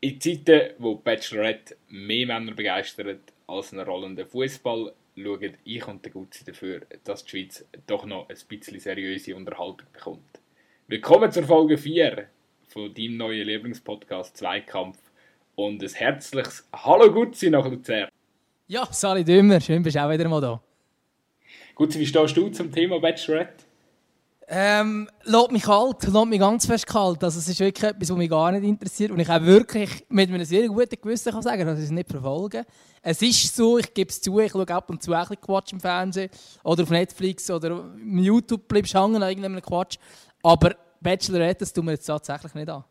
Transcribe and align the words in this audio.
In 0.00 0.20
Zeiten, 0.20 0.74
wo 0.78 0.96
Bachelorette 0.96 1.74
mehr 1.88 2.26
Männer 2.26 2.52
begeistert 2.52 3.32
als 3.46 3.72
einen 3.72 3.86
rollenden 3.86 4.26
Fußball, 4.26 4.92
schauen 5.16 5.56
ich 5.64 5.88
und 5.88 6.04
der 6.04 6.12
Gutzi 6.12 6.44
dafür, 6.44 6.82
dass 7.04 7.24
die 7.24 7.30
Schweiz 7.30 7.64
doch 7.86 8.04
noch 8.04 8.28
ein 8.28 8.36
bisschen 8.46 8.78
seriöse 8.78 9.34
Unterhaltung 9.34 9.86
bekommt. 9.94 10.40
Willkommen 10.86 11.32
zur 11.32 11.44
Folge 11.44 11.78
4 11.78 12.28
von 12.68 12.92
deinem 12.92 13.16
neuen 13.16 13.46
Lieblingspodcast 13.46 14.36
Zweikampf 14.36 14.98
und 15.54 15.82
ein 15.82 15.88
herzliches 15.88 16.68
Hallo 16.74 17.10
Gutzi 17.10 17.48
nach 17.48 17.64
Luzern. 17.64 18.10
Ja, 18.66 18.86
Sali 18.92 19.24
Dümmer, 19.24 19.62
schön 19.62 19.82
bist 19.82 19.96
du 19.96 20.04
auch 20.04 20.10
wieder 20.10 20.28
mal 20.28 20.42
da. 20.42 20.62
Gutzi, 21.74 21.98
wie 21.98 22.06
stehst 22.06 22.36
du 22.36 22.50
zum 22.50 22.70
Thema 22.70 23.00
Bachelorette? 23.00 23.64
Ähm, 24.48 25.08
lässt 25.24 25.50
mich 25.50 25.64
kalt, 25.64 26.02
lässt 26.04 26.26
mich 26.26 26.38
ganz 26.38 26.66
fest 26.66 26.86
kalt. 26.86 27.22
Also 27.24 27.40
es 27.40 27.48
ist 27.48 27.58
wirklich 27.58 27.82
etwas, 27.82 28.10
was 28.10 28.16
mich 28.16 28.30
gar 28.30 28.52
nicht 28.52 28.62
interessiert 28.62 29.10
und 29.10 29.18
ich 29.18 29.28
auch 29.28 29.42
wirklich 29.42 30.06
mit 30.08 30.28
einem 30.30 30.44
sehr 30.44 30.68
guten 30.68 31.00
Gewissen 31.00 31.32
kann 31.32 31.42
sagen, 31.42 31.66
dass 31.66 31.78
ich 31.78 31.86
es 31.86 31.90
nicht 31.90 32.08
verfolge. 32.08 32.64
Es 33.02 33.20
ist 33.22 33.56
so, 33.56 33.78
ich 33.78 33.92
gebe 33.92 34.08
es 34.08 34.20
zu, 34.20 34.38
ich 34.38 34.52
schaue 34.52 34.68
ab 34.68 34.88
und 34.88 35.02
zu 35.02 35.12
ein 35.12 35.20
bisschen 35.20 35.40
Quatsch 35.40 35.72
im 35.72 35.80
Fernsehen 35.80 36.30
oder 36.62 36.84
auf 36.84 36.90
Netflix 36.90 37.50
oder 37.50 37.70
im 38.00 38.18
YouTube 38.18 38.68
bleibst 38.68 38.94
du 38.94 39.02
hängen 39.02 39.20
an 39.20 39.28
irgendeinem 39.28 39.60
Quatsch. 39.60 39.98
Aber 40.44 40.76
Bachelorette, 41.00 41.60
das 41.60 41.72
tun 41.72 41.86
wir 41.86 41.92
jetzt 41.92 42.06
tatsächlich 42.06 42.54
nicht 42.54 42.68
an. 42.68 42.84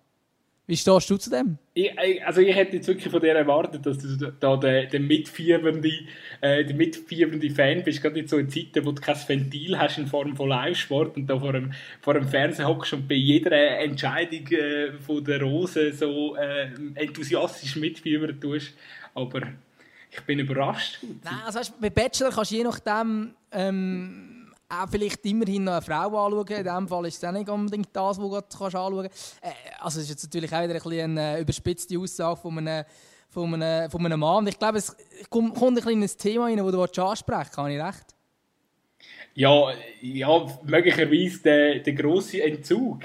Wie 0.68 0.76
stehst 0.76 1.10
du 1.12 1.18
zu 1.18 1.30
dem? 1.30 1.60
Ich, 1.76 1.92
also 2.26 2.42
ich 2.42 2.56
hätte 2.56 2.78
jetzt 2.78 2.88
wirklich 2.88 3.12
von 3.12 3.22
dir 3.22 3.36
erwartet, 3.36 3.86
dass 3.86 4.00
du 4.00 4.32
da 4.40 4.58
der, 4.58 4.86
der 4.86 5.00
mitfiebernde, 5.00 5.92
äh, 6.42 6.66
der 6.66 6.76
mitfiebernde 6.76 7.52
Fan 7.52 7.84
bist, 7.84 8.02
gerade 8.02 8.20
in 8.20 8.28
so 8.28 8.42
Zeiten, 8.44 8.84
wo 8.84 8.92
du 8.92 9.00
kein 9.00 9.16
Ventil 9.28 9.78
hast 9.78 10.00
in 10.00 10.08
Form 10.08 10.36
von 10.36 10.50
Live-Sport 10.50 11.18
und 11.18 11.28
da 11.28 11.40
vor 11.40 11.54
dem, 11.54 11.72
vor 12.02 12.16
dem 12.16 12.28
Fernseher 12.28 12.68
hockst 12.68 12.94
und 12.94 13.08
bei 13.08 13.16
jeder 13.16 13.52
Entscheidung 13.52 14.48
äh, 14.48 14.94
von 14.94 15.24
der 15.24 15.42
Rose 15.42 15.94
so 15.94 16.36
äh, 16.36 16.70
enthusiastisch 16.96 17.76
mitfiebern 17.76 18.40
tust. 18.42 18.74
Aber 19.14 19.42
ich 20.10 20.22
bin 20.22 20.40
überrascht. 20.40 21.00
Nein, 21.24 21.42
also 21.46 21.60
weißt, 21.60 21.80
bei 21.80 21.92
Bachelor 21.92 22.32
kannst 22.32 22.52
du 22.52 22.56
je 22.56 22.64
nachdem 22.64 23.36
ähm, 23.52 24.35
auch 24.70 24.90
vielleicht 24.90 25.26
immerhin 25.26 25.64
noch 25.64 25.74
eine 25.74 25.82
Frau 25.82 26.26
anschauen. 26.26 26.48
In 26.48 26.64
diesem 26.64 26.88
Fall 26.88 27.06
ist 27.06 27.18
es 27.18 27.24
auch 27.24 27.32
nicht 27.32 27.50
unbedingt 27.50 27.90
das, 27.94 28.18
was 28.18 28.18
du 28.18 28.30
kannst 28.30 28.62
anschauen 28.62 29.04
kannst. 29.04 29.38
Äh, 29.42 29.52
also 29.80 30.00
ist 30.00 30.10
jetzt 30.10 30.24
natürlich 30.24 30.54
auch 30.54 30.64
wieder 30.64 30.74
ein 30.76 30.82
bisschen 30.82 31.18
eine 31.18 31.40
überspitzte 31.40 32.00
Aussage 32.00 32.38
von 32.38 32.58
einem, 32.58 32.86
von 33.30 33.54
einem, 33.54 33.90
von 33.92 34.06
einem 34.06 34.20
Mann. 34.20 34.48
Ich 34.48 34.58
glaube, 34.58 34.78
es 34.78 34.96
kommt 35.30 35.58
ein 35.62 35.76
bisschen 35.76 35.92
in 35.92 36.04
ein 36.04 36.18
Thema 36.18 36.46
rein, 36.46 36.58
das 36.58 36.92
du 36.92 37.04
ansprechen 37.04 37.40
willst. 37.40 37.58
Habe 37.58 37.74
ich 37.74 37.82
recht? 37.82 38.16
Ja, 39.36 39.74
ja 40.02 40.60
möglicherweise 40.64 41.44
der, 41.44 41.80
der 41.80 41.94
grosse 41.94 42.42
Entzug. 42.42 43.04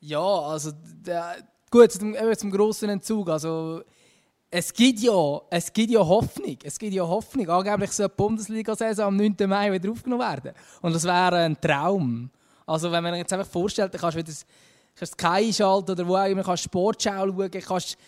Ja, 0.00 0.20
also 0.20 0.72
der, 1.06 1.36
gut, 1.70 1.92
zum, 1.92 2.16
zum 2.36 2.50
grossen 2.50 2.88
Entzug. 2.88 3.28
Also, 3.28 3.82
es 4.50 4.72
gibt 4.72 5.00
ja, 5.00 5.40
es 5.50 5.72
gibt 5.72 5.90
ja 5.90 6.00
Hoffnung. 6.00 6.56
Es 6.62 6.78
gibt 6.78 6.94
ja 6.94 7.06
Hoffnung. 7.06 7.48
Angeblich 7.50 7.92
soll 7.92 8.08
die 8.08 8.14
Bundesliga-Saison 8.16 9.06
am 9.06 9.16
9. 9.16 9.36
Mai 9.46 9.72
wieder 9.72 9.90
aufgenommen 9.90 10.22
werden. 10.22 10.52
Und 10.80 10.94
das 10.94 11.04
wäre 11.04 11.36
ein 11.36 11.60
Traum. 11.60 12.30
Also 12.66 12.90
wenn 12.90 13.02
man 13.02 13.12
sich 13.12 13.20
jetzt 13.20 13.32
einfach 13.32 13.50
vorstellt, 13.50 13.92
dann 13.92 14.00
kannst 14.00 14.16
du 14.16 14.20
wieder 14.20 14.32
kannst 14.94 15.12
Sky 15.12 15.26
einschalten 15.26 15.90
oder 15.90 16.06
wo 16.06 16.16
auch 16.16 16.26
immer, 16.26 16.42
kannst 16.42 16.64
Sportschau 16.64 17.26
schauen, 17.26 17.50
kannst 17.50 17.98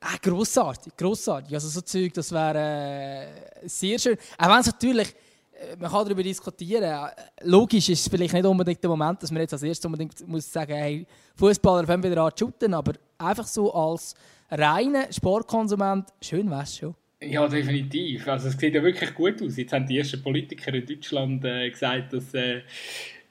äh, 0.00 0.18
grossartig, 0.22 0.96
grossartig. 0.96 1.54
Also 1.54 1.68
so 1.68 1.80
Zeug, 1.80 2.12
das 2.14 2.32
wäre 2.32 3.26
äh, 3.62 3.68
sehr 3.68 3.98
schön. 3.98 4.16
Auch 4.38 4.48
wenn 4.48 4.60
es 4.60 4.66
natürlich, 4.66 5.08
äh, 5.52 5.76
man 5.78 5.90
kann 5.90 6.04
darüber 6.04 6.22
diskutieren, 6.22 6.84
äh, 6.84 7.10
logisch 7.42 7.88
ist 7.88 8.00
es 8.00 8.08
vielleicht 8.08 8.34
nicht 8.34 8.46
unbedingt 8.46 8.82
der 8.82 8.90
Moment, 8.90 9.22
dass 9.22 9.30
man 9.30 9.40
jetzt 9.40 9.54
als 9.54 9.62
erstes 9.62 9.84
unbedingt 9.86 10.26
muss 10.28 10.50
sagen, 10.52 10.74
hey, 10.74 11.06
Fußballer 11.34 11.86
fangen 11.86 12.02
wieder 12.02 12.22
an 12.22 12.30
zu 12.34 12.44
shooten, 12.44 12.74
aber 12.74 12.92
einfach 13.18 13.46
so 13.46 13.72
als 13.72 14.14
reiner 14.50 15.12
Sportkonsument, 15.12 16.08
schön 16.22 16.50
wäre 16.50 16.62
es 16.62 16.76
schon. 16.76 16.94
Ja, 17.20 17.48
definitiv. 17.48 18.28
Also 18.28 18.48
es 18.48 18.56
sieht 18.56 18.74
ja 18.74 18.82
wirklich 18.82 19.12
gut 19.12 19.42
aus. 19.42 19.56
Jetzt 19.56 19.72
haben 19.72 19.86
die 19.86 19.98
ersten 19.98 20.22
Politiker 20.22 20.72
in 20.72 20.86
Deutschland 20.86 21.44
äh, 21.44 21.68
gesagt, 21.68 22.12
dass 22.12 22.32
äh, 22.32 22.62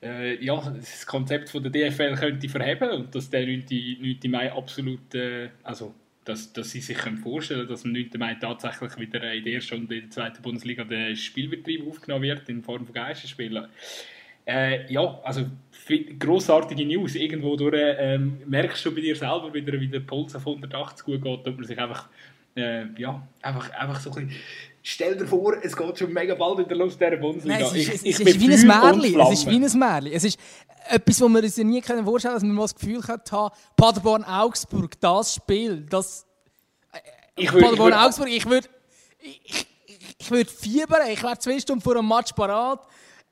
äh, 0.01 0.43
ja, 0.43 0.59
das 0.75 1.05
Konzept 1.05 1.49
von 1.49 1.63
der 1.63 1.71
DFL 1.71 2.15
könnte 2.15 2.49
verheben 2.49 2.89
und 2.89 3.15
dass 3.15 3.29
der 3.29 3.45
9. 3.45 3.65
9. 3.69 4.19
Mai 4.29 4.51
absolut, 4.51 5.15
äh, 5.15 5.49
also 5.63 5.95
dass, 6.25 6.51
dass 6.51 6.71
sie 6.71 6.81
sich 6.81 6.97
vorstellen 6.97 7.61
können, 7.61 7.69
dass 7.69 7.85
am 7.85 7.93
9. 7.93 8.09
Mai 8.17 8.35
tatsächlich 8.35 8.97
wieder 8.97 9.33
in 9.33 9.43
der 9.45 9.53
ersten 9.53 9.75
und 9.75 9.91
in 9.91 10.01
der 10.01 10.09
zweiten 10.09 10.41
Bundesliga 10.41 10.83
der 10.83 11.15
Spielbetrieb 11.15 11.87
aufgenommen 11.87 12.23
wird 12.23 12.49
in 12.49 12.61
Form 12.63 12.85
von 12.85 12.93
Geisterspielen. 12.93 13.67
Äh, 14.47 14.91
ja, 14.91 15.19
also 15.23 15.45
grossartige 16.19 16.85
News. 16.85 17.15
Irgendwo 17.15 17.55
durch, 17.55 17.75
ähm, 17.75 18.41
merkst 18.45 18.85
du 18.85 18.95
bei 18.95 19.01
dir 19.01 19.15
selber 19.15 19.53
wieder, 19.53 19.73
wie 19.79 19.87
der 19.87 19.99
Puls 19.99 20.35
auf 20.35 20.47
180 20.47 21.05
gut 21.05 21.21
geht, 21.21 21.47
ob 21.47 21.57
man 21.57 21.63
sich 21.65 21.77
einfach, 21.77 22.07
äh, 22.55 22.85
ja, 22.97 23.27
einfach, 23.41 23.69
einfach 23.71 23.99
so 23.99 24.09
ein 24.11 24.27
bisschen 24.27 24.41
Stell 24.89 25.17
dir 25.17 25.27
vor, 25.27 25.53
es 25.61 25.75
geht 25.75 25.99
schon 25.99 26.13
mega 26.13 26.33
bald 26.33 26.59
in 26.59 26.67
der 26.69 26.77
Lust 26.77 26.97
dieser 26.97 27.17
Bundesliga. 27.17 27.59
Nein, 27.59 27.65
es 27.65 27.73
ist, 27.73 28.05
ich, 28.05 28.13
es 28.13 28.19
ist 28.21 28.39
wie 28.39 28.53
ein 28.53 28.67
Märchen. 28.67 29.19
Es 29.19 29.39
ist 29.39 29.49
wie 29.49 29.55
ein 29.55 29.79
Märchen. 29.79 30.13
Es 30.13 30.23
ist 30.23 30.39
etwas, 30.87 31.19
was 31.19 31.29
wir 31.29 31.43
uns 31.43 31.57
nie 31.57 31.81
vorstellen 31.81 32.05
können, 32.05 32.33
dass 32.33 32.43
wir 32.43 32.53
mal 32.53 32.61
das 32.61 32.75
Gefühl 32.75 33.03
hatten, 33.05 33.53
Paderborn-Augsburg, 33.75 34.97
das 35.01 35.35
Spiel, 35.35 35.85
das... 35.89 36.25
Äh, 37.35 37.47
Paderborn-Augsburg, 37.47 38.29
ich 38.29 38.45
würde... 38.45 38.69
Ich, 39.19 39.41
ich, 39.43 39.67
ich 40.19 40.31
würde 40.31 40.49
fiebern, 40.49 41.01
ich 41.11 41.21
wäre 41.21 41.37
zwei 41.37 41.59
Stunden 41.59 41.81
vor 41.81 41.97
einem 41.97 42.07
Match 42.07 42.31
parat. 42.31 42.87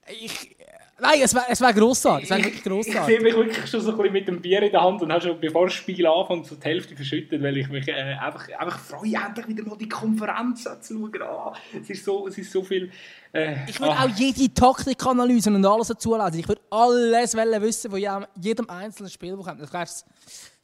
Ich, 0.09 0.54
Nein, 0.97 1.19
es 1.21 1.35
wäre 1.35 1.45
es 1.49 1.59
wär 1.59 1.73
grossartig. 1.73 2.29
Es 2.29 2.29
wär 2.29 2.43
wirklich 2.45 2.63
grossartig. 2.63 3.01
Ich 3.01 3.05
sehe 3.05 3.21
mich 3.21 3.35
wirklich 3.35 3.67
schon 3.67 3.81
so 3.81 3.91
ein 3.91 3.97
bisschen 3.97 4.13
mit 4.13 4.27
dem 4.29 4.41
Bier 4.41 4.61
in 4.61 4.71
der 4.71 4.81
Hand 4.81 5.01
und 5.01 5.11
habe 5.11 5.21
schon, 5.21 5.37
bevor 5.41 5.65
das 5.65 5.73
Spiel 5.73 6.07
anfängt, 6.07 6.47
so 6.47 6.55
die 6.55 6.63
Hälfte 6.63 6.95
verschüttet, 6.95 7.43
weil 7.43 7.57
ich 7.57 7.67
mich 7.67 7.85
äh, 7.89 7.91
einfach, 7.93 8.47
einfach 8.57 8.79
freue, 8.79 9.13
endlich 9.13 9.47
wieder 9.49 9.63
mal 9.65 9.77
die 9.77 9.89
Konferenz 9.89 10.63
zu 10.63 10.93
schauen. 10.93 11.21
Ah, 11.21 11.53
es, 11.81 11.89
ist 11.89 12.05
so, 12.05 12.27
es 12.27 12.37
ist 12.37 12.49
so 12.49 12.63
viel... 12.63 12.89
Äh, 13.33 13.69
ich 13.69 13.77
würde 13.81 13.91
ah. 13.91 14.05
auch 14.05 14.09
jede 14.09 14.53
Taktikanalyse 14.53 15.49
und 15.49 15.65
alles 15.65 15.89
dazu 15.89 16.15
lesen. 16.15 16.39
Ich 16.39 16.47
würde 16.47 16.61
alles 16.69 17.35
wissen 17.35 17.91
von 17.91 17.99
jedem, 17.99 18.25
jedem 18.39 18.69
einzelnen 18.69 19.09
Spiel, 19.09 19.35
das 19.35 19.45
kommt. 19.45 19.93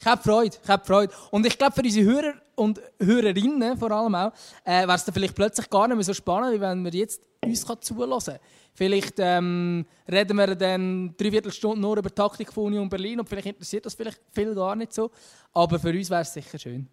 Ich 0.00 0.06
habe 0.06 0.22
Freude, 0.22 0.56
ich 0.62 0.68
habe 0.70 0.84
Freude. 0.84 1.12
Und 1.30 1.44
ich 1.44 1.58
glaube, 1.58 1.74
für 1.74 1.82
unsere 1.82 2.06
Hörer 2.06 2.34
und 2.54 2.80
Hörerinnen 2.98 3.76
vor 3.76 3.90
allem 3.90 4.14
auch, 4.14 4.32
äh, 4.64 4.86
wäre 4.86 4.94
es 4.94 5.04
dann 5.04 5.14
vielleicht 5.14 5.34
plötzlich 5.34 5.68
gar 5.68 5.88
nicht 5.88 5.96
mehr 5.96 6.04
so 6.04 6.14
spannend, 6.14 6.54
wie 6.54 6.60
wenn 6.60 6.82
wir 6.84 6.92
jetzt 6.92 7.20
uns 7.44 7.66
zulassen 7.80 8.34
kann. 8.34 8.40
Vielleicht 8.74 9.14
ähm, 9.18 9.84
reden 10.10 10.36
wir 10.36 10.54
dann 10.54 11.14
dreiviertel 11.16 11.52
Stunde 11.52 11.80
nur 11.80 11.98
über 11.98 12.08
die 12.08 12.14
Taktik 12.14 12.52
von 12.52 12.64
Union 12.64 12.88
Berlin 12.88 13.20
und 13.20 13.28
vielleicht 13.28 13.48
interessiert 13.48 13.84
das 13.84 13.94
vielleicht 13.94 14.20
viel 14.32 14.54
gar 14.54 14.74
nicht 14.76 14.92
so. 14.92 15.10
Aber 15.52 15.78
für 15.78 15.90
uns 15.90 16.08
wäre 16.08 16.22
es 16.22 16.32
sicher 16.32 16.58
schön. 16.58 16.88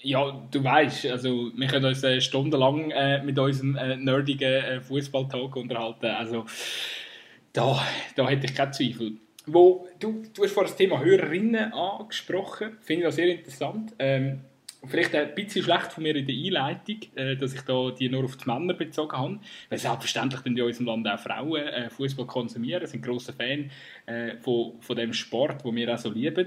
Ja, 0.00 0.46
du 0.50 0.64
weißt, 0.64 1.06
also 1.06 1.50
wir 1.54 1.66
können 1.68 1.84
uns 1.84 2.02
äh, 2.02 2.20
stundenlang 2.20 2.90
äh, 2.90 3.22
mit 3.22 3.38
unserem 3.38 3.76
äh, 3.76 3.96
nerdigen 3.96 4.50
äh, 4.50 4.80
Fußballtalk 4.80 5.54
unterhalten. 5.56 6.06
Also 6.06 6.46
da, 7.52 7.84
da 8.16 8.28
hätte 8.28 8.46
ich 8.46 8.54
keinen 8.54 8.72
Zweifel. 8.72 9.12
Wo, 9.46 9.86
du, 9.98 10.22
du 10.32 10.44
hast 10.44 10.52
vorhin 10.52 10.70
das 10.70 10.76
Thema 10.76 11.00
Hörerinnen 11.00 11.72
angesprochen, 11.72 12.78
finde 12.80 13.02
ich 13.02 13.06
das 13.08 13.16
sehr 13.16 13.28
interessant. 13.28 13.92
Ähm, 13.98 14.40
vielleicht 14.86 15.14
ein 15.14 15.34
bisschen 15.34 15.62
schlecht 15.62 15.92
von 15.92 16.02
mir 16.02 16.16
in 16.16 16.26
der 16.26 16.34
Einleitung, 16.34 16.98
äh, 17.14 17.36
dass 17.36 17.54
ich 17.54 17.62
da 17.62 17.90
die 17.90 18.08
nur 18.08 18.24
auf 18.24 18.36
die 18.36 18.48
Männer 18.48 18.74
bezogen 18.74 19.16
habe. 19.16 19.38
Weil 19.68 19.78
selbstverständlich 19.78 20.44
in 20.44 20.60
unserem 20.60 20.86
Land 20.86 21.08
auch 21.08 21.18
Frauen 21.18 21.66
äh, 21.66 21.90
Fußball 21.90 22.26
konsumieren, 22.26 22.86
sind 22.86 23.04
große 23.04 23.32
Fan 23.32 23.70
äh, 24.06 24.36
von, 24.38 24.80
von 24.80 24.96
dem 24.96 25.12
Sport, 25.12 25.64
den 25.64 25.76
wir 25.76 25.94
auch 25.94 25.98
so 25.98 26.10
lieben. 26.10 26.46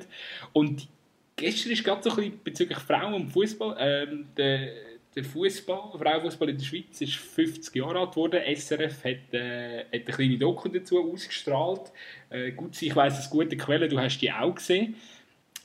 Und 0.53 0.87
gestern 1.35 1.71
ist 1.71 1.83
gerade 1.83 2.03
so 2.03 2.09
ein 2.11 2.15
bisschen 2.15 2.43
bezüglich 2.43 2.79
Frauen 2.79 3.13
und 3.13 3.29
Fußball. 3.29 3.75
Ähm, 3.79 4.27
der, 4.35 4.73
der 5.15 5.23
Fußball, 5.23 5.97
Frauenfußball 5.97 6.49
in 6.49 6.57
der 6.57 6.65
Schweiz 6.65 6.99
ist 6.99 7.15
50 7.15 7.73
Jahre 7.73 7.99
alt 7.99 8.11
geworden. 8.11 8.41
SRF 8.53 9.03
hat, 9.05 9.33
äh, 9.33 9.85
hat 9.85 9.93
eine 9.93 10.03
kleine 10.03 10.37
Doku 10.37 10.67
dazu 10.67 11.01
ausgestrahlt. 11.01 11.91
Äh, 12.29 12.51
gut, 12.51 12.81
ich 12.81 12.93
weiss, 12.93 13.17
es 13.17 13.29
gute 13.29 13.55
Quelle, 13.55 13.87
du 13.87 13.97
hast 13.97 14.19
die 14.19 14.31
auch 14.31 14.53
gesehen. 14.53 14.95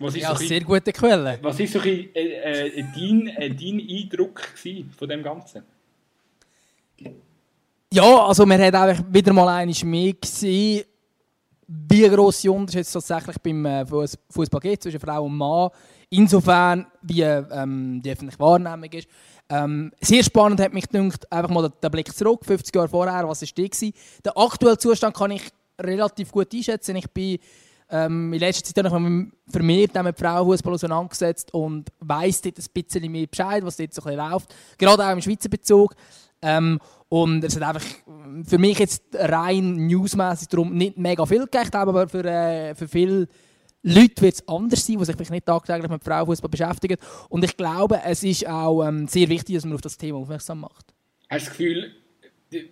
Was 0.01 0.15
ist 0.15 0.23
ja, 0.23 0.35
so 0.35 0.47
sehr 0.47 0.61
gute 0.63 0.93
Quelle. 0.93 1.39
Was 1.43 1.59
war 1.59 1.67
so 1.67 1.79
äh, 1.81 2.09
äh, 2.15 2.83
dein, 2.95 3.27
äh, 3.29 3.51
dein 3.51 3.87
Eindruck 3.87 4.41
von 4.99 5.09
dem 5.09 5.23
Ganzen? 5.23 5.63
Ja, 7.93 8.27
also 8.27 8.47
man 8.47 8.63
hat 8.63 8.75
einfach 8.75 9.05
wieder 9.11 9.33
mal 9.35 9.49
einmal 9.49 9.77
mehr 9.85 10.15
gesehen, 10.15 10.85
wie 11.67 12.09
grosse 12.09 12.51
Unterschiede 12.51 12.91
tatsächlich 12.91 13.37
beim 13.43 13.67
äh, 13.67 13.85
Fußball 13.85 14.61
gibt 14.61 14.83
zwischen 14.83 15.01
Frau 15.01 15.25
und 15.25 15.37
Mann. 15.37 15.69
Insofern, 16.09 16.87
wie 17.03 17.21
ähm, 17.21 18.01
die 18.03 18.11
öffentliche 18.11 18.41
Wahrnehmung 18.41 18.91
ist. 18.91 19.09
Ähm, 19.51 19.93
sehr 20.01 20.25
spannend 20.25 20.61
hat 20.61 20.73
mich 20.73 20.89
gedacht, 20.89 21.31
einfach 21.31 21.51
mal 21.51 21.71
der 21.83 21.91
Blick 21.91 22.13
zurück, 22.17 22.45
50 22.45 22.75
Jahre 22.75 22.89
vorher, 22.89 23.29
was 23.29 23.43
war 23.43 23.49
die? 23.55 23.93
Der 24.25 24.37
aktuelle 24.39 24.79
Zustand 24.79 25.15
kann 25.15 25.33
ich 25.33 25.43
relativ 25.79 26.33
gut 26.33 26.55
einschätzen. 26.55 26.97
Ich 26.97 27.11
bin 27.11 27.39
ähm, 27.91 28.33
in 28.33 28.39
letzter 28.39 28.73
Zeit 28.73 28.85
habe 28.85 29.03
ich 29.03 29.11
mich 29.11 29.29
vermehrt 29.49 30.03
mit 30.03 30.19
Frauenfußball 30.19 30.75
auseinandergesetzt 30.75 31.53
und 31.53 31.91
weiss 32.01 32.41
dort 32.41 32.59
ein 32.59 32.65
bisschen 32.73 33.13
mehr 33.13 33.27
Bescheid, 33.27 33.65
was 33.65 33.77
dort 33.77 33.95
so 33.95 34.03
ein 34.05 34.17
läuft. 34.17 34.55
Gerade 34.79 35.05
auch 35.05 35.13
im 35.13 35.21
Schweizer 35.21 35.49
Bezug. 35.49 35.95
Ähm, 36.43 36.79
und 37.09 37.43
es 37.43 37.57
hat 37.57 37.63
einfach 37.63 37.85
für 38.45 38.59
mich 38.59 38.79
jetzt 38.79 39.03
rein 39.15 39.89
newsmäßig 39.89 40.49
darum 40.49 40.75
nicht 40.75 40.97
mega 40.97 41.27
viel 41.27 41.47
gegeben, 41.47 41.75
aber 41.75 42.09
für, 42.09 42.25
äh, 42.25 42.75
für 42.75 42.87
viele 42.87 43.27
Leute 43.83 44.23
wird 44.23 44.35
es 44.35 44.49
anders 44.49 44.87
sein, 44.87 44.99
die 44.99 45.05
sich 45.05 45.31
nicht 45.31 45.47
tagtäglich 45.47 45.91
mit 45.91 46.05
Frauenfußball 46.05 46.51
beschäftigen. 46.51 46.97
Und 47.29 47.45
ich 47.45 47.57
glaube, 47.57 48.01
es 48.05 48.23
ist 48.23 48.47
auch 48.47 48.85
ähm, 48.85 49.09
sehr 49.09 49.29
wichtig, 49.29 49.57
dass 49.57 49.65
man 49.65 49.75
auf 49.75 49.81
das 49.81 49.97
Thema 49.97 50.19
aufmerksam 50.19 50.61
macht. 50.61 50.95
Hast 51.29 51.47
du 51.47 51.49
das 51.51 51.57
Gefühl, 51.57 51.93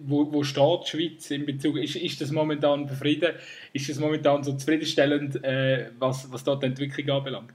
wo, 0.00 0.32
wo 0.32 0.42
steht 0.42 0.80
die 0.84 0.88
Schweiz 0.88 1.30
in 1.30 1.46
Bezug, 1.46 1.76
ist, 1.76 1.96
ist 1.96 2.20
das 2.20 2.30
momentan 2.30 2.86
befrieden, 2.86 3.34
ist 3.72 3.88
das 3.88 3.98
momentan 3.98 4.42
so 4.42 4.52
zufriedenstellend, 4.52 5.42
äh, 5.44 5.90
was, 5.98 6.30
was 6.32 6.44
dort 6.44 6.62
die 6.62 6.66
Entwicklung 6.66 7.16
anbelangt? 7.16 7.52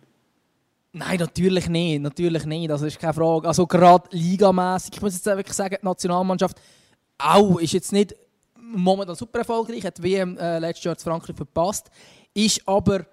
Nein, 0.94 1.18
natürlich 1.18 1.68
nicht, 1.70 2.02
natürlich 2.02 2.46
nicht, 2.46 2.70
das 2.70 2.84
ist 2.84 3.00
keine 3.00 3.14
Frage. 3.14 3.48
Also 3.48 3.66
gerade 3.66 4.08
ligamässig, 4.12 4.92
ich 4.96 5.02
muss 5.02 5.16
jetzt 5.16 5.26
wirklich 5.26 5.54
sagen, 5.54 5.78
die 5.82 5.86
Nationalmannschaft 5.86 6.62
auch 7.18 7.60
ist 7.60 7.74
jetzt 7.74 7.92
nicht 7.92 8.16
momentan 8.56 9.16
super 9.16 9.40
erfolgreich, 9.40 9.84
hat 9.86 10.02
WM 10.02 10.38
äh, 10.38 10.60
letztes 10.60 10.86
Jahr 10.86 10.98
zu 10.98 11.06
Frankreich 11.06 11.36
verpasst, 11.36 11.90
ist 12.34 12.62
aber 12.68 13.06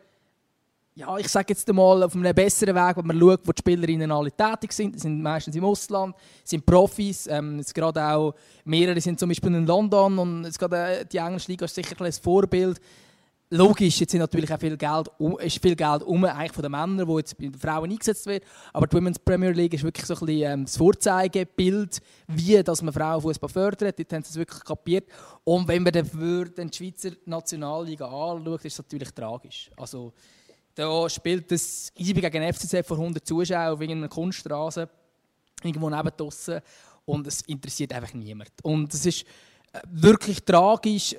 ja, 0.95 1.17
ich 1.19 1.29
sage 1.29 1.47
jetzt 1.51 1.69
einmal, 1.69 2.03
auf 2.03 2.15
einem 2.15 2.35
besseren 2.35 2.75
Weg, 2.75 2.97
wenn 2.97 3.07
man 3.07 3.19
schaut, 3.19 3.41
wo 3.47 3.53
die 3.53 3.61
Spielerinnen 3.61 4.11
alle 4.11 4.33
tätig 4.33 4.73
sind. 4.73 4.95
Die 4.95 4.99
sind 4.99 5.23
meistens 5.23 5.55
im 5.55 5.65
Ausland, 5.65 6.17
sind 6.45 6.67
Profis. 6.67 7.27
Ähm, 7.29 7.59
jetzt 7.59 7.75
gerade 7.75 8.05
auch 8.05 8.35
mehrere 8.65 9.01
sind 9.01 9.19
zum 9.19 9.29
Beispiel 9.29 9.55
in 9.55 9.67
London 9.67 10.19
und 10.19 10.45
jetzt 10.45 10.59
gerade 10.59 11.01
äh, 11.01 11.07
die 11.07 11.19
englische 11.19 11.51
Liga 11.51 11.65
ist 11.65 11.75
sicher 11.75 12.01
ein 12.01 12.13
Vorbild. 12.13 12.81
Logisch, 13.53 13.99
jetzt 13.99 14.13
sind 14.13 14.21
natürlich 14.21 14.53
auch 14.53 14.61
viel 14.61 14.77
Geld, 14.77 15.11
ist 15.41 15.61
viel 15.61 15.75
Geld 15.75 16.05
um, 16.05 16.25
eigentlich 16.25 16.53
von 16.53 16.63
den 16.63 16.71
Männern, 16.71 17.09
wo 17.09 17.19
jetzt 17.19 17.37
bei 17.37 17.47
den 17.47 17.59
Frauen 17.59 17.91
eingesetzt 17.91 18.27
wird. 18.27 18.45
Aber 18.73 18.87
die 18.87 18.97
Women's 18.97 19.19
Premier 19.19 19.51
League 19.51 19.75
ist 19.75 19.83
wirklich 19.83 20.07
so 20.07 20.15
ein 20.15 20.21
bisschen 20.21 20.53
ähm, 20.53 20.65
das 20.67 20.77
Vorzeigebild, 20.77 22.01
wie 22.29 22.63
dass 22.63 22.81
man 22.81 22.95
Frauenfußball 22.95 23.49
fördert. 23.49 23.99
Dort 23.99 24.13
haben 24.13 24.23
sie 24.23 24.31
es 24.31 24.37
wirklich 24.37 24.63
kapiert. 24.63 25.09
Und 25.43 25.67
wenn 25.67 25.83
man 25.83 25.93
dann 25.93 26.07
die 26.07 26.77
Schweizer 26.77 27.11
Nationalliga 27.25 28.07
anschaut, 28.07 28.65
ist 28.65 28.73
es 28.75 28.79
natürlich 28.79 29.11
tragisch. 29.11 29.71
Also, 29.77 30.13
da 30.75 31.09
spielt 31.09 31.51
das 31.51 31.93
IB 31.99 32.21
gegen 32.21 32.53
FCZ 32.53 32.87
vor 32.87 32.99
100 32.99 33.27
Zuschauern 33.27 33.75
auf 33.75 33.81
irgendeiner 33.81 34.09
Kunststraße, 34.09 34.89
irgendwo 35.63 35.91
neben 35.91 36.11
draussen. 36.17 36.61
Und 37.05 37.27
es 37.27 37.43
interessiert 37.43 37.93
einfach 37.93 38.15
niemand. 38.15 38.53
Und 38.63 38.93
es 38.95 39.05
ist 39.05 39.23
äh, 39.73 39.81
wirklich 39.91 40.45
tragisch. 40.45 41.17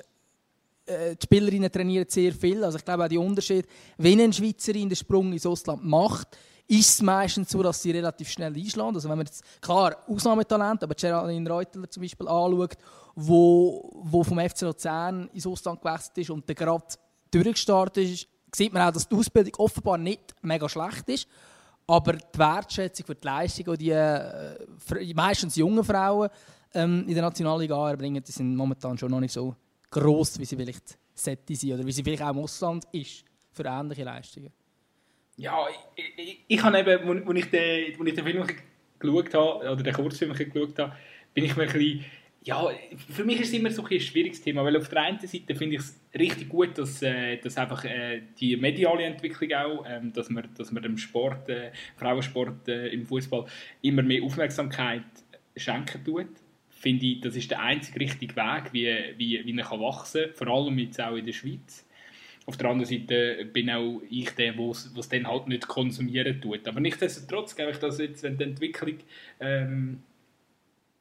Äh, 0.86 1.16
die 1.16 1.24
Spielerinnen 1.24 1.70
trainieren 1.70 2.06
sehr 2.08 2.32
viel. 2.32 2.64
Also 2.64 2.78
ich 2.78 2.84
glaube 2.84 3.04
auch 3.04 3.08
der 3.08 3.20
Unterschied, 3.20 3.66
wenn 3.98 4.20
eine 4.20 4.32
Schweizerin 4.32 4.88
den 4.88 4.96
Sprung 4.96 5.32
ins 5.32 5.46
Ausland 5.46 5.84
macht, 5.84 6.36
ist 6.66 6.88
es 6.88 7.02
meistens 7.02 7.50
so, 7.50 7.62
dass 7.62 7.82
sie 7.82 7.90
relativ 7.90 8.30
schnell 8.30 8.54
einschlagen. 8.54 8.94
Also 8.94 9.08
wenn 9.08 9.18
man 9.18 9.26
jetzt, 9.26 9.44
klar, 9.60 9.96
Ausnahmetalent, 10.06 10.82
aber 10.82 10.94
Geraldine 10.94 11.50
Reuteler 11.50 11.90
zum 11.90 12.02
Beispiel 12.02 12.28
anschaut, 12.28 12.78
wo, 13.14 13.90
wo 14.04 14.24
vom 14.24 14.38
FC 14.38 14.62
Luzern 14.62 15.28
ins 15.34 15.46
Ausland 15.46 15.82
gewechselt 15.82 16.18
ist 16.18 16.30
und 16.30 16.48
der 16.48 16.54
gerade 16.54 16.86
durchgestartet 17.30 18.04
ist, 18.08 18.28
sieht 18.54 18.72
man 18.72 18.82
auch, 18.82 18.92
dass 18.92 19.08
die 19.08 19.14
Ausbildung 19.14 19.54
offenbar 19.58 19.98
nicht 19.98 20.34
mega 20.42 20.68
schlecht 20.68 21.08
ist. 21.08 21.28
Aber 21.86 22.12
die 22.12 22.38
Wertschätzung 22.38 23.06
für 23.06 23.14
die 23.14 23.26
Leistung, 23.26 23.76
die 23.76 23.84
die 23.84 23.90
äh, 23.90 25.14
meistens 25.14 25.56
jungen 25.56 25.82
Frauen 25.82 26.28
ähm, 26.74 27.04
in 27.06 27.14
der 27.14 27.22
Nationalliga 27.22 27.90
erbringen, 27.90 28.22
die 28.22 28.32
sind 28.32 28.54
momentan 28.54 28.96
schon 28.96 29.10
noch 29.10 29.20
nicht 29.20 29.32
so 29.32 29.54
gross, 29.90 30.38
wie 30.38 30.44
sie 30.44 30.56
vielleicht 30.56 30.98
sollte 31.14 31.54
sein 31.54 31.72
oder 31.72 31.86
wie 31.86 31.92
sie 31.92 32.02
vielleicht 32.02 32.22
auch 32.22 32.30
im 32.30 32.38
Ausland 32.38 32.84
ist 32.92 33.24
für 33.52 33.64
ähnliche 33.64 34.04
Leistungen. 34.04 34.52
Ja, 35.36 35.66
ich, 35.96 36.04
ich, 36.16 36.44
ich 36.46 36.62
habe 36.62 36.78
eben, 36.78 37.28
als 37.28 37.36
ich 37.36 37.52
ich 37.52 38.14
den 38.14 38.24
Film 38.24 38.46
geschaut 38.98 39.34
habe, 39.34 39.72
oder 39.72 39.82
den 39.82 39.92
Kurzfilm 39.92 40.32
geschaut 40.34 40.78
habe, 40.78 40.96
bin 41.34 41.44
ich 41.44 41.56
mir 41.56 41.64
ein 41.64 41.72
bisschen 41.72 42.04
ja, 42.44 42.70
für 43.08 43.24
mich 43.24 43.40
ist 43.40 43.48
es 43.48 43.54
immer 43.54 43.70
so 43.70 43.84
ein, 43.84 44.00
schwieriges 44.00 44.42
Thema, 44.42 44.64
weil 44.64 44.76
auf 44.76 44.88
der 44.88 45.02
einen 45.02 45.20
Seite 45.20 45.54
finde 45.54 45.76
ich 45.76 45.82
es 45.82 46.00
richtig 46.18 46.48
gut, 46.48 46.76
dass, 46.76 47.00
äh, 47.02 47.36
dass 47.36 47.56
einfach 47.56 47.84
äh, 47.84 48.22
die 48.38 48.56
mediale 48.56 49.04
Entwicklung 49.04 49.52
auch, 49.52 49.84
ähm, 49.88 50.12
dass 50.12 50.28
man, 50.28 50.48
dass 50.56 50.72
man 50.72 50.82
dem 50.82 50.98
Sport, 50.98 51.48
äh, 51.48 51.70
Frauensport 51.96 52.66
äh, 52.66 52.88
im 52.88 53.06
Fußball 53.06 53.46
immer 53.82 54.02
mehr 54.02 54.22
Aufmerksamkeit 54.24 55.04
schenken 55.56 56.04
tut. 56.04 56.30
Finde 56.68 57.06
ich, 57.06 57.20
das 57.20 57.36
ist 57.36 57.50
der 57.50 57.60
einzige 57.60 58.00
richtige 58.00 58.34
Weg, 58.34 58.72
wie, 58.72 58.88
wie, 59.16 59.44
wie 59.44 59.52
man 59.52 59.64
kann 59.64 59.80
wachsen 59.80 60.22
kann, 60.22 60.34
vor 60.34 60.48
allem 60.48 60.78
jetzt 60.78 61.00
auch 61.00 61.14
in 61.14 61.26
der 61.26 61.32
Schweiz. 61.32 61.86
Auf 62.44 62.56
der 62.56 62.70
anderen 62.70 62.90
Seite 62.90 63.44
bin 63.52 63.70
auch 63.70 64.02
ich 64.10 64.30
der, 64.30 64.52
der 64.52 64.70
es 64.70 65.08
dann 65.08 65.28
halt 65.28 65.46
nicht 65.46 65.68
konsumieren 65.68 66.40
tut. 66.40 66.66
Aber 66.66 66.80
nichtsdestotrotz 66.80 67.54
glaube 67.54 67.70
ich, 67.70 67.78
dass 67.78 68.00
jetzt, 68.00 68.24
wenn 68.24 68.36
die 68.36 68.42
Entwicklung 68.42 68.98
ähm, 69.38 70.02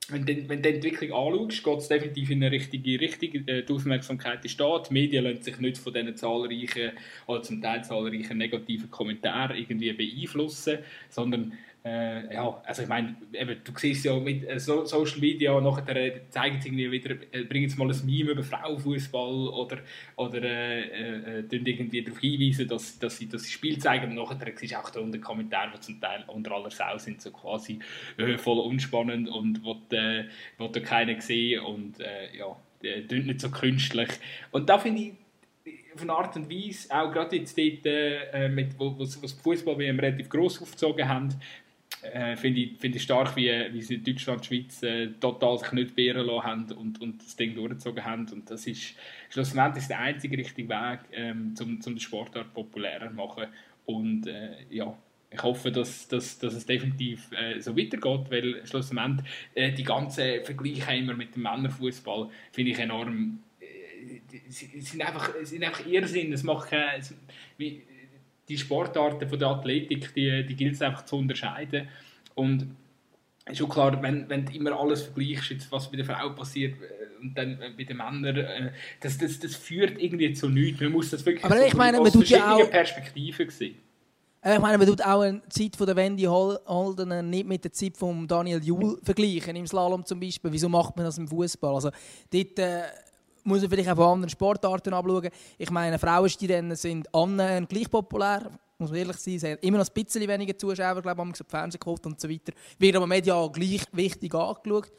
wenn 0.09 0.25
du, 0.25 0.49
wenn 0.49 0.61
du 0.61 0.69
die 0.69 0.75
Entwicklung 0.75 1.11
anschaust, 1.13 1.63
geht 1.63 1.77
es 1.77 1.87
definitiv 1.87 2.29
in 2.29 2.43
eine 2.43 2.51
richtige 2.51 2.99
Richtung. 2.99 3.47
Äh, 3.47 3.63
die 3.63 3.73
Aufmerksamkeit 3.73 4.43
ist 4.43 4.59
da. 4.59 4.79
Die 4.79 4.93
Medien 4.93 5.23
lassen 5.23 5.43
sich 5.43 5.57
nicht 5.59 5.77
von 5.77 5.93
diesen 5.93 6.15
zahlreichen, 6.15 6.91
oder 7.27 7.43
zum 7.43 7.61
Teil 7.61 7.83
zahlreichen 7.83 8.37
negativen 8.37 8.89
Kommentaren 8.89 9.57
irgendwie 9.57 9.93
beeinflussen, 9.93 10.79
sondern 11.09 11.53
äh, 11.83 12.35
ja, 12.35 12.61
also 12.63 12.83
ich 12.83 12.87
meine, 12.87 13.15
du 13.31 13.71
siehst 13.75 14.05
ja 14.05 14.15
mit 14.19 14.47
äh, 14.47 14.59
so 14.59 14.85
Social 14.85 15.19
Media, 15.19 15.59
nachher 15.59 15.95
äh, 15.95 16.21
zeigen 16.29 16.61
sie 16.61 16.69
irgendwie 16.69 16.91
wieder, 16.91 17.15
äh, 17.31 17.43
bringen 17.43 17.69
sie 17.69 17.77
mal 17.77 17.89
ein 17.89 18.05
Meme 18.05 18.31
über 18.31 18.43
Frauenfußball 18.43 19.47
oder, 19.49 19.79
oder 20.15 20.43
äh, 20.43 21.39
äh, 21.39 21.43
irgendwie 21.49 22.03
darauf 22.03 22.19
hinweisen, 22.19 22.67
dass, 22.67 22.99
dass, 22.99 23.17
sie, 23.17 23.27
sie 23.31 23.51
Spiel 23.51 23.79
zeigen 23.79 24.11
und 24.11 24.15
nachher 24.15 24.51
siehst 24.55 24.73
du 24.73 24.77
auch 24.77 24.91
da 24.91 24.99
unter 24.99 25.17
Kommentaren, 25.17 25.71
die 25.75 25.79
zum 25.79 25.99
Teil 25.99 26.23
unter 26.27 26.51
aller 26.51 26.69
Sau 26.69 26.99
sind, 26.99 27.19
so 27.19 27.31
quasi 27.31 27.79
äh, 28.17 28.37
voll 28.37 28.59
unspannend 28.59 29.27
und 29.29 29.63
wo, 29.63 29.81
äh, 29.95 30.25
wo 30.59 30.67
da 30.67 30.79
keiner 30.81 31.19
sehen 31.19 31.61
und 31.61 31.99
äh, 31.99 32.37
ja, 32.37 32.55
äh, 32.83 33.01
nicht 33.01 33.41
so 33.41 33.49
künstlich. 33.49 34.09
Und 34.51 34.69
da 34.69 34.77
finde 34.77 35.01
ich, 35.01 35.13
auf 35.93 36.01
eine 36.01 36.13
Art 36.13 36.35
und 36.35 36.49
Weise, 36.49 36.93
auch 36.93 37.11
gerade 37.11 37.35
jetzt 37.35 37.57
dort, 37.57 37.85
äh, 37.85 38.49
mit, 38.49 38.79
wo, 38.79 38.97
wo, 38.97 38.99
wo 38.99 39.27
Fußball 39.27 39.75
relativ 39.75 40.29
gross 40.29 40.61
aufgezogen 40.61 41.07
haben, 41.07 41.29
äh, 42.03 42.35
finde 42.35 42.61
ich, 42.61 42.77
find 42.79 42.95
ich 42.95 43.03
stark, 43.03 43.35
wie, 43.35 43.49
wie 43.71 43.81
sie 43.81 43.99
Deutschland 43.99 44.39
und 44.39 44.45
Schweiz 44.45 44.81
äh, 44.83 45.07
total 45.19 45.57
sich 45.59 45.71
nicht 45.71 45.97
wehren 45.97 46.25
lassen 46.25 46.43
haben 46.43 46.71
und, 46.71 47.01
und 47.01 47.21
das 47.21 47.35
Ding 47.35 47.55
durchgezogen 47.55 48.03
haben. 48.03 48.27
Und 48.31 48.49
das 48.49 48.65
ist 48.67 48.95
schlussendlich 49.29 49.85
der 49.87 49.99
einzige 49.99 50.37
richtige 50.37 50.69
Weg, 50.69 50.99
ähm, 51.11 51.53
um, 51.59 51.75
um 51.75 51.79
den 51.79 51.99
Sportart 51.99 52.53
populärer 52.53 53.09
zu 53.09 53.15
machen. 53.15 53.45
Und 53.85 54.27
äh, 54.27 54.65
ja, 54.69 54.97
ich 55.29 55.43
hoffe, 55.43 55.71
dass, 55.71 56.07
dass, 56.07 56.39
dass 56.39 56.53
es 56.53 56.65
definitiv 56.65 57.29
äh, 57.31 57.59
so 57.59 57.77
weitergeht, 57.77 58.29
weil 58.29 58.65
schlussendlich 58.65 59.27
äh, 59.55 59.71
die 59.71 59.83
ganzen 59.83 60.43
Vergleiche 60.43 60.93
immer 60.95 61.13
mit 61.13 61.35
dem 61.35 61.43
Männerfußball 61.43 62.29
finde 62.51 62.71
ich 62.71 62.79
enorm. 62.79 63.39
Äh, 63.59 64.49
sind 64.49 65.01
einfach, 65.01 65.33
sind 65.43 65.63
einfach 65.63 65.85
Irrsinn. 65.85 66.33
Es 66.33 66.43
macht 66.43 66.69
keine, 66.69 66.97
es, 66.97 67.15
wie, 67.57 67.83
die 68.51 68.57
Sportarten 68.57 69.27
von 69.27 69.39
der 69.39 69.47
Athletik, 69.47 70.13
die, 70.13 70.45
die 70.45 70.55
gilt 70.55 70.73
es 70.73 70.81
einfach 70.81 71.05
zu 71.05 71.17
unterscheiden. 71.17 71.87
Und 72.35 72.75
ist 73.49 73.57
schon 73.57 73.69
klar, 73.69 74.01
wenn, 74.01 74.29
wenn 74.29 74.45
du 74.45 74.53
immer 74.53 74.77
alles 74.79 75.03
vergleichst, 75.03 75.71
was 75.71 75.89
bei 75.89 75.97
der 75.97 76.05
Frau 76.05 76.29
passiert 76.29 76.75
äh, 76.81 77.21
und 77.21 77.35
dann 77.35 77.57
bei 77.77 77.83
den 77.83 77.97
Männern, 77.97 78.35
äh, 78.35 78.71
das, 78.99 79.17
das, 79.17 79.39
das 79.39 79.55
führt 79.55 80.01
irgendwie 80.01 80.33
zu 80.33 80.49
nichts. 80.49 80.81
Man 80.81 80.91
muss 80.91 81.09
das 81.09 81.25
wirklich 81.25 81.45
Aber 81.45 81.57
so 81.57 81.65
ich 81.65 81.73
meine, 81.73 81.99
aus 81.99 82.11
verschiedenen 82.11 82.43
auch, 82.43 82.69
Perspektiven 82.69 83.49
sehen. 83.49 83.75
Ich 84.43 84.59
meine, 84.59 84.77
man 84.79 84.87
tut 84.87 85.05
auch 85.05 85.23
die 85.23 85.49
Zeit 85.49 85.75
von 85.75 85.85
der 85.85 85.95
Wendy 85.95 86.23
Holden 86.23 87.29
nicht 87.29 87.47
mit 87.47 87.63
der 87.63 87.71
Zeit 87.71 87.95
von 87.95 88.27
Daniel 88.27 88.63
Juhl 88.63 88.99
vergleichen, 89.03 89.55
im 89.55 89.67
Slalom 89.67 90.03
zum 90.03 90.19
Beispiel. 90.19 90.51
Wieso 90.51 90.67
macht 90.67 90.95
man 90.95 91.05
das 91.05 91.19
im 91.19 91.27
Fußball? 91.27 91.75
Also, 91.75 91.91
dort, 92.31 92.57
äh, 92.57 92.81
muss 93.43 93.61
man 93.61 93.69
vielleicht 93.69 93.89
auch 93.89 93.95
von 93.95 94.05
anderen 94.05 94.29
Sportarten 94.29 94.93
anschauen. 94.93 95.29
Ich 95.57 95.69
meine, 95.69 95.97
Frauenstirennen 95.97 96.75
sind 96.75 97.13
annähernd 97.13 97.69
gleich 97.69 97.89
populär, 97.89 98.49
muss 98.77 98.89
man 98.89 98.99
ehrlich 98.99 99.17
sein. 99.17 99.39
Sie 99.39 99.47
haben 99.47 99.59
immer 99.61 99.77
noch 99.77 99.87
ein 99.87 100.03
bisschen 100.03 100.27
weniger 100.27 100.57
Zuschauer, 100.57 101.01
glaube 101.01 101.11
ich, 101.11 101.17
haben 101.17 101.33
Fernsehen 101.47 101.79
geguckt 101.79 102.05
und 102.05 102.19
so 102.19 102.29
weiter. 102.29 102.53
Wird 102.79 102.95
aber 102.95 103.07
medial 103.07 103.49
gleich 103.51 103.83
wichtig 103.91 104.33
angeschaut. 104.33 104.91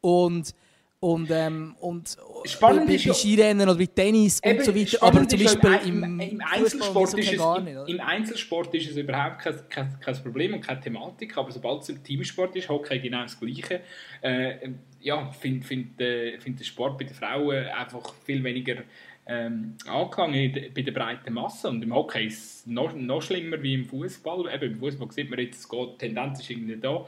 Und 0.00 0.54
und, 0.98 1.30
ähm, 1.30 1.76
und 1.80 2.16
spannend 2.44 2.86
bei, 2.86 2.94
ist 2.94 3.06
bei 3.06 3.12
Skirennen 3.12 3.68
oder 3.68 3.78
bei 3.78 3.86
Tennis 3.86 4.40
und 4.42 4.64
so 4.64 4.74
weiter. 4.74 5.02
Aber 5.02 5.28
zum 5.28 5.38
Beispiel 5.38 5.78
im, 5.84 6.02
im, 6.02 6.20
im 6.20 6.40
Einzelsport 6.40 7.18
ist 7.18 7.32
es, 7.32 7.38
gar 7.38 7.60
nicht, 7.60 7.88
im, 7.88 8.00
Einzelsport 8.00 8.74
ist 8.74 8.90
es 8.90 8.96
überhaupt 8.96 9.40
kein, 9.40 9.68
kein, 9.68 10.00
kein, 10.00 10.22
Problem 10.22 10.54
und 10.54 10.62
keine 10.62 10.80
Thematik, 10.80 11.36
aber 11.36 11.52
sobald 11.52 11.82
es 11.82 11.90
im 11.90 12.02
Teamsport 12.02 12.56
ist, 12.56 12.68
Hockey 12.70 12.98
genau 12.98 13.22
das 13.22 13.38
Gleiche. 13.38 13.82
Äh, 14.22 14.70
ja, 15.06 15.30
finde 15.30 15.64
find, 15.64 16.00
äh, 16.00 16.38
find 16.40 16.58
der 16.58 16.64
Sport 16.64 16.98
bei 16.98 17.04
den 17.04 17.14
Frauen 17.14 17.66
einfach 17.66 18.12
viel 18.24 18.42
weniger 18.42 18.82
ähm, 19.24 19.76
angegangen 19.86 20.72
bei 20.74 20.82
der 20.82 20.90
breiten 20.92 21.32
Masse. 21.32 21.68
Und 21.68 21.82
im 21.82 21.94
Hockey 21.94 22.26
ist 22.26 22.38
es 22.38 22.66
noch, 22.66 22.92
noch 22.92 23.22
schlimmer 23.22 23.62
wie 23.62 23.74
im 23.74 23.84
Fußball. 23.84 24.52
Eben, 24.52 24.72
Im 24.72 24.78
Fußball 24.80 25.10
sieht 25.12 25.30
man 25.30 25.38
jetzt, 25.38 25.70
die 25.70 25.98
Tendenz 25.98 26.40
ist 26.40 26.50
irgendwie 26.50 26.76
da 26.76 27.06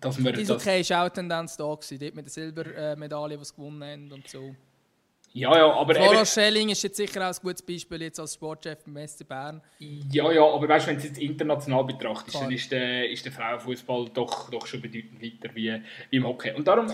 dass 0.00 0.22
wir 0.22 0.32
das... 0.32 0.50
Okay, 0.50 0.82
war 0.90 1.06
auch 1.06 1.10
Tendenz 1.10 1.56
da, 1.56 1.74
gewesen, 1.74 1.98
dort 2.00 2.14
mit 2.14 2.24
der 2.26 2.32
Silbermedaille, 2.32 3.38
die 3.38 3.44
sie 3.44 3.54
gewonnen 3.54 3.84
haben 3.84 4.12
und 4.12 4.26
so. 4.26 4.54
Ja, 5.34 5.56
ja, 5.56 5.72
aber 5.72 5.94
Flora 5.94 6.26
Schelling 6.26 6.68
ist 6.68 6.82
jetzt 6.82 6.96
sicher 6.96 7.20
auch 7.22 7.34
ein 7.34 7.42
gutes 7.42 7.62
Beispiel 7.62 8.02
jetzt 8.02 8.20
als 8.20 8.34
Sportchef 8.34 8.84
beim 8.84 9.06
SC 9.06 9.26
Bern. 9.26 9.62
Ja, 9.78 10.30
ja, 10.30 10.44
aber 10.44 10.68
weißt, 10.68 10.86
wenn 10.88 10.96
du 10.96 11.00
es 11.00 11.08
jetzt 11.08 11.18
international 11.18 11.84
betrachtest, 11.84 12.32
Klar. 12.32 12.44
dann 12.44 12.52
ist 12.52 12.70
der, 12.70 13.10
ist 13.10 13.24
der 13.24 13.32
Frauenfußball 13.32 14.10
doch, 14.12 14.50
doch 14.50 14.66
schon 14.66 14.82
bedeutend 14.82 15.22
weiter 15.22 15.54
wie, 15.54 15.80
wie 16.10 16.16
im 16.16 16.26
Hockey. 16.26 16.52
Und 16.52 16.68
darum, 16.68 16.86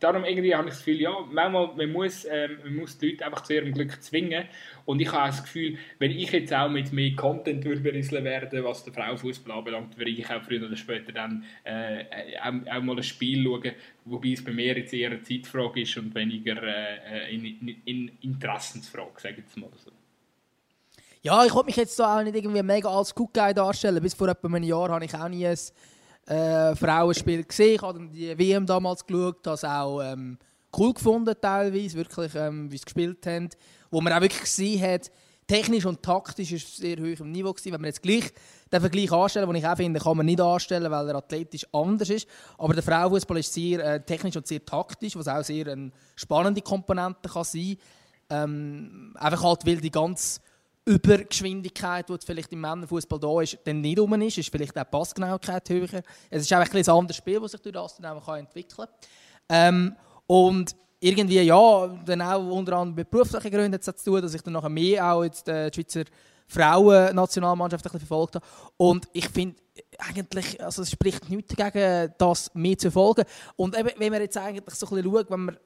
darum 0.00 0.24
irgendwie 0.24 0.54
habe 0.54 0.68
ich 0.68 0.74
das 0.74 0.84
Gefühl, 0.84 1.00
ja, 1.00 1.14
manchmal 1.30 1.74
man 1.76 1.92
muss, 1.92 2.24
ähm, 2.24 2.58
man 2.64 2.76
muss 2.76 2.98
die 2.98 3.10
Leute 3.10 3.26
einfach 3.26 3.42
zu 3.42 3.54
ihrem 3.54 3.72
Glück 3.72 4.02
zwingen. 4.02 4.44
Und 4.86 5.00
ich 5.00 5.12
habe 5.12 5.28
das 5.28 5.42
Gefühl, 5.42 5.78
wenn 5.98 6.10
ich 6.10 6.32
jetzt 6.32 6.52
auch 6.52 6.68
mit 6.68 6.92
mehr 6.92 7.14
Content 7.14 7.62
berieseln 7.62 8.24
werde, 8.24 8.64
was 8.64 8.82
den 8.82 8.94
Frauenfußball 8.94 9.58
anbelangt, 9.58 9.96
würde 9.96 10.10
ich 10.10 10.28
auch 10.28 10.42
früher 10.42 10.66
oder 10.66 10.76
später 10.76 11.12
dann 11.12 11.44
äh, 11.64 12.04
auch, 12.42 12.76
auch, 12.76 12.82
mal 12.82 12.96
ein 12.96 13.02
Spiel 13.02 13.44
schauen, 13.44 13.72
wobei 14.06 14.32
es 14.32 14.42
bei 14.42 14.52
mir 14.52 14.76
jetzt 14.76 14.92
eher 14.92 15.10
eine 15.10 15.22
Zeitfrage 15.22 15.82
ist 15.82 15.96
und 15.96 16.14
weniger 16.14 16.60
äh, 16.62 17.34
in, 17.34 17.44
in, 17.44 17.82
in 17.84 18.10
Interessensfrage, 18.22 19.12
sage 19.18 19.34
ich 19.34 19.44
jetzt 19.44 19.56
mal 19.56 19.70
so. 19.76 19.92
Ja, 21.22 21.44
ich 21.44 21.52
wollte 21.52 21.66
mich 21.66 21.76
jetzt 21.76 21.98
da 21.98 22.18
auch 22.18 22.22
nicht 22.22 22.34
irgendwie 22.34 22.62
mega 22.62 22.88
als 22.88 23.14
Good 23.14 23.34
Guy 23.34 23.52
darstellen. 23.52 24.02
Bis 24.02 24.14
vor 24.14 24.28
etwa 24.28 24.48
einem 24.48 24.62
Jahr 24.62 24.88
habe 24.88 25.04
ich 25.04 25.14
auch 25.14 25.28
nie 25.28 25.46
ein 25.46 25.58
äh, 26.30 26.76
Frauenspiel 26.76 27.44
gesehen. 27.44 27.74
Ich 27.74 27.82
habe 27.82 28.08
die 28.08 28.38
WM 28.38 28.64
damals 28.64 29.04
geschaut, 29.04 29.38
das 29.42 29.64
auch 29.64 30.00
ähm, 30.00 30.38
cool 30.76 30.94
gefunden 30.94 31.34
teilweise, 31.40 31.96
wirklich, 31.96 32.34
ähm, 32.36 32.70
wie 32.70 32.78
sie 32.78 32.84
gespielt 32.84 33.26
haben. 33.26 33.48
Wo 33.90 34.00
man 34.00 34.12
auch 34.12 34.20
wirklich 34.20 34.42
gesehen 34.42 34.80
hat, 34.80 35.10
technisch 35.48 35.84
und 35.84 36.00
taktisch 36.00 36.52
ist 36.52 36.76
sehr 36.76 36.96
hoch 36.98 37.20
im 37.20 37.32
Niveau 37.32 37.52
gewesen. 37.52 37.72
Wenn 37.72 37.80
man 37.80 37.88
jetzt 37.88 38.02
gleich 38.02 38.32
den 38.72 38.80
Vergleich 38.80 39.10
anstellen, 39.10 39.48
den 39.48 39.56
ich 39.56 39.66
auch 39.66 39.76
finde, 39.76 39.98
kann 39.98 40.16
man 40.16 40.26
nicht 40.26 40.40
anstellen, 40.40 40.90
weil 40.92 41.08
er 41.08 41.16
athletisch 41.16 41.66
anders 41.72 42.08
ist. 42.08 42.28
Aber 42.56 42.74
der 42.74 42.84
Frauenfußball 42.84 43.38
ist 43.38 43.52
sehr 43.52 43.84
äh, 43.84 44.00
technisch 44.00 44.36
und 44.36 44.46
sehr 44.46 44.64
taktisch, 44.64 45.16
was 45.16 45.26
auch 45.26 45.42
sehr 45.42 45.66
eine 45.66 45.90
spannende 46.14 46.62
Komponente 46.62 47.28
kann 47.28 47.42
sein. 47.42 47.76
Ähm, 48.28 49.16
einfach 49.18 49.42
halt, 49.42 49.66
weil 49.66 49.80
die 49.80 49.90
ganz 49.90 50.40
Übergeschwindigkeit, 50.90 52.08
die 52.08 52.16
vielleicht 52.24 52.52
im 52.52 52.60
Männerfußball 52.60 53.18
da 53.18 53.40
ist, 53.40 53.58
dann 53.64 53.80
nicht 53.80 53.98
rum 53.98 54.12
ist. 54.22 54.38
ist 54.38 54.50
vielleicht 54.50 54.76
auch 54.76 54.84
die 54.84 54.90
Passgenauigkeit 54.90 55.68
höher. 55.70 56.02
Es 56.28 56.42
ist 56.42 56.52
auch 56.52 56.58
ein, 56.58 56.68
ein 56.70 56.88
anderes 56.88 57.16
Spiel, 57.16 57.40
das 57.40 57.52
sich 57.52 57.60
durch 57.60 57.74
das 57.74 57.96
dann 57.96 58.16
auch 58.16 58.36
entwickeln 58.36 58.86
kann. 58.86 58.88
Ähm, 59.48 59.96
und 60.26 60.74
irgendwie, 61.00 61.40
ja, 61.40 61.86
dann 62.04 62.22
auch 62.22 62.44
unter 62.44 62.74
anderem 62.74 62.94
mit 62.94 63.10
beruflichen 63.10 63.50
Gründen 63.50 63.74
hat 63.74 63.86
es 63.86 64.02
zu 64.02 64.10
tun, 64.10 64.22
dass 64.22 64.34
ich 64.34 64.42
dann 64.42 64.52
nachher 64.52 64.68
mehr 64.68 65.12
auch 65.12 65.24
jetzt 65.24 65.46
die 65.46 65.70
Schweizer 65.74 66.04
Frauen-Nationalmannschaft 66.46 67.88
verfolgt 67.88 68.34
habe. 68.34 68.46
Und 68.76 69.08
ich 69.12 69.28
finde, 69.28 69.56
eigentlich, 69.98 70.62
also 70.62 70.82
es 70.82 70.90
spricht 70.90 71.28
nichts 71.30 71.54
dagegen, 71.54 72.12
das 72.18 72.52
mehr 72.54 72.76
zu 72.76 72.90
verfolgen. 72.90 73.24
Und 73.56 73.78
eben, 73.78 73.90
wenn 73.96 74.12
man 74.12 74.20
jetzt 74.20 74.36
eigentlich 74.36 74.74
so 74.74 74.86
ein 74.86 75.02
bisschen 75.02 75.12
schaut, 75.12 75.30
wenn 75.30 75.40
man 75.40 75.56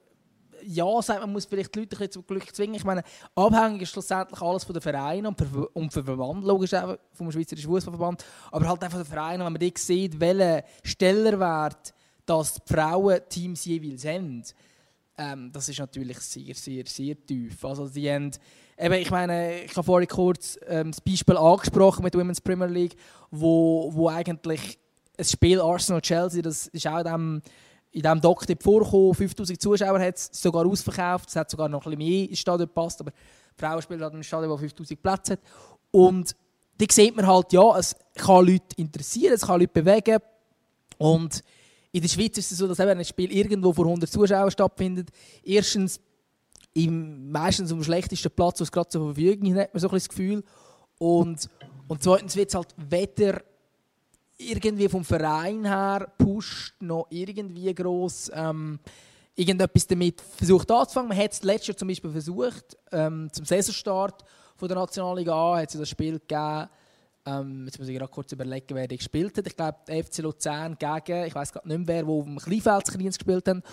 ja 0.65 1.01
sagt, 1.01 1.21
man 1.21 1.31
muss 1.31 1.45
vielleicht 1.45 1.73
die 1.75 1.79
Leute 1.79 2.01
ein 2.01 2.11
zum 2.11 2.25
Glück 2.25 2.55
zwingen. 2.55 2.75
Ich 2.75 2.83
meine, 2.83 3.03
abhängig 3.35 3.83
ist 3.83 3.91
schlussendlich 3.91 4.41
alles 4.41 4.63
von 4.63 4.73
den 4.73 4.81
Vereinen 4.81 5.27
und, 5.27 5.41
und 5.73 5.93
vom 5.93 6.03
Verband, 6.03 6.43
logisch 6.43 6.73
auch 6.73 6.97
vom 7.13 7.31
Schweizerischen 7.31 7.69
Fußballverband, 7.69 8.25
aber 8.51 8.67
halt 8.67 8.83
einfach 8.83 8.97
von 8.97 9.05
den 9.05 9.11
Vereinen, 9.11 9.45
wenn 9.45 9.53
man 9.53 9.61
dort 9.61 9.77
sieht, 9.77 10.19
welchen 10.19 10.63
Stellerwert 10.83 11.93
das 12.25 12.55
die 12.55 12.73
Frauenteams 12.73 13.65
jeweils 13.65 14.05
haben. 14.05 14.43
Ähm, 15.17 15.51
das 15.51 15.69
ist 15.69 15.79
natürlich 15.79 16.19
sehr, 16.19 16.53
sehr, 16.55 16.83
sehr 16.85 17.15
tief. 17.25 17.63
Also 17.63 17.87
die 17.87 18.09
haben, 18.11 18.31
eben, 18.77 18.93
ich 18.95 19.11
meine, 19.11 19.61
ich 19.63 19.75
habe 19.75 19.83
vorhin 19.83 20.09
kurz 20.09 20.59
ähm, 20.67 20.91
das 20.91 21.01
Beispiel 21.01 21.37
angesprochen 21.37 22.03
mit 22.03 22.13
der 22.13 22.21
Women's 22.21 22.41
Premier 22.41 22.67
League, 22.67 22.95
wo, 23.31 23.89
wo 23.93 24.09
eigentlich 24.09 24.77
ein 25.17 25.25
Spiel 25.25 25.61
Arsenal-Chelsea, 25.61 26.41
das 26.41 26.67
ist 26.67 26.87
auch 26.87 26.99
in 26.99 27.05
dem 27.05 27.41
in 27.95 28.01
diesem 28.01 28.19
Dock 28.19 28.45
vorgekommen, 28.61 29.13
5000 29.13 29.61
Zuschauer 29.61 29.99
hat 30.01 30.17
es 30.17 30.29
sogar 30.33 30.65
ausverkauft, 30.65 31.29
es 31.29 31.35
hat 31.37 31.49
sogar 31.49 31.69
noch 31.69 31.85
ein 31.85 31.97
bisschen 31.97 32.09
mehr 32.09 32.29
ins 32.29 32.39
Stadion 32.39 32.67
gepasst, 32.67 32.99
aber 32.99 33.11
Frauen 33.55 33.81
spielen 33.81 34.01
halt 34.01 34.13
ein 34.13 34.23
Stadion, 34.23 34.51
das 34.51 34.59
5000 34.59 35.01
Plätze 35.01 35.33
hat. 35.33 35.39
Und 35.91 36.35
da 36.77 36.85
sieht 36.91 37.15
man 37.15 37.25
halt, 37.25 37.53
ja, 37.53 37.77
es 37.79 37.95
kann 38.15 38.45
Leute 38.45 38.75
interessieren, 38.75 39.33
es 39.33 39.47
kann 39.47 39.61
Leute 39.61 39.71
bewegen. 39.71 40.19
Und 40.97 41.41
in 41.93 42.01
der 42.01 42.09
Schweiz 42.09 42.37
ist 42.37 42.51
es 42.51 42.57
so, 42.57 42.67
dass 42.67 42.79
eben 42.79 42.99
ein 42.99 43.05
Spiel 43.05 43.31
irgendwo 43.31 43.71
vor 43.71 43.85
100 43.85 44.11
Zuschauern 44.11 44.51
stattfindet. 44.51 45.07
Erstens 45.41 46.01
im, 46.73 47.31
meistens 47.31 47.71
am 47.71 47.81
schlechtesten 47.81 48.31
Platz, 48.31 48.59
was 48.59 48.73
gerade 48.73 48.89
zur 48.89 49.13
Verfügung 49.13 49.55
hat 49.55 49.73
man 49.73 49.79
so 49.79 49.87
ein 49.87 49.93
das 49.93 50.09
Gefühl. 50.09 50.43
Und, 50.97 51.49
und 51.87 52.03
zweitens 52.03 52.35
wird 52.35 52.49
es 52.49 52.55
halt 52.55 52.75
weder 52.75 53.41
irgendwie 54.37 54.89
vom 54.89 55.03
Verein 55.03 55.65
her 55.65 56.11
pusht 56.17 56.81
noch 56.81 57.07
irgendwie 57.09 57.73
gross 57.73 58.29
ähm, 58.33 58.79
irgendetwas 59.35 59.87
damit 59.87 60.21
versucht 60.21 60.71
anzufangen. 60.71 61.09
Man 61.09 61.17
hat 61.17 61.33
es 61.33 61.43
letztes 61.43 61.67
Jahr 61.67 61.77
zum 61.77 61.87
Beispiel 61.87 62.11
versucht, 62.11 62.77
ähm, 62.91 63.29
zum 63.31 63.45
Saisonstart 63.45 64.23
von 64.55 64.67
der 64.67 64.77
Nationalliga 64.77 65.33
A 65.33 65.57
hat 65.57 65.73
es 65.73 65.79
das 65.79 65.89
Spiel 65.89 66.19
gegeben. 66.19 66.69
Ähm, 67.27 67.63
jetzt 67.65 67.79
muss 67.79 67.87
ich 67.87 67.97
gerade 67.97 68.11
kurz 68.11 68.31
überlegen, 68.31 68.67
wer 68.75 68.87
die 68.87 68.97
gespielt 68.97 69.37
hat. 69.37 69.47
Ich 69.47 69.55
glaube, 69.55 69.77
FC 69.87 70.19
Luzern 70.19 70.77
gegen, 70.77 71.25
ich 71.25 71.35
weiß 71.35 71.51
gerade 71.51 71.67
nicht 71.67 71.77
mehr, 71.79 71.87
wer, 71.87 72.07
wo 72.07 72.21
im 72.21 72.37
Kleinfeld 72.37 72.85
gespielt 72.85 73.47
haben. 73.47 73.63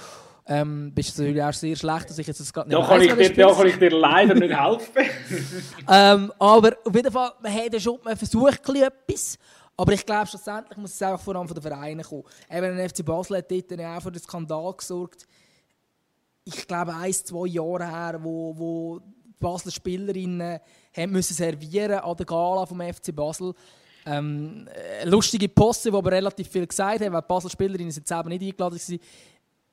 Ähm, 0.45 0.93
bist 0.93 1.17
du 1.17 1.23
natürlich 1.23 1.43
auch 1.43 1.53
sehr 1.53 1.77
schlecht, 1.77 2.11
dass 2.11 2.19
ich 2.19 2.27
jetzt 2.27 2.41
das 2.41 2.53
gerade 2.53 2.69
nicht 2.69 2.81
da 2.81 2.85
kann, 2.85 3.01
weiss, 3.01 3.29
ich 3.29 3.33
dir, 3.33 3.47
da 3.47 3.55
kann 3.55 3.67
ich 3.69 3.79
dir 3.79 3.91
leider 3.91 4.35
nicht 4.35 4.53
helfen. 4.53 5.11
ähm, 5.89 6.33
aber 6.37 6.77
auf 6.85 6.95
jeden 6.95 7.13
Fall, 7.13 7.33
man 7.41 7.55
hat 7.55 7.81
schon 7.81 7.99
man 8.03 8.17
versucht 8.17 8.69
etwas. 8.69 9.39
Aber 9.77 9.93
ich 9.93 10.05
glaube, 10.05 10.27
schlussendlich 10.27 10.77
muss 10.79 10.95
es 10.95 11.03
auch 11.03 11.21
vor 11.21 11.35
allem 11.37 11.49
von 11.49 11.55
den 11.55 11.63
Vereinen 11.63 12.05
kommen. 12.05 12.25
Eben 12.51 12.77
der 12.77 12.89
FC 12.89 13.05
Basel 13.05 13.39
hat 13.39 13.51
dort 13.51 13.73
auch 13.73 14.03
für 14.03 14.13
den 14.13 14.23
Skandal 14.23 14.73
gesorgt. 14.75 15.27
Ich 16.45 16.67
glaube, 16.67 16.95
ein, 16.95 17.13
zwei 17.13 17.47
Jahre 17.47 17.89
her, 17.89 18.21
wo, 18.23 18.57
wo 18.57 19.01
Basler 19.39 19.73
Spielerinnen 19.73 20.59
haben 20.97 21.13
müssen 21.13 21.35
servieren 21.35 22.01
an 22.01 22.17
der 22.17 22.27
Gala 22.27 22.67
vom 22.67 22.81
FC 22.81 23.15
Basel. 23.15 23.55
Ähm, 24.05 24.69
lustige 25.05 25.49
Posse, 25.49 25.91
die 25.91 25.97
aber 25.97 26.11
relativ 26.11 26.49
viel 26.49 26.67
gesagt 26.67 27.01
haben, 27.01 27.13
weil 27.13 27.21
die 27.21 27.29
Basler 27.29 27.51
Spielerinnen 27.51 27.93
sind 27.93 28.09
selber 28.09 28.29
nicht 28.29 28.43
eingeladen 28.43 28.79
waren 28.79 29.01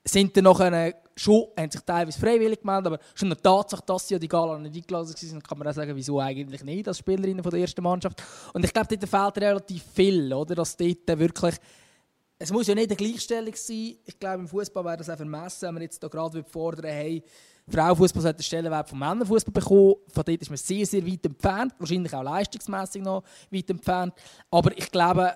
sind 0.04 0.36
dann 0.36 0.44
nachher 0.44 0.94
schon, 1.16 1.48
haben 1.58 1.70
sich 1.70 1.82
teilweise 1.82 2.18
freiwillig 2.18 2.60
gemeldet, 2.60 2.86
aber 2.86 2.98
schon 3.14 3.28
eine 3.28 3.40
Tatsache, 3.40 3.82
dass 3.84 4.08
sie 4.08 4.14
ja 4.14 4.18
die 4.18 4.28
Gala 4.28 4.58
nicht 4.58 4.74
eingeladen 4.74 5.08
waren, 5.08 5.42
kann 5.42 5.58
man 5.58 5.68
auch 5.68 5.74
sagen, 5.74 5.94
wieso 5.94 6.18
eigentlich 6.20 6.64
nicht 6.64 6.88
als 6.88 6.98
Spielerinnen 6.98 7.42
von 7.42 7.50
der 7.50 7.60
ersten 7.60 7.82
Mannschaft. 7.82 8.22
Und 8.54 8.64
ich 8.64 8.72
glaube, 8.72 8.96
dort 8.96 9.08
fehlt 9.08 9.44
relativ 9.44 9.84
viel, 9.94 10.32
oder? 10.32 10.54
dass 10.54 10.76
dort 10.76 11.18
wirklich 11.18 11.56
es 12.42 12.50
muss 12.50 12.68
ja 12.68 12.74
nicht 12.74 12.88
eine 12.88 12.96
Gleichstellung 12.96 13.54
sein. 13.54 13.96
Ich 14.06 14.18
glaube, 14.18 14.40
im 14.40 14.48
Fußball 14.48 14.82
wäre 14.82 14.96
das 14.96 15.10
auch 15.10 15.16
vermessen, 15.16 15.68
wenn 15.68 15.74
wir 15.74 15.82
jetzt 15.82 16.00
gerade 16.00 16.42
fordern, 16.42 16.90
hey, 16.90 17.22
Frauenfußball 17.68 18.22
sollte 18.22 18.38
einen 18.38 18.44
Stellenwert 18.44 18.88
vom 18.88 18.98
Männerfußball 18.98 19.52
bekommen. 19.52 19.96
Von 20.08 20.24
dort 20.24 20.40
ist 20.40 20.48
man 20.48 20.56
sehr, 20.56 20.86
sehr 20.86 21.06
weit 21.06 21.26
entfernt. 21.26 21.74
Wahrscheinlich 21.78 22.14
auch 22.14 22.22
leistungsmäßig 22.22 23.02
noch 23.02 23.24
weit 23.50 23.68
entfernt. 23.68 24.14
Aber 24.50 24.76
ich 24.76 24.90
glaube, 24.90 25.34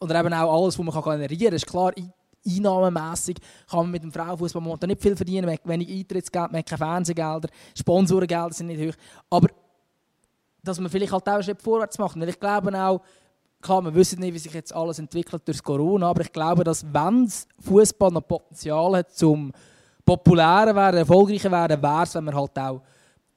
oder 0.00 0.18
eben 0.18 0.32
auch 0.32 0.62
alles, 0.62 0.78
was 0.78 0.84
man 0.84 1.02
generieren 1.02 1.44
kann, 1.44 1.54
ist 1.54 1.66
klar, 1.66 1.92
einnahmemässig 2.46 3.36
kann 3.68 3.80
man 3.80 3.90
mit 3.90 4.02
dem 4.02 4.12
Frauenfußball 4.12 4.62
momentan 4.62 4.88
nicht 4.88 5.02
viel 5.02 5.16
verdienen. 5.16 5.46
Man 5.46 5.54
hat 5.54 5.68
wenig 5.68 5.90
Eintrittsgeld, 5.90 6.52
man 6.52 6.60
hat 6.60 6.68
keine 6.68 6.78
Fernsehgelder, 6.78 7.48
Sponsorengelder 7.76 8.52
sind 8.52 8.68
nicht 8.68 8.80
hoch. 8.80 8.98
Aber 9.30 9.48
dass 10.62 10.80
man 10.80 10.90
vielleicht 10.90 11.12
halt 11.12 11.28
auch 11.28 11.34
einen 11.34 11.42
Schritt 11.42 11.62
vorwärts 11.62 11.98
macht. 11.98 12.18
Weil 12.18 12.28
ich 12.28 12.40
glaube 12.40 12.72
auch, 12.78 13.00
klar, 13.60 13.82
wir 13.82 13.94
wissen 13.94 14.20
nicht, 14.20 14.34
wie 14.34 14.38
sich 14.38 14.52
jetzt 14.52 14.74
alles 14.74 14.98
entwickelt 14.98 15.42
durch 15.46 15.62
Corona, 15.62 16.08
aber 16.08 16.22
ich 16.22 16.32
glaube, 16.32 16.64
dass 16.64 16.84
wenn 16.92 17.30
Fußball 17.60 18.10
noch 18.10 18.26
Potenzial 18.26 18.96
hat, 18.96 19.14
zum 19.14 19.52
populärer 20.04 20.74
werden, 20.74 20.98
erfolgreicher 20.98 21.50
werden, 21.50 21.82
wäre 21.82 22.02
es, 22.02 22.14
wenn 22.14 22.24
man 22.24 22.34
halt 22.34 22.58
auch 22.58 22.82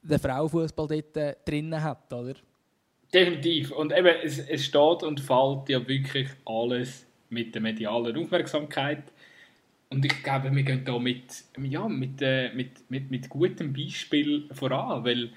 den 0.02 0.20
Frauenfußball 0.20 0.88
dort 0.88 1.18
äh, 1.18 1.36
drinnen 1.46 1.82
hat, 1.82 2.12
oder? 2.12 2.34
Definitiv. 3.14 3.72
Und 3.72 3.96
eben, 3.96 4.16
es, 4.24 4.40
es 4.40 4.66
steht 4.66 5.04
und 5.04 5.20
fällt 5.20 5.70
ja 5.70 5.88
wirklich 5.88 6.30
alles 6.46 7.06
mit 7.34 7.54
der 7.56 7.62
medialen 7.62 8.16
Aufmerksamkeit. 8.16 9.04
Und 9.90 10.06
ich 10.06 10.24
glaube, 10.24 10.54
wir 10.56 10.64
gehen 10.64 10.84
da 10.86 10.98
mit, 10.98 11.44
ja, 11.62 11.88
mit, 11.88 12.22
äh, 12.22 12.52
mit, 12.54 12.90
mit, 12.90 13.12
mit 13.12 13.30
gutem 13.30 13.74
Beispiel 13.74 14.50
voran, 14.52 15.04
weil 15.06 15.30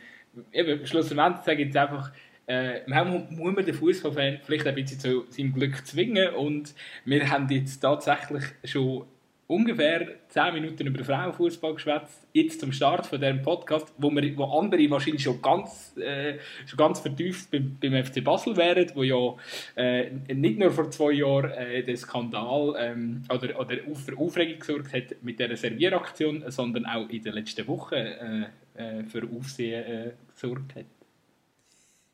schlussendlich 0.85 1.45
sage 1.45 1.63
ich 1.63 1.67
jetzt 1.67 1.77
einfach, 1.77 2.11
äh, 2.47 2.89
man 2.89 3.27
muss 3.31 3.55
man 3.55 3.65
den 3.65 3.75
Fußballfan 3.75 4.39
vielleicht 4.45 4.67
ein 4.67 4.75
bisschen 4.75 5.01
zu 5.01 5.25
seinem 5.31 5.53
Glück 5.53 5.85
zwingen 5.87 6.35
und 6.35 6.75
wir 7.05 7.29
haben 7.29 7.49
jetzt 7.49 7.81
tatsächlich 7.81 8.45
schon 8.65 9.07
ungefähr 9.49 10.09
10 10.29 10.55
Minuten 10.55 10.87
über 10.87 11.05
Frauenfußball 11.05 11.75
geschwätzt, 11.75 12.27
jetzt 12.33 12.61
zum 12.61 12.73
Start 12.73 13.07
von 13.07 13.21
diesem 13.21 13.43
Podcast, 13.43 13.93
wo, 13.97 14.11
wir, 14.11 14.37
wo 14.37 14.45
andere 14.59 14.91
wahrscheinlich 14.91 15.23
schon 15.23 15.41
ganz, 15.41 15.97
äh, 15.97 16.39
schon 16.67 16.77
ganz 16.77 17.01
vertieft 17.01 17.51
beim, 17.51 17.77
beim 17.81 18.05
FC 18.05 18.23
Basel 18.25 18.57
wären, 18.57 18.91
wo 18.95 19.03
ja 19.03 19.35
äh, 19.77 20.11
nicht 20.35 20.59
nur 20.59 20.71
vor 20.73 20.91
zwei 20.91 21.13
Jahren 21.13 21.53
äh, 21.53 21.83
der 21.85 21.97
Skandal 21.97 22.75
ähm, 22.79 23.23
oder, 23.33 23.61
oder 23.61 23.77
für 23.95 24.19
Aufregung 24.19 24.59
gesorgt 24.59 24.93
hat 24.93 25.23
mit 25.23 25.39
dieser 25.39 25.57
Servieraktion, 25.57 26.45
sondern 26.49 26.87
auch 26.87 27.09
in 27.09 27.23
den 27.23 27.35
letzten 27.35 27.67
Wochen 27.69 27.95
äh, 27.95 28.47
äh, 28.75 29.05
für 29.05 29.23
Aufsehen 29.37 29.85
äh, 29.85 30.13
gesorgt 30.35 30.75
hat. 30.75 30.87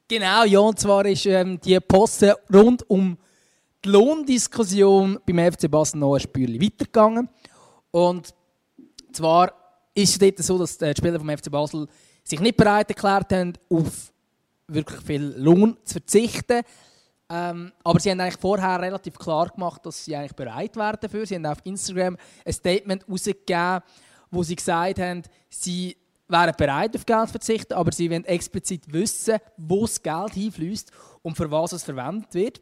Genau, 0.08 0.44
ja, 0.44 0.58
und 0.58 0.78
zwar 0.78 1.06
ist 1.06 1.24
ähm, 1.24 1.58
die 1.60 1.78
Posse 1.80 2.36
rund 2.52 2.88
um 2.90 3.16
die 3.84 3.88
Lohndiskussion 3.88 5.18
beim 5.26 5.52
FC 5.52 5.70
Basel 5.70 5.98
noch 5.98 6.14
ein 6.14 6.20
Spürchen 6.20 6.60
weitergegangen. 6.60 7.28
Und 7.90 8.34
zwar 9.12 9.52
ist 9.94 10.12
es 10.12 10.18
dort 10.18 10.38
so, 10.38 10.58
dass 10.58 10.78
die 10.78 10.92
Spieler 10.96 11.18
vom 11.18 11.28
FC 11.28 11.50
Basel 11.50 11.86
sich 12.24 12.40
nicht 12.40 12.56
bereit 12.56 12.88
erklärt 12.88 13.32
haben, 13.32 13.52
auf 13.68 14.12
wirklich 14.68 15.00
viel 15.00 15.34
Lohn 15.36 15.76
zu 15.84 15.94
verzichten. 15.94 16.62
Ähm, 17.28 17.72
aber 17.82 17.98
sie 17.98 18.10
haben 18.10 18.20
eigentlich 18.20 18.40
vorher 18.40 18.80
relativ 18.80 19.18
klar 19.18 19.48
gemacht, 19.48 19.84
dass 19.84 20.04
sie 20.04 20.14
eigentlich 20.14 20.34
bereit 20.34 20.76
wären 20.76 20.98
dafür. 21.00 21.26
Sie 21.26 21.34
haben 21.34 21.46
auf 21.46 21.64
Instagram 21.64 22.16
ein 22.44 22.52
Statement 22.52 23.06
herausgegeben, 23.06 23.80
wo 24.30 24.42
sie 24.42 24.56
gesagt 24.56 24.98
haben, 24.98 25.22
sie 25.48 25.96
wären 26.28 26.54
bereit 26.56 26.96
auf 26.96 27.06
Geld 27.06 27.26
zu 27.26 27.32
verzichten, 27.32 27.74
aber 27.74 27.92
sie 27.92 28.10
wollen 28.10 28.24
explizit 28.24 28.90
wissen, 28.92 29.38
wo 29.56 29.82
das 29.82 30.02
Geld 30.02 30.34
hinfließt 30.34 30.90
und 31.22 31.36
für 31.36 31.50
was 31.50 31.72
es 31.72 31.84
verwendet 31.84 32.32
wird. 32.34 32.60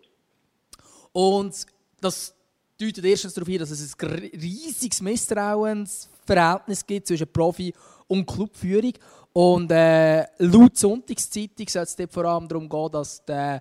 Und 1.12 1.66
das 2.00 2.34
deutet 2.80 3.04
erstens 3.04 3.34
darauf 3.34 3.48
hin, 3.48 3.58
dass 3.58 3.70
es 3.70 3.98
ein 3.98 4.08
riesiges 4.08 5.00
Misstrauensverhältnis 5.02 6.86
gibt 6.86 7.06
zwischen 7.06 7.26
Profi- 7.26 7.74
und 8.06 8.26
Clubführung. 8.26 8.92
Und 9.32 9.70
äh, 9.70 10.26
laut 10.38 10.76
Sonntagszeitung 10.76 11.68
soll 11.68 11.82
es 11.82 11.96
dort 11.96 12.12
vor 12.12 12.24
allem 12.24 12.48
darum 12.48 12.68
gehen, 12.68 12.90
dass, 12.90 13.24
der, 13.24 13.60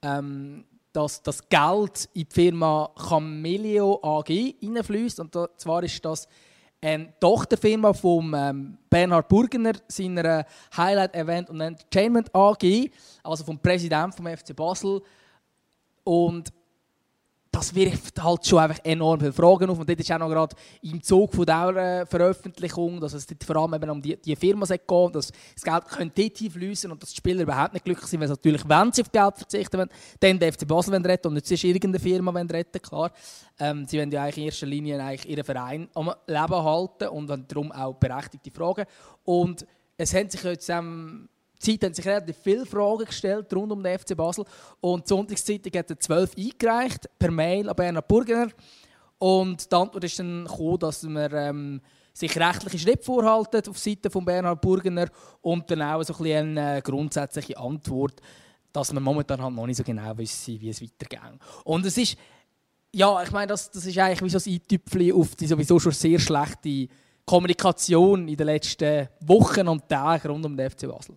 ähm, 0.00 0.64
dass 0.92 1.22
das 1.22 1.46
Geld 1.48 2.08
in 2.14 2.26
die 2.26 2.34
Firma 2.34 2.90
Camelio 2.96 4.00
AG 4.02 4.28
hineinfließt. 4.60 5.20
Und 5.20 5.36
zwar 5.56 5.82
ist 5.82 6.02
das 6.04 6.26
eine 6.80 7.12
Tochterfirma 7.20 7.92
von 7.92 8.32
ähm, 8.34 8.78
Bernhard 8.88 9.28
Burgener, 9.28 9.74
seiner 9.86 10.44
Highlight 10.76 11.14
Event 11.14 11.50
und 11.50 11.60
Entertainment 11.60 12.34
AG, 12.34 12.90
also 13.22 13.44
vom 13.44 13.58
Präsidenten 13.58 14.12
vom 14.12 14.26
FC 14.26 14.56
Basel. 14.56 15.02
Und 16.04 16.52
das 17.52 17.74
wirft 17.74 18.22
halt 18.22 18.46
schon 18.46 18.58
einfach 18.60 18.82
enorm 18.82 19.20
viele 19.20 19.32
Fragen 19.32 19.68
auf. 19.68 19.78
Und 19.78 19.86
dort 19.86 20.00
ist 20.00 20.10
auch 20.10 20.18
noch 20.18 20.30
gerade 20.30 20.56
im 20.80 21.02
Zug 21.02 21.34
von 21.34 21.44
dieser 21.44 22.06
Veröffentlichung, 22.06 22.98
dass 22.98 23.12
es 23.12 23.26
vor 23.44 23.56
allem 23.56 23.74
eben 23.74 23.90
um 23.90 24.00
die, 24.00 24.16
die 24.16 24.34
Firma 24.34 24.64
geht, 24.64 24.80
dass 25.14 25.30
das 25.54 25.62
Geld 25.62 25.84
könnte 25.86 26.30
dort 26.30 26.52
fließen 26.52 26.90
und 26.90 27.02
dass 27.02 27.10
die 27.10 27.16
Spieler 27.16 27.42
überhaupt 27.42 27.74
nicht 27.74 27.84
glücklich 27.84 28.08
sind, 28.08 28.20
weil 28.20 28.28
sie 28.28 28.32
natürlich, 28.32 28.66
wenn 28.66 28.90
sie 28.92 29.02
auf 29.02 29.12
Geld 29.12 29.36
verzichten 29.36 29.78
wollen, 29.78 29.90
dann 30.18 30.38
der 30.38 30.52
FC 30.54 30.66
Basel 30.66 30.94
retten 30.94 31.28
und 31.28 31.34
nicht 31.34 31.64
irgendeine 31.64 31.98
Firma 31.98 32.30
retten, 32.40 32.80
klar. 32.80 33.12
Ähm, 33.60 33.84
sie 33.86 33.98
wollen 33.98 34.10
ja 34.10 34.22
eigentlich 34.22 34.38
in 34.38 34.44
erster 34.44 34.66
Linie 34.66 35.02
eigentlich 35.02 35.28
ihren 35.28 35.44
Verein 35.44 35.88
am 35.92 36.10
Leben 36.26 36.64
halten 36.64 37.08
und 37.08 37.52
darum 37.52 37.70
auch 37.70 37.94
berechtigte 37.96 38.50
Fragen. 38.50 38.86
Und 39.24 39.66
es 39.98 40.14
haben 40.14 40.30
sich 40.30 40.42
jetzt 40.42 40.70
ähm, 40.70 41.28
Zeit 41.62 41.84
haben 41.84 41.94
sich 41.94 42.06
relativ 42.06 42.36
viele 42.42 42.66
Fragen 42.66 43.04
gestellt 43.04 43.52
rund 43.54 43.72
um 43.72 43.82
den 43.82 43.98
FC 43.98 44.16
Basel. 44.16 44.44
Und 44.80 45.04
die 45.04 45.08
Sonntagszeitung 45.08 45.72
hat 45.78 46.02
zwölf 46.02 46.32
eingereicht, 46.36 47.08
per 47.18 47.30
Mail 47.30 47.68
an 47.68 47.76
Bernhard 47.76 48.08
Burgener. 48.08 48.48
Und 49.18 49.70
die 49.70 49.76
Antwort 49.76 50.04
ist 50.04 50.18
dann 50.18 50.44
gekommen, 50.44 50.78
dass 50.80 51.04
wir 51.04 51.32
ähm, 51.32 51.80
sich 52.12 52.38
rechtliche 52.38 52.78
Schritte 52.78 53.04
vorhalten 53.04 53.62
auf 53.68 53.78
Seite 53.78 54.10
von 54.10 54.24
Bernhard 54.24 54.60
Burgener 54.60 55.08
und 55.40 55.70
dann 55.70 55.82
auch 55.82 56.02
so 56.02 56.14
ein 56.24 56.58
eine 56.58 56.82
grundsätzliche 56.82 57.56
Antwort, 57.56 58.20
dass 58.72 58.92
wir 58.92 59.00
momentan 59.00 59.40
halt 59.42 59.54
noch 59.54 59.66
nicht 59.66 59.76
so 59.76 59.84
genau 59.84 60.16
wissen, 60.18 60.60
wie 60.60 60.68
es 60.70 60.82
weitergeht. 60.82 61.40
Und 61.64 61.86
es 61.86 61.96
ist, 61.96 62.16
ja, 62.92 63.22
ich 63.22 63.30
meine, 63.30 63.46
das, 63.48 63.70
das 63.70 63.86
ist 63.86 63.98
eigentlich 63.98 64.22
wie 64.22 64.38
so 64.38 64.38
ein 64.38 64.54
Eintüpfchen 64.54 65.12
auf 65.12 65.34
die 65.36 65.46
sowieso 65.46 65.78
schon 65.78 65.92
sehr 65.92 66.18
schlechte 66.18 66.88
Kommunikation 67.24 68.28
in 68.28 68.36
den 68.36 68.46
letzten 68.46 69.08
Wochen 69.20 69.68
und 69.68 69.88
Tagen 69.88 70.28
rund 70.28 70.44
um 70.44 70.56
den 70.56 70.68
FC 70.68 70.88
Basel. 70.88 71.16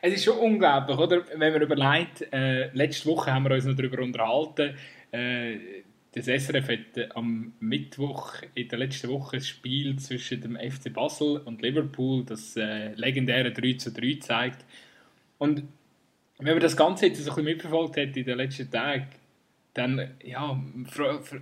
Es 0.00 0.14
ist 0.14 0.24
schon 0.24 0.38
unglaublich, 0.38 0.96
oder? 0.98 1.24
Wenn 1.36 1.52
man 1.52 1.62
überlegt, 1.62 2.32
äh, 2.32 2.68
letzte 2.72 3.08
Woche 3.08 3.32
haben 3.32 3.44
wir 3.44 3.54
uns 3.54 3.64
noch 3.64 3.74
darüber 3.74 4.02
unterhalten, 4.02 4.76
äh, 5.12 5.56
das 6.14 6.26
SRF 6.26 6.68
hat 6.68 6.96
äh, 6.96 7.08
am 7.14 7.54
Mittwoch 7.58 8.34
in 8.54 8.68
der 8.68 8.78
letzten 8.78 9.08
Woche 9.08 9.36
ein 9.38 9.42
Spiel 9.42 9.98
zwischen 9.98 10.40
dem 10.40 10.56
FC 10.56 10.92
Basel 10.92 11.38
und 11.38 11.60
Liverpool, 11.60 12.24
das 12.24 12.56
äh, 12.56 12.94
legendäre 12.94 13.50
3 13.50 13.72
zu 13.74 13.92
3 13.92 14.18
zeigt. 14.20 14.64
Und 15.38 15.64
wenn 16.38 16.54
man 16.54 16.60
das 16.60 16.76
Ganze 16.76 17.06
jetzt 17.06 17.18
so 17.18 17.22
ein 17.22 17.34
bisschen 17.34 17.44
mitverfolgt 17.44 17.96
hat 17.96 18.16
in 18.16 18.24
den 18.24 18.38
letzten 18.38 18.70
Tagen, 18.70 19.08
dann 19.72 20.14
ja, 20.22 20.56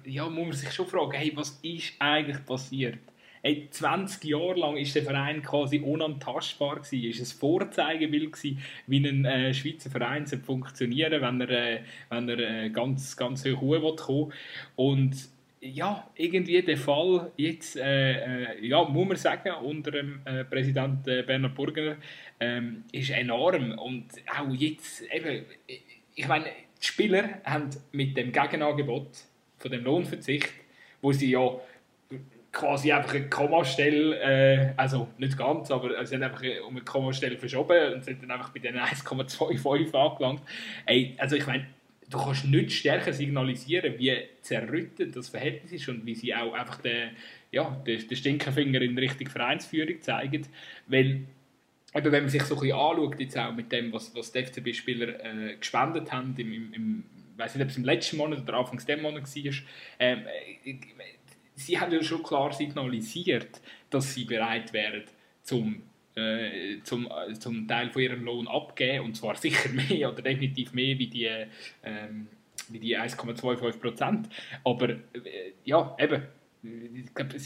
ja, 0.04 0.28
muss 0.28 0.46
man 0.46 0.52
sich 0.52 0.72
schon 0.72 0.86
fragen, 0.86 1.12
hey, 1.12 1.32
was 1.34 1.60
ist 1.62 1.92
eigentlich 1.98 2.44
passiert? 2.46 2.98
Hey, 3.44 3.66
20 3.68 4.22
Jahre 4.22 4.54
lang 4.54 4.76
ist 4.76 4.94
der 4.94 5.02
Verein 5.02 5.42
quasi 5.42 5.80
unantastbar 5.80 6.76
gewesen. 6.76 7.10
Ist 7.10 7.20
ein 7.20 7.40
Vorzeigebild 7.40 8.40
wie 8.86 9.08
ein 9.08 9.24
äh, 9.24 9.52
Schweizer 9.52 9.90
Verein 9.90 10.28
funktionieren 10.28 11.20
wenn 11.20 11.40
er, 11.40 11.50
äh, 11.50 11.80
wenn 12.08 12.28
er 12.28 12.38
äh, 12.38 12.70
ganz, 12.70 13.16
ganz 13.16 13.44
hoch 13.44 13.62
will 13.62 13.96
kommen 13.96 14.32
Und 14.76 15.16
ja, 15.60 16.08
irgendwie 16.14 16.62
der 16.62 16.76
Fall 16.76 17.32
jetzt, 17.36 17.76
äh, 17.76 18.52
äh, 18.52 18.64
ja, 18.64 18.84
muss 18.84 19.08
man 19.08 19.16
sagen, 19.16 19.50
unter 19.64 19.90
dem 19.90 20.20
äh, 20.24 20.44
Präsident 20.44 21.08
äh, 21.08 21.24
Bernhard 21.24 21.56
Burgener 21.56 21.96
ähm, 22.38 22.84
ist 22.92 23.10
enorm. 23.10 23.76
Und 23.76 24.06
auch 24.38 24.54
jetzt, 24.54 25.02
eben, 25.12 25.46
ich 26.14 26.28
meine, 26.28 26.44
die 26.80 26.86
Spieler 26.86 27.40
haben 27.42 27.70
mit 27.90 28.16
dem 28.16 28.30
Gegenangebot 28.30 29.08
von 29.58 29.70
dem 29.72 29.82
Lohnverzicht, 29.82 30.52
wo 31.00 31.10
sie 31.10 31.32
ja 31.32 31.58
quasi 32.52 32.92
einfach 32.92 33.14
eine 33.14 33.28
Kommastelle, 33.28 34.18
äh, 34.20 34.72
also 34.76 35.08
nicht 35.18 35.36
ganz, 35.38 35.70
aber 35.70 36.04
sie 36.04 36.14
haben 36.14 36.22
einfach 36.22 36.42
um 36.68 36.76
eine 36.76 36.84
Kommastelle 36.84 37.38
verschoben 37.38 37.94
und 37.94 38.04
sind 38.04 38.22
dann 38.22 38.30
einfach 38.30 38.50
bei 38.50 38.60
den 38.60 38.76
1,25 38.76 39.94
angelangt. 39.94 40.42
Ey, 40.84 41.14
also 41.18 41.36
ich 41.36 41.46
meine, 41.46 41.66
du 42.10 42.18
kannst 42.18 42.44
nicht 42.44 42.72
stärker 42.72 43.12
signalisieren, 43.12 43.98
wie 43.98 44.14
zerrüttet 44.42 45.16
das 45.16 45.30
Verhältnis 45.30 45.72
ist 45.72 45.88
und 45.88 46.04
wie 46.04 46.14
sie 46.14 46.34
auch 46.34 46.52
einfach 46.52 46.76
den, 46.82 47.10
ja, 47.50 47.70
den, 47.86 48.06
den 48.06 48.16
Stinkefinger 48.16 48.82
in 48.82 48.98
Richtung 48.98 49.28
Vereinsführung 49.28 50.00
zeigen, 50.02 50.46
weil 50.86 51.22
eben, 51.94 52.12
wenn 52.12 52.22
man 52.22 52.28
sich 52.28 52.42
so 52.42 52.54
ein 52.54 52.60
bisschen 52.60 52.78
anschaut, 52.78 53.18
jetzt 53.20 53.38
auch 53.38 53.54
mit 53.54 53.72
dem, 53.72 53.92
was, 53.94 54.14
was 54.14 54.30
die 54.30 54.44
FCB-Spieler 54.44 55.24
äh, 55.24 55.56
gespendet 55.56 56.12
haben, 56.12 56.34
im, 56.36 56.52
im, 56.52 56.74
im 56.74 57.04
weiß 57.36 57.54
nicht, 57.54 57.64
ob 57.64 57.70
es 57.70 57.76
im 57.76 57.84
letzten 57.84 58.18
Monat 58.18 58.42
oder 58.42 58.54
Anfangs 58.54 58.84
des 58.84 59.00
Monats 59.00 59.36
war, 59.36 59.52
ähm, 59.98 60.24
sie 61.54 61.78
haben 61.78 61.92
ja 61.92 62.02
schon 62.02 62.22
klar 62.22 62.52
signalisiert, 62.52 63.60
dass 63.90 64.14
sie 64.14 64.24
bereit 64.24 64.72
wären, 64.72 65.04
zum, 65.42 65.82
äh, 66.14 66.78
zum, 66.82 67.06
äh, 67.06 67.34
zum 67.34 67.66
Teil 67.68 67.90
von 67.90 68.02
ihrem 68.02 68.24
Lohn 68.24 68.48
abgeben, 68.48 69.06
und 69.06 69.16
zwar 69.16 69.36
sicher 69.36 69.68
mehr 69.70 70.12
oder 70.12 70.22
definitiv 70.22 70.72
mehr 70.72 70.98
wie 70.98 71.08
die, 71.08 71.30
wie 72.68 72.78
die 72.78 72.98
1,25 72.98 73.78
Prozent. 73.78 74.28
Aber 74.64 74.90
äh, 74.90 74.98
ja, 75.64 75.96
eben, 75.98 76.22
ich 76.62 77.14
glaube, 77.14 77.36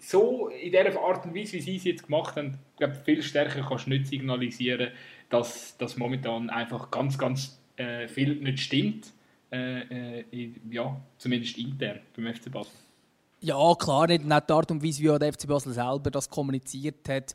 so 0.00 0.48
in 0.48 0.72
der 0.72 0.98
Art 0.98 1.26
und 1.26 1.34
Weise, 1.34 1.54
wie 1.54 1.60
sie 1.60 1.76
es 1.76 1.84
jetzt 1.84 2.06
gemacht 2.06 2.36
haben, 2.36 2.58
glaube 2.76 2.94
viel 2.94 3.22
stärker 3.22 3.64
kannst 3.66 3.86
du 3.86 3.90
nicht 3.90 4.06
signalisieren, 4.06 4.90
dass 5.28 5.76
das 5.76 5.96
momentan 5.96 6.50
einfach 6.50 6.90
ganz, 6.90 7.18
ganz 7.18 7.60
äh, 7.76 8.08
viel 8.08 8.36
nicht 8.36 8.60
stimmt. 8.60 9.12
Äh, 9.52 10.20
äh, 10.20 10.50
ja, 10.70 11.00
zumindest 11.18 11.58
intern 11.58 12.00
beim 12.14 12.34
FC 12.34 12.50
Basel. 12.50 12.72
Ja, 13.42 13.74
klar, 13.74 14.06
nicht, 14.06 14.24
nicht 14.24 14.48
die 14.48 14.52
Art 14.52 14.70
und 14.70 14.84
Weise, 14.84 15.02
wie 15.02 15.18
der 15.18 15.32
FC 15.32 15.46
Basel 15.46 15.72
selber 15.72 16.10
das 16.10 16.28
kommuniziert 16.28 17.08
hat, 17.08 17.34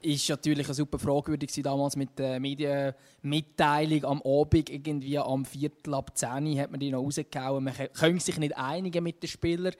ist 0.00 0.28
natürlich 0.28 0.66
eine 0.66 0.74
super 0.74 0.96
fragwürdig 0.96 1.50
damals 1.60 1.96
mit 1.96 2.16
der 2.18 2.38
Medienmitteilung 2.38 4.04
am 4.04 4.22
Abend, 4.22 4.70
irgendwie 4.70 5.18
am 5.18 5.44
Viertel 5.44 5.94
ab 5.94 6.16
10 6.16 6.60
hat 6.60 6.70
man 6.70 6.78
die 6.78 6.92
noch 6.92 7.02
rausgehauen. 7.02 7.64
Man 7.64 7.74
kann 7.74 8.20
sich 8.20 8.38
nicht 8.38 8.56
einigen 8.56 9.02
mit 9.02 9.24
den 9.24 9.28
Spielern 9.28 9.74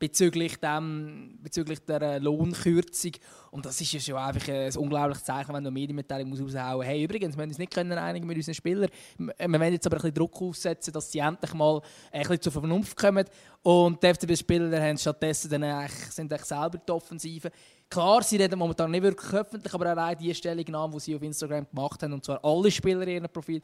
bezüglich, 0.00 0.56
dem, 0.56 1.38
bezüglich 1.42 1.78
der 1.84 2.00
äh, 2.00 2.18
Lohnkürzung. 2.18 3.12
Und 3.50 3.66
das 3.66 3.80
ist 3.80 3.92
ja 3.92 4.00
schon 4.00 4.16
einfach 4.16 4.48
ein 4.48 4.74
unglaubliches 4.76 5.24
Zeichen, 5.24 5.48
wenn 5.48 5.62
du 5.62 5.68
eine 5.68 5.70
Medienmitteilung 5.70 6.32
raushauen 6.32 6.76
musst. 6.78 6.88
Hey, 6.88 7.04
übrigens, 7.04 7.36
wir 7.36 7.44
uns 7.44 7.58
nicht 7.58 7.72
können 7.72 7.92
einigen 7.92 8.26
mit 8.26 8.36
unseren 8.36 8.54
Spielern. 8.54 8.88
Wir 9.18 9.36
wollen 9.38 9.72
jetzt 9.72 9.86
aber 9.86 9.96
ein 9.96 10.00
bisschen 10.00 10.14
Druck 10.14 10.40
aufsetzen, 10.40 10.92
dass 10.92 11.12
sie 11.12 11.18
endlich 11.18 11.52
mal 11.52 11.82
ein 12.10 12.22
bisschen 12.22 12.40
zur 12.40 12.52
Vernunft 12.52 12.96
kommen. 12.96 13.26
Und 13.62 14.02
die 14.02 14.14
FCB-Spieler 14.14 14.80
haben 14.80 14.96
stattdessen 14.96 15.50
dann 15.50 15.64
eigentlich, 15.64 15.92
sind 16.10 16.32
eigentlich 16.32 16.46
selber 16.46 16.78
die 16.78 16.92
Offensive. 16.92 17.50
Klar, 17.90 18.22
sie 18.22 18.36
reden 18.36 18.58
momentan 18.58 18.90
nicht 18.90 19.02
wirklich 19.02 19.32
öffentlich, 19.34 19.74
aber 19.74 19.86
allein 19.86 20.16
die 20.16 20.34
Stellungnahme, 20.34 20.94
die 20.94 21.00
sie 21.00 21.14
auf 21.14 21.22
Instagram 21.22 21.68
gemacht 21.68 22.02
haben, 22.02 22.14
und 22.14 22.24
zwar 22.24 22.42
alle 22.42 22.70
Spieler 22.70 23.02
in 23.02 23.08
ihrem 23.08 23.28
Profil, 23.28 23.60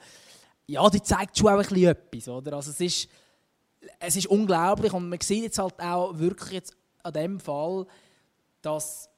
ja, 0.66 0.86
die 0.90 1.00
zeigt 1.00 1.38
schon 1.38 1.48
auch 1.48 1.52
ein 1.52 1.58
bisschen 1.60 1.88
etwas. 1.88 2.28
Oder? 2.28 2.56
Also 2.56 2.72
es 2.72 2.80
ist 2.80 3.08
es 4.00 4.16
ist 4.16 4.26
unglaublich 4.26 4.92
und 4.92 5.08
man 5.08 5.20
sieht 5.20 5.42
jetzt 5.42 5.58
halt 5.58 5.80
auch 5.80 6.18
wirklich 6.18 6.52
jetzt 6.52 6.76
an 7.02 7.12
dem 7.12 7.40
Fall, 7.40 7.86
dass 8.62 9.08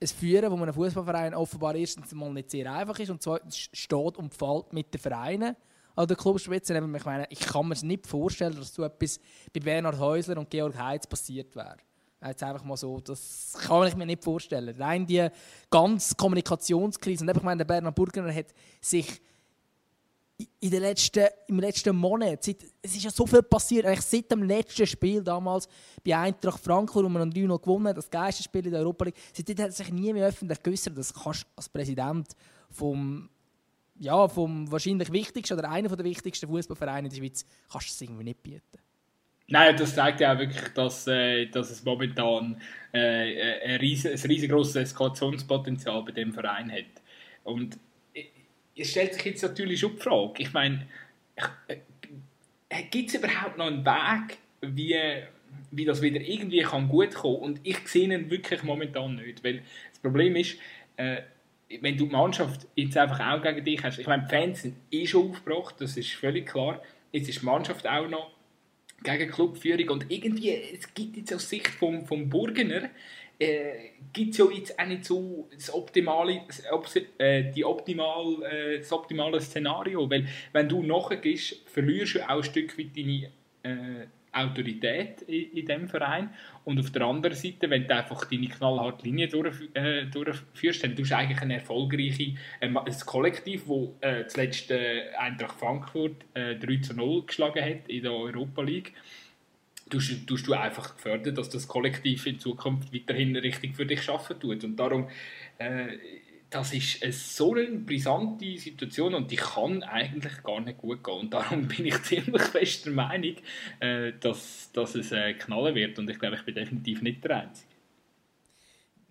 es 0.00 0.12
Führen 0.12 0.50
von 0.50 0.62
einem 0.62 0.74
Fußballverein 0.74 1.34
offenbar 1.34 1.74
erstens 1.74 2.12
mal 2.12 2.32
nicht 2.32 2.50
sehr 2.50 2.72
einfach 2.72 2.98
ist 2.98 3.10
und 3.10 3.22
zweitens 3.22 3.56
steht 3.56 4.16
und 4.16 4.34
fällt 4.34 4.72
mit 4.72 4.92
den 4.94 5.00
Vereinen 5.00 5.56
an 5.96 6.06
der 6.06 6.16
Clubspitze. 6.16 6.74
Ich, 6.74 7.04
meine, 7.04 7.26
ich 7.30 7.40
kann 7.40 7.66
mir 7.66 7.76
nicht 7.82 8.06
vorstellen, 8.06 8.54
dass 8.54 8.72
so 8.72 8.84
etwas 8.84 9.18
bei 9.52 9.60
Bernhard 9.60 9.98
Häusler 9.98 10.38
und 10.38 10.50
Georg 10.50 10.78
Heitz 10.78 11.06
passiert 11.06 11.54
wäre. 11.56 11.76
Jetzt 12.24 12.42
einfach 12.42 12.64
mal 12.64 12.76
so, 12.76 13.00
das 13.00 13.56
kann 13.60 13.86
ich 13.86 13.96
mir 13.96 14.06
nicht 14.06 14.24
vorstellen. 14.24 14.74
Rein 14.76 15.06
die 15.06 15.28
ganze 15.70 16.14
Kommunikationskrise. 16.14 17.24
Und 17.24 17.36
ich 17.36 17.42
meine, 17.42 17.58
der 17.58 17.64
Bernhard 17.64 17.94
Burgener 17.94 18.34
hat 18.34 18.54
sich 18.80 19.20
in 20.60 20.70
den 20.70 20.82
letzten, 20.82 21.26
im 21.48 21.58
letzten 21.58 21.96
Monat, 21.96 22.44
seit, 22.44 22.64
es 22.80 22.94
ist 22.94 23.04
ja 23.04 23.10
so 23.10 23.26
viel 23.26 23.42
passiert, 23.42 23.86
eigentlich 23.86 24.02
seit 24.02 24.30
dem 24.30 24.44
letzten 24.44 24.86
Spiel 24.86 25.22
damals 25.22 25.68
bei 26.04 26.16
Eintracht 26.16 26.62
Frankfurt, 26.62 27.04
wo 27.04 27.08
man 27.08 27.30
3 27.30 27.40
noch 27.40 27.60
gewonnen 27.60 27.88
hat, 27.88 27.96
das 27.96 28.08
geilste 28.08 28.44
Spiel 28.44 28.64
in 28.64 28.72
der 28.72 28.80
Europa 28.80 29.06
League, 29.06 29.16
seitdem 29.32 29.58
hat 29.58 29.72
sich 29.72 29.92
nie 29.92 30.12
mehr 30.12 30.28
öffentlich 30.28 30.62
geäußert, 30.62 30.96
das 30.96 31.12
kannst 31.12 31.42
du 31.42 31.46
als 31.56 31.68
Präsident 31.68 32.28
vom 32.70 33.28
ja, 34.00 34.28
vom 34.28 34.70
wahrscheinlich 34.70 35.10
wichtigsten 35.10 35.58
oder 35.58 35.68
einer 35.70 35.88
der 35.88 36.04
wichtigsten 36.04 36.46
Fußballvereine 36.46 37.08
in 37.08 37.10
der 37.10 37.16
Schweiz 37.16 37.44
kannst 37.68 37.88
du 37.88 37.92
es 37.92 38.00
irgendwie 38.00 38.24
nicht 38.24 38.42
bieten. 38.42 38.78
Nein, 39.48 39.76
das 39.76 39.94
zeigt 39.94 40.20
ja 40.20 40.34
auch 40.34 40.38
wirklich, 40.38 40.68
dass, 40.74 41.06
äh, 41.06 41.46
dass 41.46 41.70
es 41.70 41.82
momentan 41.82 42.60
äh, 42.92 43.64
ein, 43.64 43.80
riesen, 43.80 44.12
ein 44.12 44.20
riesengroßes 44.20 44.76
Eskalationspotenzial 44.76 46.02
bei 46.02 46.12
dem 46.12 46.32
Verein 46.32 46.70
hat. 46.70 47.02
Und 47.44 47.78
es 48.78 48.90
stellt 48.90 49.14
sich 49.14 49.24
jetzt 49.24 49.42
natürlich 49.42 49.80
schon 49.80 49.96
die 49.96 50.02
Frage, 50.02 50.42
ich 50.42 50.52
meine, 50.52 50.86
äh, 52.68 52.82
gibt 52.90 53.08
es 53.08 53.14
überhaupt 53.16 53.58
noch 53.58 53.66
einen 53.66 53.84
Weg, 53.84 54.38
wie, 54.60 54.96
wie 55.70 55.84
das 55.84 56.02
wieder 56.02 56.20
irgendwie 56.20 56.60
kann 56.60 56.88
gut 56.88 57.14
kommen? 57.14 57.36
Und 57.36 57.60
ich 57.64 57.78
sehe 57.88 58.12
ihn 58.12 58.30
wirklich 58.30 58.62
momentan 58.62 59.16
nicht, 59.16 59.42
weil 59.42 59.62
das 59.90 59.98
Problem 60.00 60.36
ist, 60.36 60.56
äh, 60.96 61.22
wenn 61.80 61.96
du 61.96 62.06
die 62.06 62.12
Mannschaft 62.12 62.66
jetzt 62.76 62.96
einfach 62.96 63.20
auch 63.20 63.42
gegen 63.42 63.64
dich 63.64 63.82
hast, 63.82 63.98
ich 63.98 64.06
meine, 64.06 64.24
die 64.24 64.30
Fans 64.30 64.62
sind 64.62 64.76
eh 64.90 65.06
schon 65.06 65.30
aufgebracht, 65.30 65.76
das 65.78 65.96
ist 65.96 66.12
völlig 66.12 66.46
klar, 66.46 66.82
jetzt 67.12 67.28
ist 67.28 67.42
die 67.42 67.46
Mannschaft 67.46 67.86
auch 67.86 68.08
noch 68.08 68.30
gegen 69.02 69.30
Clubführung. 69.30 69.88
Und 69.90 70.10
irgendwie, 70.10 70.50
es 70.50 70.92
gibt 70.94 71.16
jetzt 71.16 71.32
aus 71.32 71.48
Sicht 71.48 71.68
vom, 71.68 72.06
vom 72.06 72.28
Burgener, 72.28 72.90
äh, 73.38 73.90
gibt 74.12 74.32
es 74.32 74.38
ja 74.38 74.46
jetzt 74.50 74.78
auch 74.78 74.86
nicht 74.86 75.04
so 75.04 75.48
das 75.52 75.72
optimale, 75.72 76.42
äh, 77.18 77.44
die 77.52 77.64
optimal, 77.64 78.42
äh, 78.42 78.78
das 78.78 78.92
optimale 78.92 79.40
Szenario. 79.40 80.10
Weil, 80.10 80.26
wenn 80.52 80.68
du 80.68 80.82
nachgehst, 80.82 81.68
verlierst 81.68 82.16
du 82.16 82.28
auch 82.28 82.38
ein 82.38 82.42
Stück 82.42 82.78
weit 82.78 82.96
deine 82.96 83.30
äh, 83.62 84.06
Autorität 84.32 85.22
in, 85.22 85.52
in 85.52 85.66
dem 85.66 85.88
Verein. 85.88 86.30
Und 86.64 86.78
auf 86.78 86.90
der 86.90 87.02
anderen 87.02 87.36
Seite, 87.36 87.70
wenn 87.70 87.86
du 87.86 87.94
einfach 87.94 88.24
deine 88.24 88.48
knallharte 88.48 89.04
Linie 89.04 89.28
durch, 89.28 89.56
äh, 89.74 90.04
durchführst, 90.06 90.84
dann 90.84 90.96
tust 90.96 91.10
du 91.10 91.16
eigentlich 91.16 91.40
ein 91.40 91.50
erfolgreiches 91.50 92.34
äh, 92.60 93.04
Kollektiv, 93.06 93.64
das 94.00 94.10
äh, 94.10 94.26
zuletzt 94.26 94.70
äh, 94.70 95.10
Eintracht 95.18 95.58
Frankfurt 95.58 96.24
äh, 96.34 96.56
3 96.56 96.76
zu 96.78 96.94
0 96.94 97.26
geschlagen 97.26 97.64
hat 97.64 97.88
in 97.88 98.02
der 98.02 98.12
Europa 98.12 98.62
League. 98.62 98.92
Tust, 99.88 100.26
tust 100.26 100.46
du 100.46 100.54
einfach 100.54 100.96
gefördern, 100.96 101.34
dass 101.34 101.48
das 101.48 101.68
Kollektiv 101.68 102.26
in 102.26 102.38
Zukunft 102.38 102.92
weiterhin 102.92 103.34
richtig 103.36 103.76
für 103.76 103.86
dich 103.86 104.08
arbeiten 104.08 104.40
tut. 104.40 104.64
Und 104.64 104.76
darum 104.76 105.08
äh, 105.58 105.98
das 106.50 106.72
ist 106.72 107.02
eine 107.02 107.12
so 107.12 107.54
eine 107.54 107.66
brisante 107.66 108.56
Situation 108.56 109.14
und 109.14 109.30
die 109.30 109.36
kann 109.36 109.82
eigentlich 109.82 110.42
gar 110.42 110.60
nicht 110.60 110.78
gut 110.78 111.04
gehen. 111.04 111.20
Und 111.20 111.34
darum 111.34 111.68
bin 111.68 111.86
ich 111.86 112.02
ziemlich 112.02 112.42
fest 112.42 112.86
der 112.86 112.92
Meinung, 112.92 113.36
äh, 113.80 114.12
dass, 114.18 114.70
dass 114.72 114.94
es 114.94 115.12
äh, 115.12 115.34
knallen 115.34 115.74
wird. 115.74 115.98
Und 115.98 116.08
ich 116.08 116.18
glaube, 116.18 116.36
ich 116.36 116.44
bin 116.44 116.54
definitiv 116.54 117.02
nicht 117.02 117.22
der 117.24 117.42
Einzige. 117.42 117.68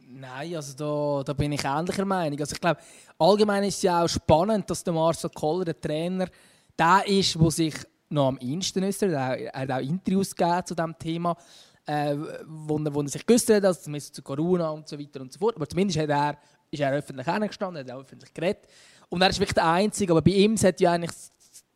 Nein, 0.10 0.56
also 0.56 0.74
da, 0.78 1.24
da 1.24 1.34
bin 1.34 1.52
ich 1.52 1.64
ähnlicher 1.64 2.06
Meinung. 2.06 2.40
Also 2.40 2.56
ich 2.56 2.62
glaube, 2.62 2.80
allgemein 3.20 3.64
ist 3.66 3.78
es 3.78 3.82
ja 3.84 4.04
auch 4.04 4.08
spannend, 4.08 4.70
dass 4.70 4.84
der 4.84 4.94
Marcel 4.94 5.30
Koller, 5.30 5.66
der 5.66 5.80
Trainer, 5.80 6.30
der 6.80 7.04
ist, 7.06 7.36
der 7.36 7.52
sich 7.52 7.74
noch 8.10 8.28
am 8.28 8.38
ehesten 8.38 8.84
äußert. 8.84 9.12
Er 9.12 9.52
hat 9.54 9.72
auch 9.72 9.80
Interviews 9.80 10.36
gegeben 10.36 10.66
zu 10.66 10.76
diesem 10.76 10.98
Thema, 10.98 11.38
äh, 11.86 12.16
wo, 12.46 12.78
er, 12.78 12.94
wo 12.94 13.02
er 13.02 13.08
sich 13.08 13.26
geäußert 13.26 13.58
hat, 13.58 13.66
also 13.66 13.82
zumindest 13.82 14.16
zu 14.16 14.22
Corona 14.22 14.70
und 14.70 14.88
so 14.88 15.00
weiter 15.00 15.22
und 15.22 15.32
so 15.32 15.40
fort. 15.40 15.56
Aber 15.56 15.68
zumindest 15.68 16.00
hat 16.00 16.10
er 16.10 16.38
ist 16.72 16.80
er 16.80 16.94
öffentlich 16.94 17.28
hergestanden, 17.28 17.84
hat 17.84 17.96
auch 17.96 18.02
öffentlich 18.02 18.34
geredet. 18.34 18.68
Und 19.10 19.22
er 19.22 19.30
ist 19.30 19.40
wirklich 19.40 19.56
der 19.56 19.66
Einzige, 19.66 20.12
aber 20.12 20.22
bei 20.22 20.32
ihm 20.32 20.58
hat 20.58 20.82
ja 20.82 20.92
eigentlich 20.92 21.12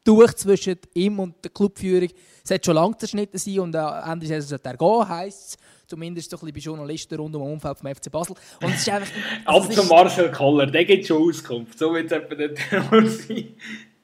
durch 0.03 0.33
zwischen 0.33 0.77
ihm 0.93 1.19
und 1.19 1.43
der 1.43 1.51
Clubführung 1.51 2.09
hat 2.49 2.65
schon 2.65 2.75
lange 2.75 2.97
zerschnitten 2.97 3.37
sein 3.37 3.59
und 3.59 3.75
am 3.75 4.13
Ende 4.13 4.27
des 4.27 4.49
sollte 4.49 4.69
er 4.69 4.77
gehen, 4.77 5.07
heisst 5.07 5.49
es. 5.49 5.57
Zumindest 5.87 6.31
so 6.31 6.37
ein 6.37 6.39
bisschen 6.39 6.53
bei 6.53 6.59
Journalisten 6.59 7.15
rund 7.15 7.35
um 7.35 7.43
den 7.43 7.51
Umfeld 7.51 7.77
vom 7.77 7.93
FC 7.93 8.09
Basel. 8.09 8.35
Und 8.61 8.73
es 8.73 8.79
ist 8.79 8.89
einfach... 8.89 9.11
Also 9.45 9.69
zum 9.69 9.87
Marcel 9.89 10.31
Koller, 10.31 10.65
der 10.65 10.85
gibt 10.85 11.05
schon 11.05 11.29
Auskunft. 11.29 11.77
So 11.77 11.93
wird 11.93 12.09
es 12.09 12.13
etwa 12.13 12.35
nicht 12.35 13.27
sein. 13.27 13.55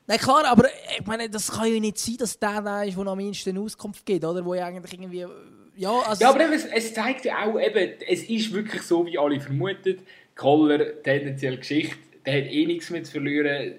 Nein, 0.10 0.20
klar, 0.20 0.46
aber 0.46 0.70
ich 0.98 1.06
meine, 1.06 1.30
das 1.30 1.52
kann 1.52 1.72
ja 1.72 1.80
nicht 1.80 1.98
sein, 1.98 2.16
dass 2.18 2.40
der 2.40 2.62
da 2.62 2.84
ist, 2.84 2.98
der 2.98 3.08
am 3.08 3.18
meisten 3.18 3.58
Auskunft 3.58 4.06
gibt, 4.06 4.24
oder? 4.24 4.44
Wo 4.44 4.54
eigentlich 4.54 4.94
irgendwie... 4.94 5.26
Ja, 5.76 5.92
also 6.00 6.24
ja 6.24 6.30
aber 6.30 6.46
eben, 6.46 6.54
es 6.54 6.94
zeigt 6.94 7.26
ja 7.26 7.46
auch, 7.46 7.60
eben, 7.60 7.94
es 8.08 8.24
ist 8.24 8.52
wirklich 8.54 8.82
so, 8.82 9.06
wie 9.06 9.20
alle 9.20 9.40
vermutet. 9.40 10.00
Koller, 10.34 11.04
tendenziell 11.04 11.58
Geschichte, 11.58 11.98
der 12.26 12.38
hat 12.38 12.52
eh 12.52 12.66
nichts 12.66 12.90
mehr 12.90 13.04
zu 13.04 13.12
verlieren. 13.12 13.74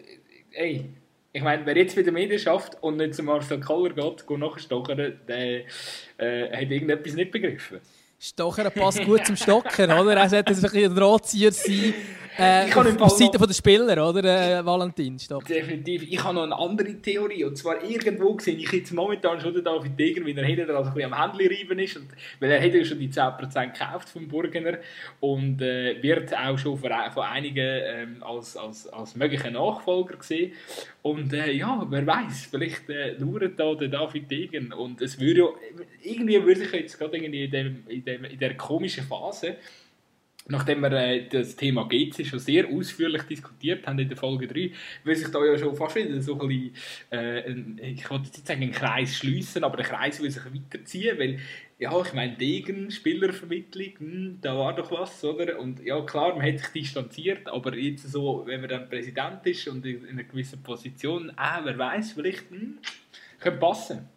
Ey, 0.53 0.85
ich 1.33 1.43
meine, 1.43 1.65
wer 1.65 1.77
jetzt 1.77 1.97
wieder 1.97 2.13
Medien 2.13 2.39
schafft 2.39 2.81
und 2.83 2.99
nicht 2.99 3.15
zum 3.15 3.27
Marcel 3.27 3.61
Koller 3.61 3.95
geht, 3.95 4.27
geht 4.27 4.39
nachstochern, 4.39 5.21
der 5.27 5.65
äh, 6.19 6.51
hat 6.53 6.71
irgendetwas 6.71 7.15
nicht 7.15 7.31
begriffen. 7.31 7.81
Stocher 8.19 8.69
passt 8.71 9.03
gut 9.05 9.25
zum 9.25 9.37
Stocker, 9.37 10.01
oder? 10.01 10.15
Er 10.15 10.29
sollte 10.29 10.53
ein 10.53 10.61
bisschen 10.61 10.85
ein 10.85 10.95
Drahtzieher 10.95 11.53
sein. 11.53 11.95
Äh, 12.39 12.69
ich 12.69 12.77
auf, 12.77 13.01
auf 13.01 13.19
Seite 13.19 13.37
der 13.37 13.53
Spieler, 13.53 14.09
oder, 14.09 14.61
äh, 14.61 14.65
Valentin? 14.65 15.19
Stopp. 15.19 15.45
Definitiv. 15.45 16.05
Ich 16.09 16.23
habe 16.23 16.37
noch 16.37 16.45
eine 16.45 16.57
andere 16.57 16.95
Theorie. 17.03 17.43
Und 17.45 17.59
zwar 17.59 17.83
irgendwo 17.83 18.35
gesehen, 18.35 18.61
ich 18.61 18.71
jetzt 18.71 18.93
momentan 18.93 19.41
schon 19.41 19.55
den 19.55 19.65
David 19.65 19.99
Degen, 19.99 20.25
wie 20.25 20.37
er 20.37 20.45
hinten 20.45 20.71
also 20.71 20.91
ein 20.91 20.95
bisschen 20.95 21.13
am 21.13 21.21
Handy 21.21 21.49
reiben 21.49 21.79
ist. 21.81 21.97
Und, 21.97 22.07
weil 22.39 22.53
er 22.53 22.63
hat 22.63 22.73
ja 22.73 22.85
schon 22.85 23.01
die 23.01 23.09
10% 23.09 23.73
gekauft 23.73 24.09
vom 24.11 24.29
Burgener 24.29 24.79
und 25.19 25.61
äh, 25.61 26.01
wird 26.01 26.33
auch 26.33 26.57
schon 26.57 26.79
von, 26.79 26.93
von 27.13 27.23
einigen 27.25 27.59
ähm, 27.59 28.23
als, 28.23 28.57
als, 28.57 28.87
als 28.87 29.17
möglicher 29.17 29.51
Nachfolger 29.51 30.17
gesehen. 30.17 30.53
Und 31.03 31.33
äh, 31.33 31.51
ja, 31.51 31.85
wer 31.91 32.07
weiß, 32.07 32.47
vielleicht 32.53 32.89
äh, 32.89 33.17
lauert 33.19 33.59
da 33.59 33.75
der 33.75 33.89
David 33.89 34.31
Degen. 34.31 34.73
Und 34.73 35.03
es 35.03 35.19
würde 35.19 35.41
ja, 35.41 35.49
irgendwie 36.05 36.41
würde 36.45 36.63
ich 36.63 36.73
jetzt 36.73 36.99
gerade 36.99 37.17
irgendwie 37.17 37.47
in, 37.47 37.51
dem, 37.51 37.85
in, 37.89 38.05
dem, 38.05 38.25
in 38.25 38.39
der 38.39 38.57
komischen 38.57 39.03
Phase 39.03 39.57
nachdem 40.49 40.81
wir 40.81 40.93
äh, 40.93 41.29
das 41.29 41.57
Thema 41.57 41.87
GC 41.87 42.27
schon 42.27 42.39
sehr 42.39 42.67
ausführlich 42.69 43.23
diskutiert 43.23 43.87
haben 43.87 43.99
in 43.99 44.09
der 44.09 44.17
Folge 44.17 44.49
3, 44.49 44.73
will 45.05 45.17
sich 45.17 45.29
da 45.29 45.45
ja 45.45 45.57
schon 45.57 45.77
fast 45.77 45.97
wieder 45.97 46.21
so 46.21 46.41
ein 46.41 46.49
bisschen, 46.49 46.75
äh, 47.11 47.51
ein, 47.51 47.81
ich 47.83 48.11
wollte 48.11 48.27
jetzt 48.27 48.47
sagen, 48.47 48.63
einen 48.63 48.73
Kreis 48.73 49.17
schließen, 49.17 49.63
aber 49.63 49.77
der 49.77 49.87
Kreis 49.87 50.21
will 50.21 50.31
sich 50.31 50.43
weiterziehen, 50.45 51.19
weil, 51.19 51.39
ja, 51.79 52.01
ich 52.03 52.13
meine, 52.13 52.37
Degen, 52.37 52.91
Spielervermittlung, 52.91 53.93
hm, 53.99 54.39
da 54.41 54.57
war 54.57 54.75
doch 54.75 54.91
was, 54.91 55.23
oder? 55.23 55.59
Und 55.59 55.85
ja, 55.85 56.01
klar, 56.01 56.35
man 56.35 56.45
hat 56.45 56.59
sich 56.59 56.69
distanziert, 56.69 57.47
aber 57.49 57.77
jetzt 57.77 58.11
so, 58.11 58.43
wenn 58.47 58.61
man 58.61 58.71
dann 58.71 58.89
Präsident 58.89 59.47
ist 59.47 59.69
und 59.69 59.85
in 59.87 60.07
einer 60.09 60.25
gewissen 60.25 60.63
Position, 60.63 61.31
ah, 61.37 61.61
wer 61.63 61.79
weiß, 61.79 62.13
vielleicht, 62.13 62.51
hm, 62.51 62.79
könnte 63.39 63.59
passen. 63.59 64.09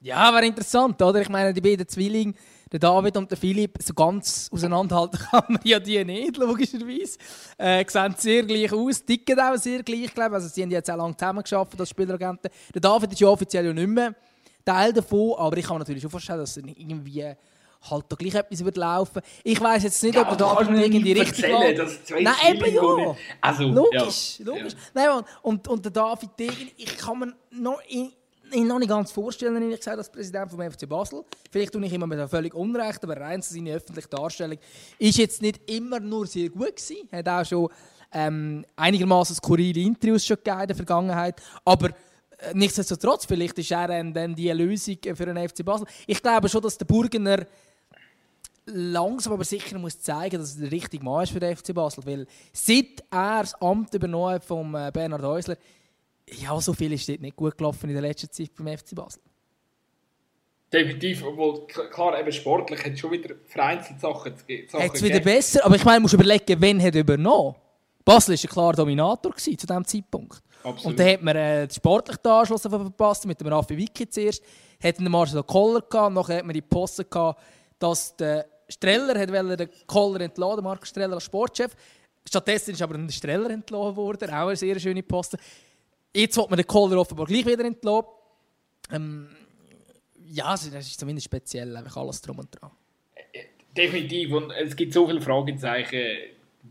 Ja, 0.00 0.32
wäre 0.32 0.46
interessant, 0.46 1.00
oder? 1.02 1.20
Ich 1.20 1.28
meine, 1.28 1.52
die 1.52 1.60
beiden 1.60 1.88
Zwillinge, 1.88 2.34
der 2.70 2.80
David 2.80 3.16
und 3.16 3.30
der 3.30 3.38
Philipp, 3.38 3.78
so 3.82 3.94
ganz 3.94 4.48
auseinanderhalten 4.52 5.18
kann 5.30 5.44
man 5.48 5.60
ja 5.64 5.78
die 5.78 6.04
nicht, 6.04 6.36
logischerweise. 6.36 7.18
Äh, 7.56 7.84
sehen 7.88 8.14
sehr 8.18 8.42
gleich 8.42 8.72
aus, 8.72 9.04
ticken 9.04 9.38
auch 9.40 9.56
sehr 9.56 9.82
gleich, 9.82 10.14
glaube 10.14 10.36
Also 10.36 10.48
sie 10.48 10.62
haben 10.62 10.70
jetzt 10.70 10.90
auch 10.90 10.96
lange 10.96 11.16
zusammen 11.16 11.42
geschafft 11.42 11.78
als 11.78 11.90
Spieleragenten. 11.90 12.50
Der 12.74 12.80
David 12.80 13.12
ist 13.12 13.20
ja 13.20 13.28
offiziell 13.28 13.66
ja 13.66 13.72
nicht 13.72 13.88
mehr 13.88 14.14
Teil 14.64 14.92
davon, 14.92 15.34
aber 15.38 15.56
ich 15.56 15.64
kann 15.64 15.76
mir 15.76 15.80
natürlich 15.80 16.02
schon 16.02 16.10
vorstellen, 16.10 16.40
dass 16.40 16.56
er 16.56 16.64
irgendwie 16.64 17.34
halt 17.90 18.04
da 18.08 18.16
gleich 18.16 18.34
etwas 18.34 18.64
wird 18.64 18.76
laufen. 18.76 19.22
Ich 19.44 19.60
weiß 19.60 19.84
jetzt 19.84 20.02
nicht, 20.02 20.14
ja, 20.14 20.22
ob 20.22 20.28
er 20.28 20.36
da 20.36 20.60
irgendwie 20.60 21.12
richtig 21.12 21.44
dass 21.76 21.98
Nein, 22.10 22.34
eben 22.48 22.74
ja. 22.74 23.16
Also, 23.40 23.64
logisch, 23.64 24.40
ja. 24.40 24.46
logisch. 24.46 24.72
Ja. 24.72 24.78
Nein, 24.94 25.24
und, 25.42 25.68
und 25.68 25.84
der 25.84 25.92
David 25.92 26.30
ich 26.76 26.96
kann 26.96 27.18
mir 27.18 27.34
noch 27.50 27.80
in, 27.88 28.12
ich 28.52 28.64
noch 28.64 28.78
nicht 28.78 28.88
ganz 28.88 29.12
vorstellen, 29.12 29.62
ehrlich 29.62 29.78
gesagt, 29.78 29.98
als 29.98 30.10
Präsident 30.10 30.50
vom 30.50 30.60
FC 30.60 30.88
Basel. 30.88 31.24
Vielleicht 31.50 31.72
tue 31.72 31.84
ich 31.84 31.92
immer 31.92 32.06
mit 32.06 32.28
völlig 32.28 32.54
Unrecht, 32.54 33.02
aber 33.04 33.16
rein 33.16 33.42
zu 33.42 33.54
seiner 33.54 33.72
öffentlichen 33.72 34.10
Darstellung 34.10 34.58
ist 34.98 35.18
jetzt 35.18 35.42
nicht 35.42 35.70
immer 35.70 36.00
nur 36.00 36.26
sehr 36.26 36.48
gut 36.48 36.76
gewesen. 36.76 37.08
Hat 37.12 37.28
auch 37.28 37.44
schon 37.44 37.68
ähm, 38.12 38.64
einigermaßen 38.76 39.36
skurrile 39.36 39.80
Interviews 39.80 40.24
schon 40.24 40.36
gegeben 40.36 40.60
in 40.62 40.66
der 40.68 40.76
Vergangenheit. 40.76 41.42
Aber 41.64 41.88
äh, 41.88 42.54
nichtsdestotrotz, 42.54 43.26
vielleicht 43.26 43.58
ist 43.58 43.70
er 43.70 43.88
dann 43.88 44.34
die 44.34 44.50
Lösung 44.50 44.96
für 45.02 45.26
den 45.26 45.48
FC 45.48 45.64
Basel. 45.64 45.86
Ich 46.06 46.22
glaube 46.22 46.48
schon, 46.48 46.62
dass 46.62 46.78
der 46.78 46.86
Burgener 46.86 47.46
langsam 48.66 49.32
aber 49.32 49.44
sicher 49.44 49.78
muss 49.78 50.00
zeigen, 50.00 50.38
dass 50.38 50.56
er 50.56 50.62
der 50.62 50.72
richtige 50.72 51.04
Mann 51.04 51.24
ist 51.24 51.32
für 51.32 51.40
den 51.40 51.56
FC 51.56 51.74
Basel. 51.74 52.04
Weil 52.06 52.26
seit 52.52 53.02
er 53.10 53.40
das 53.40 53.54
Amt 53.60 53.94
übernommen 53.94 54.40
von 54.40 54.74
äh, 54.74 54.90
Bernhard 54.92 55.22
Häusler, 55.22 55.56
ja, 56.36 56.60
so 56.60 56.72
viel 56.72 56.92
ist 56.92 57.08
dort 57.08 57.20
nicht 57.20 57.36
gut 57.36 57.56
gelaufen 57.56 57.88
in 57.88 57.94
der 57.94 58.02
letzten 58.02 58.30
Zeit 58.30 58.50
beim 58.56 58.76
FC 58.76 58.94
Basel. 58.94 59.22
Definitiv, 60.72 61.24
obwohl 61.24 61.66
klar, 61.66 62.20
eben 62.20 62.30
sportlich 62.30 62.84
hat 62.84 62.98
schon 62.98 63.10
wieder 63.12 63.34
vereinzelt 63.46 64.00
Sachen, 64.00 64.34
Sachen 64.36 64.84
Hat 64.84 64.94
es 64.94 65.02
wieder 65.02 65.20
besser, 65.20 65.64
aber 65.64 65.76
ich 65.76 65.84
meine, 65.84 66.00
musst 66.00 66.12
überlegen, 66.12 66.60
wen 66.60 66.82
hat 66.82 66.94
übernommen. 66.94 67.54
Basel 68.04 68.36
war 68.36 68.50
klarer 68.50 68.72
Dominator 68.74 69.34
zu 69.36 69.50
diesem 69.50 69.84
Zeitpunkt. 69.84 70.42
Absolut. 70.62 70.84
Und 70.86 70.98
dann 70.98 71.08
hat 71.08 71.22
man 71.22 71.36
äh, 71.36 71.66
den 71.66 71.74
sportlichen 71.74 72.26
Anschluss 72.26 72.62
verpasst, 72.62 73.26
mit 73.26 73.40
dem 73.40 73.48
Raffi 73.48 73.76
Wicki 73.76 74.08
zuerst, 74.08 74.42
hat 74.82 74.98
den 74.98 75.10
Marcel 75.10 75.42
Koller 75.42 75.80
gehabt, 75.80 76.14
nachher 76.14 76.38
hat 76.38 76.44
man 76.44 76.54
die 76.54 76.62
Posse 76.62 77.04
gehabt, 77.04 77.40
dass 77.78 78.14
der 78.16 78.46
Streller 78.68 79.18
hat 79.18 79.30
den 79.30 79.68
Koller 79.86 80.20
entladen, 80.20 80.64
Markus 80.64 80.90
Streller 80.90 81.14
als 81.14 81.24
Sportchef. 81.24 81.74
Stattdessen 82.26 82.72
ist 82.72 82.82
aber 82.82 82.96
ein 82.96 83.10
Streller 83.10 83.50
entlassen 83.50 83.96
worden, 83.96 84.28
auch 84.30 84.48
eine 84.48 84.56
sehr 84.56 84.78
schöne 84.78 85.02
Poste. 85.02 85.38
Jetzt 86.18 86.36
wird 86.36 86.50
man 86.50 86.56
den 86.56 86.66
Kohler 86.66 86.98
offenbar 86.98 87.26
gleich 87.26 87.46
wieder 87.46 87.64
entlassen. 87.64 88.08
Ähm, 88.92 89.28
ja, 90.26 90.50
das 90.50 90.66
ist 90.66 90.98
zumindest 90.98 91.26
speziell, 91.26 91.76
einfach 91.76 91.96
alles 91.96 92.20
drum 92.20 92.40
und 92.40 92.48
dran. 92.50 92.72
Definitiv. 93.76 94.32
Und 94.32 94.50
es 94.50 94.74
gibt 94.74 94.92
so 94.92 95.06
viele 95.06 95.20
Fragezeichen, 95.20 96.02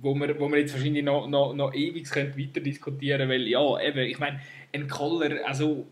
wo 0.01 0.13
wir, 0.15 0.37
wo 0.37 0.49
wir 0.49 0.59
jetzt 0.59 0.73
wahrscheinlich 0.73 1.03
noch, 1.03 1.27
noch, 1.27 1.53
noch 1.53 1.73
ewig 1.73 2.13
weiter 2.13 2.59
diskutieren 2.59 3.29
weil 3.29 3.47
ja, 3.47 3.81
eben, 3.81 3.99
ich 3.99 4.19
meine, 4.19 4.41
ein 4.73 4.87
Koller, 4.89 5.47
also 5.47 5.87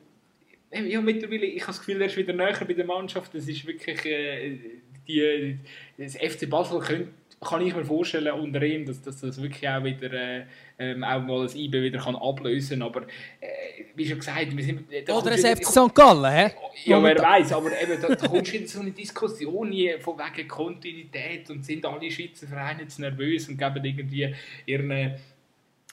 ja, 0.73 0.99
mittlerweile, 0.99 1.45
ich 1.45 1.61
habe 1.61 1.71
das 1.71 1.79
Gefühl, 1.79 2.01
er 2.01 2.07
ist 2.07 2.17
wieder 2.17 2.33
näher 2.33 2.59
bei 2.59 2.73
der 2.73 2.85
Mannschaft, 2.85 3.33
das 3.33 3.47
ist 3.47 3.65
wirklich 3.65 4.05
äh, 4.05 4.59
die, 5.07 5.57
das 5.97 6.17
FC 6.17 6.49
Basel 6.49 6.79
könnte 6.81 7.09
kann 7.45 7.65
ich 7.65 7.75
mir 7.75 7.85
vorstellen 7.85 8.33
unter 8.33 8.61
ihm, 8.63 8.85
dass, 8.85 9.01
dass 9.01 9.21
das 9.21 9.41
wirklich 9.41 9.67
auch 9.69 9.83
wieder 9.83 10.11
äh, 10.11 10.45
ähm, 10.79 11.03
auch 11.03 11.21
mal 11.21 11.43
das 11.43 11.55
IB 11.55 11.81
wieder 11.81 11.99
kann 11.99 12.15
ablösen 12.15 12.79
kann. 12.79 12.87
Aber 12.87 13.01
äh, 13.01 13.85
wie 13.95 14.07
schon 14.07 14.19
gesagt, 14.19 14.55
wir 14.55 14.63
sind... 14.63 14.91
Äh, 14.91 15.09
Oder 15.11 15.31
ein 15.31 15.37
FC 15.37 15.65
St. 15.65 15.95
Gallen, 15.95 16.31
hä? 16.31 16.51
Ja, 16.83 17.01
wer 17.01 17.17
weiß, 17.17 17.53
aber 17.53 17.71
eben, 17.81 18.01
da, 18.01 18.15
da 18.15 18.27
kommst 18.27 18.53
du 18.53 18.57
in 18.57 18.67
so 18.67 18.79
eine 18.81 18.91
Diskussion 18.91 19.71
hier 19.71 19.99
von 19.99 20.17
wegen 20.17 20.47
Kontinuität 20.47 21.49
und 21.49 21.63
sind 21.63 21.85
alle 21.85 22.11
Schweizer 22.11 22.47
Vereine 22.47 22.81
jetzt 22.81 22.99
nervös 22.99 23.47
und 23.47 23.57
geben 23.57 23.85
irgendwie 23.85 24.35
ihren, 24.65 25.15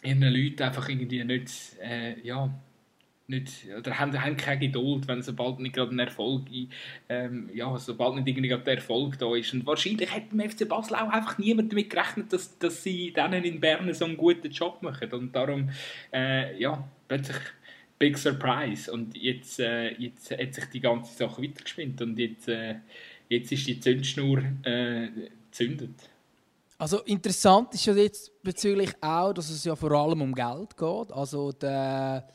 ihren 0.02 0.22
Leuten 0.22 0.62
einfach 0.62 0.88
irgendwie 0.88 1.22
nicht... 1.22 1.52
Äh, 1.80 2.20
ja, 2.22 2.50
nicht, 3.26 3.66
oder 3.78 3.98
haben, 3.98 4.20
haben 4.20 4.36
keine 4.36 4.60
Geduld, 4.60 5.08
wenn 5.08 5.22
sobald 5.22 5.60
nicht 5.60 5.74
gerade 5.74 5.94
ein 5.94 5.98
Erfolg, 5.98 6.42
ähm, 7.08 7.50
ja, 7.54 7.76
sobald 7.78 8.16
nicht 8.16 8.28
irgendwie 8.28 8.48
der 8.48 8.74
Erfolg 8.74 9.18
da 9.18 9.34
ist. 9.34 9.52
Und 9.54 9.66
wahrscheinlich 9.66 10.10
hat 10.10 10.30
beim 10.30 10.50
FC 10.50 10.68
Basel 10.68 10.96
auch 10.96 11.08
einfach 11.08 11.38
niemand 11.38 11.72
damit 11.72 11.90
gerechnet, 11.90 12.32
dass, 12.32 12.58
dass 12.58 12.82
sie 12.82 13.12
dann 13.12 13.32
in 13.32 13.60
Bern 13.60 13.92
so 13.94 14.04
einen 14.04 14.16
guten 14.16 14.50
Job 14.50 14.82
machen. 14.82 15.12
Und 15.12 15.34
darum, 15.34 15.70
äh, 16.12 16.58
ja, 16.60 16.86
plötzlich 17.08 17.38
Big 17.98 18.18
Surprise. 18.18 18.90
Und 18.92 19.16
jetzt, 19.16 19.60
äh, 19.60 19.92
jetzt 19.92 20.30
hat 20.30 20.54
sich 20.54 20.64
die 20.66 20.80
ganze 20.80 21.14
Sache 21.14 21.40
weitergespinnt 21.42 22.02
und 22.02 22.18
jetzt, 22.18 22.48
äh, 22.48 22.76
jetzt 23.28 23.52
ist 23.52 23.66
die 23.66 23.78
Zündschnur 23.78 24.42
äh, 24.64 25.08
gezündet. 25.50 25.94
Also 26.78 26.98
interessant 27.02 27.72
ist 27.74 27.86
ja 27.86 27.94
jetzt 27.94 28.42
bezüglich 28.42 28.90
auch, 29.00 29.32
dass 29.32 29.50
es 29.50 29.62
ja 29.64 29.76
vor 29.76 29.92
allem 29.92 30.20
um 30.20 30.34
Geld 30.34 30.76
geht. 30.76 31.12
Also 31.12 31.52
der 31.52 32.28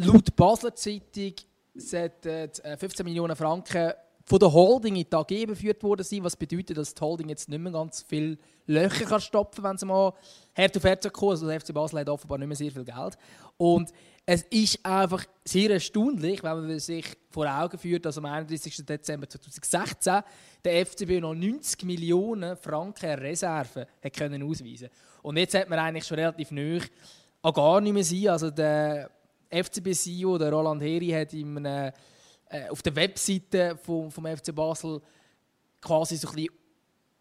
Laut 0.00 0.36
Basler 0.36 0.76
Zeitung 0.76 1.34
sollten 1.74 2.50
15 2.78 2.88
äh, 2.88 3.02
Millionen 3.02 3.34
Franken 3.34 3.92
von 4.24 4.38
der 4.38 4.52
Holding 4.52 4.94
in 4.94 5.06
die 5.10 5.16
AG 5.16 5.42
überführt 5.42 5.82
worden 5.82 6.04
sein, 6.04 6.22
was 6.22 6.36
bedeutet, 6.36 6.76
dass 6.76 6.94
die 6.94 7.00
Holding 7.00 7.28
jetzt 7.30 7.48
nicht 7.48 7.58
mehr 7.58 7.72
ganz 7.72 8.04
viele 8.06 8.38
Löcher 8.66 9.06
kann 9.06 9.20
stopfen 9.20 9.64
kann, 9.64 9.72
wenn 9.72 9.78
sie 9.78 9.86
mal 9.86 10.12
Herd 10.52 10.76
auf 10.76 10.84
Herd 10.84 11.12
kommen. 11.12 11.32
Also 11.32 11.48
der 11.48 11.60
FC 11.60 11.74
Basel 11.74 11.98
hat 11.98 12.08
offenbar 12.10 12.38
nicht 12.38 12.46
mehr 12.46 12.56
sehr 12.56 12.70
viel 12.70 12.84
Geld. 12.84 13.18
Und 13.56 13.90
es 14.24 14.42
ist 14.42 14.86
einfach 14.86 15.24
sehr 15.44 15.70
erstaunlich, 15.70 16.44
wenn 16.44 16.68
man 16.68 16.78
sich 16.78 17.06
vor 17.28 17.46
Augen 17.46 17.76
führt, 17.76 18.04
dass 18.04 18.18
am 18.18 18.26
31. 18.26 18.86
Dezember 18.86 19.28
2016 19.28 20.20
der 20.64 20.86
FCB 20.86 21.20
noch 21.20 21.34
90 21.34 21.82
Millionen 21.82 22.56
Franken 22.56 23.18
Reserven 23.18 23.86
hat 24.00 24.12
können 24.12 24.44
ausweisen 24.44 24.90
Und 25.22 25.38
jetzt 25.38 25.56
hat 25.56 25.68
man 25.68 25.80
eigentlich 25.80 26.06
schon 26.06 26.20
relativ 26.20 26.52
neu 26.52 26.78
an 27.42 27.52
gar 27.52 27.80
nicht 27.80 27.92
mehr 27.92 28.04
sein. 28.04 28.28
Also 28.28 28.50
der 28.50 29.10
FCB-CEO, 29.50 30.38
der 30.38 30.52
Roland 30.52 30.82
Heri, 30.82 31.08
hat 31.08 31.32
ihm 31.32 31.64
äh, 31.64 31.92
auf 32.70 32.82
der 32.82 32.94
Webseite 32.96 33.76
vom, 33.76 34.10
vom 34.10 34.26
FC 34.26 34.54
Basel 34.54 35.00
quasi 35.80 36.16
so 36.16 36.28
ein 36.30 36.46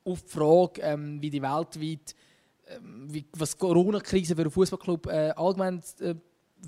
auf 0.03 0.23
die 0.23 0.29
Frage, 0.29 0.81
ähm, 0.81 1.21
wie 1.21 1.29
die 1.29 1.41
weltweit, 1.41 2.15
ähm, 2.67 3.07
wie, 3.09 3.25
was 3.33 3.57
Corona-Krise 3.57 4.35
für 4.35 4.41
einen 4.41 4.51
Fußballclub 4.51 5.07
äh, 5.07 5.33
allgemein 5.35 5.81
äh, 5.99 6.15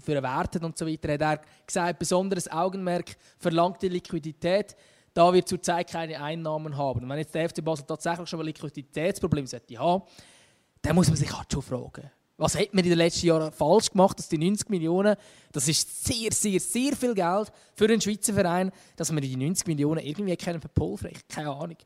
für 0.03 0.11
einen 0.11 0.23
Wert 0.23 0.55
hat 0.55 0.63
und 0.63 0.77
so 0.77 0.85
weiter, 0.85 1.13
hat 1.13 1.21
er 1.21 1.41
gesagt, 1.65 1.99
besonderes 1.99 2.51
Augenmerk 2.51 3.15
verlangt 3.37 3.81
die 3.81 3.89
Liquidität, 3.89 4.75
da 5.13 5.33
wir 5.33 5.45
zurzeit 5.45 5.89
keine 5.89 6.21
Einnahmen 6.21 6.77
haben. 6.77 7.03
Und 7.03 7.09
wenn 7.09 7.17
jetzt 7.17 7.33
der 7.33 7.49
FC 7.49 7.63
Basel 7.63 7.85
tatsächlich 7.85 8.29
schon 8.29 8.39
ein 8.41 8.45
Liquiditätsproblem 8.45 9.45
haben, 9.77 10.03
dann 10.81 10.95
muss 10.95 11.07
man 11.07 11.17
sich 11.17 11.35
halt 11.35 11.51
schon 11.51 11.61
fragen, 11.61 12.11
was 12.39 12.57
hat 12.57 12.73
man 12.73 12.83
in 12.83 12.89
den 12.89 12.97
letzten 12.97 13.27
Jahren 13.27 13.51
falsch 13.51 13.91
gemacht, 13.91 14.17
dass 14.17 14.29
die 14.29 14.37
90 14.37 14.69
Millionen, 14.69 15.15
das 15.51 15.67
ist 15.67 16.05
sehr, 16.05 16.31
sehr, 16.31 16.59
sehr 16.59 16.95
viel 16.95 17.13
Geld 17.13 17.51
für 17.75 17.85
einen 17.85 18.01
Schweizer 18.01 18.33
Verein, 18.33 18.71
dass 18.95 19.11
man 19.11 19.21
die 19.21 19.35
90 19.35 19.67
Millionen 19.67 20.03
irgendwie 20.03 20.35
verpulvern 20.37 21.11
kann. 21.11 21.21
Keine 21.27 21.51
Ahnung. 21.51 21.77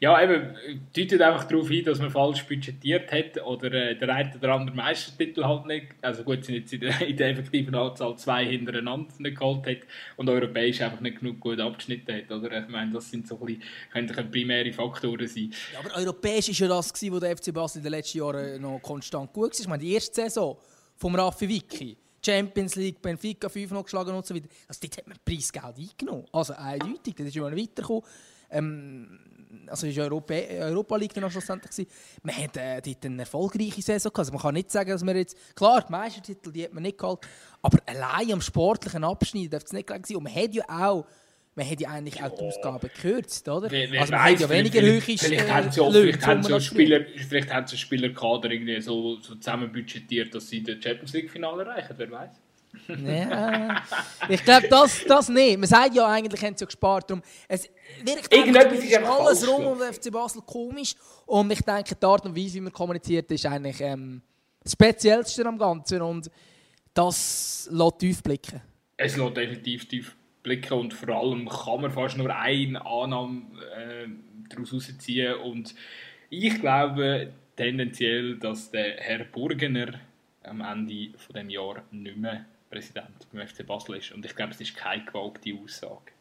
Ja, 0.00 0.22
eben, 0.22 0.56
deutet 0.96 1.20
einfach 1.20 1.44
darauf 1.44 1.68
hin, 1.68 1.84
dass 1.84 1.98
man 1.98 2.10
falsch 2.10 2.42
budgetiert 2.44 3.12
hat 3.12 3.42
oder 3.42 3.70
äh, 3.72 3.98
der 3.98 4.08
eine 4.08 4.34
oder 4.34 4.54
andere 4.54 4.74
Meistertitel 4.74 5.44
halt 5.44 5.66
nicht, 5.66 5.88
also 6.00 6.24
gut, 6.24 6.42
sind 6.44 6.54
jetzt 6.54 6.72
in 6.72 6.80
der, 6.80 7.00
in 7.06 7.16
der 7.16 7.30
effektiven 7.30 7.74
Anzahl 7.74 8.16
zwei 8.16 8.46
hintereinander 8.46 9.12
nicht 9.18 9.38
geholt 9.38 9.66
hat 9.66 9.78
und 10.16 10.30
europäisch 10.30 10.80
einfach 10.80 11.00
nicht 11.00 11.20
genug 11.20 11.40
gut 11.40 11.60
abgeschnitten 11.60 12.14
hat, 12.14 12.30
oder? 12.30 12.62
Ich 12.62 12.68
meine, 12.68 12.92
das 12.92 13.10
sind 13.10 13.28
so 13.28 13.38
ein 13.38 13.44
bisschen, 13.46 13.62
können 13.92 14.30
primäre 14.30 14.72
Faktoren 14.72 15.26
sein. 15.26 15.52
Ja, 15.74 15.80
aber 15.80 15.96
europäisch 15.96 16.48
war 16.48 16.54
ja 16.54 16.68
das, 16.68 16.90
was 16.90 17.20
der 17.20 17.36
FC 17.36 17.52
Basel 17.52 17.78
in 17.78 17.84
den 17.84 17.92
letzten 17.92 18.18
Jahren 18.18 18.62
noch 18.62 18.80
konstant 18.80 19.32
gut 19.34 19.52
war. 19.52 19.60
Ich 19.60 19.68
meine, 19.68 19.82
die 19.82 19.92
erste 19.92 20.14
Saison 20.14 20.56
vom 20.96 21.14
Raffi 21.14 21.46
Vicky, 21.46 21.94
Champions 22.24 22.74
League, 22.76 23.02
Benfica 23.02 23.50
5 23.50 23.70
noch 23.72 23.84
geschlagen 23.84 24.14
und 24.14 24.24
so 24.24 24.34
weiter, 24.34 24.48
also 24.66 24.80
dort 24.80 24.96
hat 24.96 25.06
man 25.06 25.18
Preisgeld 25.22 25.76
eingenommen. 25.76 26.24
Also 26.32 26.54
eindeutig, 26.54 27.14
da 27.14 27.24
ist 27.24 27.36
man 27.36 27.54
weitergekommen. 27.54 28.02
Ähm, 28.50 29.18
also 29.66 29.86
ist 29.86 29.98
Europa, 29.98 30.34
Europa 30.34 30.96
League 30.96 31.14
dann 31.14 31.30
schlussendlich 31.30 31.70
gewesen. 31.70 31.90
Man 32.22 32.36
hat 32.36 32.56
äh, 32.56 32.80
dort 32.80 33.04
eine 33.04 33.22
erfolgreiche 33.22 33.82
Saison 33.82 34.12
gehabt. 34.12 34.18
Also 34.18 34.32
man 34.32 34.42
kann 34.42 34.54
nicht 34.54 34.70
sagen, 34.70 34.90
dass 34.90 35.04
man 35.04 35.16
jetzt, 35.16 35.36
klar, 35.54 35.84
die 35.86 35.92
Meistertitel, 35.92 36.52
die 36.52 36.64
hat 36.64 36.72
man 36.72 36.82
nicht 36.82 36.98
geholt, 36.98 37.20
aber 37.62 37.78
allein 37.86 38.32
am 38.32 38.40
sportlichen 38.40 39.04
Abschnitt 39.04 39.52
darf 39.52 39.64
es 39.64 39.72
nicht 39.72 39.86
gelegen 39.86 40.04
sein. 40.04 40.16
Und 40.16 40.22
man 40.24 40.34
hat 40.34 40.54
ja 40.54 40.64
auch 40.68 41.06
man 41.54 41.68
hat 41.68 41.80
ja 41.80 41.90
eigentlich 41.90 42.22
auch 42.22 42.32
die 42.32 42.44
Ausgaben 42.44 42.88
gekürzt, 42.88 43.48
oder? 43.48 43.68
Wer, 43.68 43.90
wer 43.90 44.02
also 44.02 44.12
man 44.12 44.22
hat 44.22 44.38
ja 44.38 44.48
weniger 44.48 44.78
vielleicht, 44.78 45.04
vielleicht, 45.04 45.24
vielleicht, 45.24 45.52
haben 45.52 45.72
sie, 45.72 45.90
vielleicht, 45.90 46.26
haben 46.26 46.42
sie 46.44 46.60
Spieler, 46.60 47.00
vielleicht 47.16 47.52
haben 47.52 47.66
sie 47.66 47.76
Spielerkader 47.76 48.48
irgendwie 48.48 48.80
so, 48.80 49.16
so 49.16 49.34
zusammen 49.34 49.72
budgetiert, 49.72 50.32
dass 50.32 50.48
sie 50.48 50.62
das 50.62 50.76
Champions 50.80 51.12
League 51.14 51.28
Finale 51.28 51.64
erreichen, 51.64 51.94
wer 51.96 52.10
weiß. 52.12 52.30
Ja, 52.88 53.82
ich 54.28 54.42
glaube, 54.44 54.68
das, 54.68 55.04
das 55.06 55.28
nicht. 55.28 55.58
Man 55.58 55.68
sagt 55.68 55.94
ja 55.94 56.06
eigentlich, 56.06 56.42
haben 56.42 56.56
sie 56.56 56.62
ja 56.62 56.66
gespart. 56.66 57.10
Darum, 57.10 57.22
es 57.46 57.68
wirkt 58.02 58.32
Irgendetwas 58.32 58.84
ist 58.84 58.96
alles 58.96 59.44
falsch, 59.44 59.50
rum 59.50 59.66
um 59.66 59.78
den 59.78 59.92
FC 59.92 60.10
Basel 60.10 60.42
komisch. 60.42 60.94
Und 61.26 61.50
ich 61.50 61.60
denke, 61.60 61.94
die 61.94 62.06
Art 62.06 62.24
und 62.24 62.36
Weise, 62.36 62.54
wie 62.54 62.60
man 62.60 62.72
kommuniziert, 62.72 63.30
ist 63.30 63.46
eigentlich 63.46 63.80
ähm, 63.80 64.22
das 64.62 64.72
Speziellste 64.72 65.44
am 65.46 65.58
Ganzen. 65.58 66.00
Und 66.02 66.30
das 66.94 67.68
lässt 67.70 67.98
tief 67.98 68.22
blicken. 68.22 68.60
Es 68.96 69.16
lässt 69.16 69.36
definitiv 69.36 69.86
tief 69.86 70.16
blicken. 70.42 70.74
Und 70.74 70.94
vor 70.94 71.08
allem 71.10 71.48
kann 71.48 71.80
man 71.82 71.90
fast 71.90 72.16
nur 72.16 72.34
eine 72.34 72.84
Annahme 72.84 73.42
äh, 73.76 74.08
daraus 74.48 74.70
herausziehen. 74.70 75.34
Und 75.34 75.74
ich 76.30 76.60
glaube 76.60 77.32
tendenziell, 77.56 78.36
dass 78.38 78.70
der 78.70 78.96
Herr 78.98 79.24
Burgener 79.24 80.00
am 80.44 80.60
Ende 80.60 81.10
von 81.18 81.34
dem 81.34 81.50
Jahr 81.50 81.82
nicht 81.90 82.16
mehr 82.16 82.46
Präsident 82.70 83.26
beim 83.32 83.46
FC 83.46 83.66
Basel 83.66 83.96
ist. 83.96 84.12
Und 84.12 84.24
ich 84.24 84.34
glaube, 84.34 84.52
es 84.52 84.60
ist 84.60 84.76
keine 84.76 85.04
gewagte 85.04 85.50
Aussage. 85.62 86.12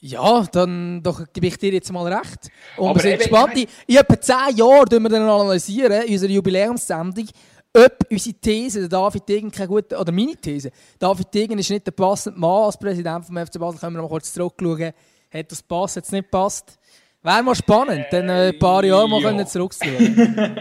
Ja, 0.00 0.44
dann 0.50 1.00
doch 1.02 1.24
gebe 1.32 1.46
ich 1.46 1.56
dir 1.58 1.72
jetzt 1.72 1.92
mal 1.92 2.12
recht. 2.12 2.50
Und 2.76 2.88
Aber 2.88 2.96
wir 2.96 3.02
sind 3.02 3.18
gespannt. 3.18 3.56
Ich, 3.56 3.68
in 3.86 3.96
etwa 3.96 4.20
zehn 4.20 4.56
Jahren 4.56 4.88
analysieren 4.88 5.02
wir 5.04 5.08
dann 5.08 5.28
analysieren, 5.28 6.02
in 6.02 6.12
unserer 6.12 6.30
Jubiläumssendung, 6.30 7.28
ob 7.74 7.98
unsere 8.10 8.34
These, 8.34 8.80
der 8.80 8.88
David 8.88 9.28
Degen, 9.28 9.50
keine 9.50 9.68
gute, 9.68 9.96
oder 9.96 10.10
meine 10.10 10.36
These, 10.36 10.72
David 10.98 11.32
Degen 11.32 11.58
ist 11.58 11.70
nicht 11.70 11.86
der 11.86 11.92
passende 11.92 12.38
Mann 12.38 12.64
als 12.64 12.76
Präsident 12.76 13.24
vom 13.24 13.36
FC 13.36 13.58
Basel, 13.60 13.78
können 13.78 13.94
wir 13.94 14.02
noch 14.02 14.10
mal 14.10 14.14
kurz 14.14 14.32
zurückschauen, 14.32 14.92
hat 15.32 15.52
das 15.52 15.62
passt, 15.62 15.96
hat 15.96 16.04
es 16.04 16.12
nicht 16.12 16.30
passt. 16.30 16.78
Wäre 17.24 17.42
mal 17.44 17.54
spannend, 17.54 18.06
dann 18.10 18.28
äh, 18.28 18.48
ein 18.48 18.58
paar 18.58 18.84
Jahre 18.84 19.08
mal 19.08 19.22
ja. 19.22 19.46
zurückzuschauen. 19.46 20.16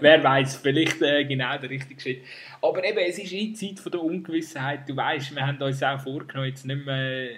Wer 0.00 0.24
weiß, 0.24 0.56
vielleicht 0.56 1.00
äh, 1.00 1.24
genau 1.24 1.56
der 1.58 1.70
richtige 1.70 2.00
Schritt. 2.00 2.22
Aber 2.60 2.82
eben, 2.82 2.98
es 2.98 3.18
ist 3.18 3.30
die 3.30 3.52
Zeit 3.52 3.78
von 3.78 3.92
der 3.92 4.02
Ungewissheit. 4.02 4.88
Du 4.88 4.96
weißt, 4.96 5.32
wir 5.36 5.46
haben 5.46 5.62
uns 5.62 5.80
auch 5.84 6.00
vorgenommen, 6.00 6.48
jetzt 6.48 6.66
nicht 6.66 6.84
mehr 6.84 7.28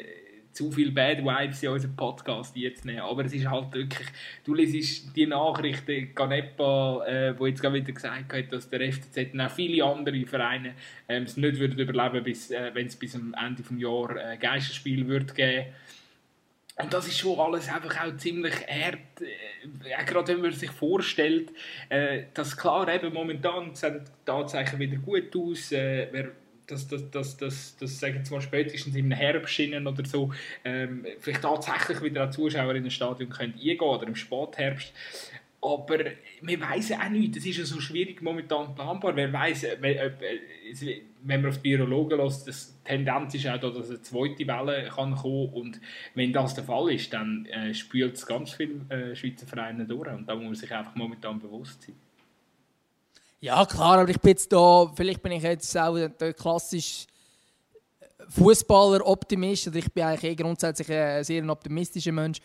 zu 0.59 0.73
viel 0.73 0.91
Bad 0.93 1.19
Vibes 1.19 1.63
in 1.63 1.69
unseren 1.69 1.95
Podcast 1.95 2.57
jetzt 2.57 2.87
nehmen. 2.87 3.01
Aber 3.01 3.23
es 3.23 3.35
ist 3.35 3.51
halt 3.51 3.75
wirklich, 3.75 4.09
du 4.45 4.55
liest 4.55 5.15
die 5.15 5.27
Nachrichten, 5.27 6.15
Ganepa, 6.15 7.05
äh, 7.07 7.39
wo 7.39 7.47
jetzt 7.47 7.61
gerade 7.61 7.75
wieder 7.75 7.93
gesagt 7.93 8.33
hat, 8.33 8.51
dass 8.51 8.71
der 8.71 8.91
FCZ 8.91 9.35
und 9.35 9.43
auch 9.43 9.51
viele 9.51 9.85
andere 9.85 10.25
Vereine 10.25 10.73
ähm, 11.07 11.25
es 11.25 11.37
nicht 11.37 11.59
würden 11.59 11.79
überleben, 11.79 12.25
bis, 12.25 12.51
äh, 12.51 12.71
wenn 12.73 12.87
es 12.87 12.97
bis 12.97 13.15
am 13.15 13.35
Ende 13.39 13.63
des 13.63 13.79
Jahres 13.79 14.17
äh, 14.17 14.37
Geisterspiel 14.39 15.07
wird 15.07 15.35
geben 15.35 15.67
und 16.81 16.93
das 16.93 17.09
ist 17.09 17.19
schon 17.19 17.38
alles 17.38 17.69
einfach 17.69 18.05
auch 18.05 18.17
ziemlich 18.17 18.55
hart, 18.69 18.99
äh, 19.21 20.05
gerade 20.05 20.29
wenn 20.29 20.43
man 20.43 20.53
sich 20.53 20.71
vorstellt, 20.71 21.53
äh, 21.88 22.25
dass 22.35 22.57
klar 22.57 22.88
eben 22.93 23.12
momentan 23.12 23.75
sehen 23.75 24.05
die 24.05 24.11
Tatsachen 24.25 24.79
wieder 24.79 24.97
gut 24.97 25.35
aus, 25.37 25.73
äh, 25.73 26.09
wer, 26.12 26.31
dass 26.69 26.87
das, 26.87 27.11
das, 27.11 27.37
das, 27.37 27.77
das 27.79 27.99
sagen 27.99 28.23
wir 28.31 28.41
spätestens 28.41 28.95
im 28.95 29.11
Herbst 29.11 29.59
oder 29.59 30.05
so, 30.05 30.33
ähm, 30.64 31.05
vielleicht 31.19 31.43
tatsächlich 31.43 32.03
wieder 32.03 32.25
an 32.25 32.33
Zuschauer 32.33 32.75
in 32.75 32.85
ein 32.85 32.91
Stadion 32.91 33.31
können 33.31 33.55
eingehen 33.55 33.81
oder 33.81 34.07
im 34.07 34.14
Spätherbst. 34.14 34.93
aber 35.61 35.99
wir 36.43 36.61
wissen 36.61 37.01
auch 37.01 37.09
nicht. 37.09 37.37
Das 37.37 37.45
ist 37.45 37.57
ja 37.57 37.64
so 37.64 37.81
schwierig 37.81 38.23
momentan 38.23 38.75
planbar. 38.75 39.17
Wer 39.17 39.33
weiß, 39.33 39.64
äh, 39.64 39.77
wenn 41.22 41.42
man 41.42 41.50
auf 41.50 41.59
die 41.59 41.70
Virologen 41.70 42.18
lässt, 42.18 42.46
die 42.46 42.52
Tendenz 42.85 43.35
ist 43.35 43.46
auch, 43.46 43.59
da, 43.59 43.70
dass 43.70 43.90
eine 43.90 44.00
zweite 44.02 44.46
Welle 44.46 44.88
kann 44.88 45.14
kommen 45.14 45.48
und 45.52 45.81
wenn 46.14 46.33
das 46.33 46.54
der 46.54 46.64
Fall 46.64 46.92
ist, 46.92 47.12
dann 47.12 47.46
äh, 47.46 47.74
spült 47.74 48.16
es 48.16 48.26
ganz 48.26 48.52
viele 48.52 48.81
äh, 48.88 49.14
Schweizer 49.14 49.46
Vereine 49.46 49.85
durch 49.85 50.09
und 50.09 50.28
da 50.28 50.35
muss 50.35 50.44
man 50.44 50.54
sich 50.54 50.72
einfach 50.72 50.94
momentan 50.94 51.38
bewusst 51.38 51.83
sein. 51.83 51.96
Ja 53.40 53.64
klar, 53.66 53.98
aber 53.98 54.11
ich 54.11 54.20
bin 54.20 54.31
jetzt 54.31 54.52
da, 54.52 54.90
vielleicht 54.94 55.22
bin 55.22 55.33
ich 55.33 55.42
jetzt 55.42 55.76
auch 55.76 55.96
der 55.96 56.35
klassische 56.35 57.07
Fußballer-Optimist, 58.28 59.68
oder 59.68 59.76
ich 59.76 59.92
bin 59.92 60.04
eigentlich 60.04 60.33
eh 60.33 60.35
grundsätzlich 60.35 60.90
ein 60.90 61.24
sehr 61.24 61.48
optimistischer 61.48 62.12
Mensch. 62.12 62.40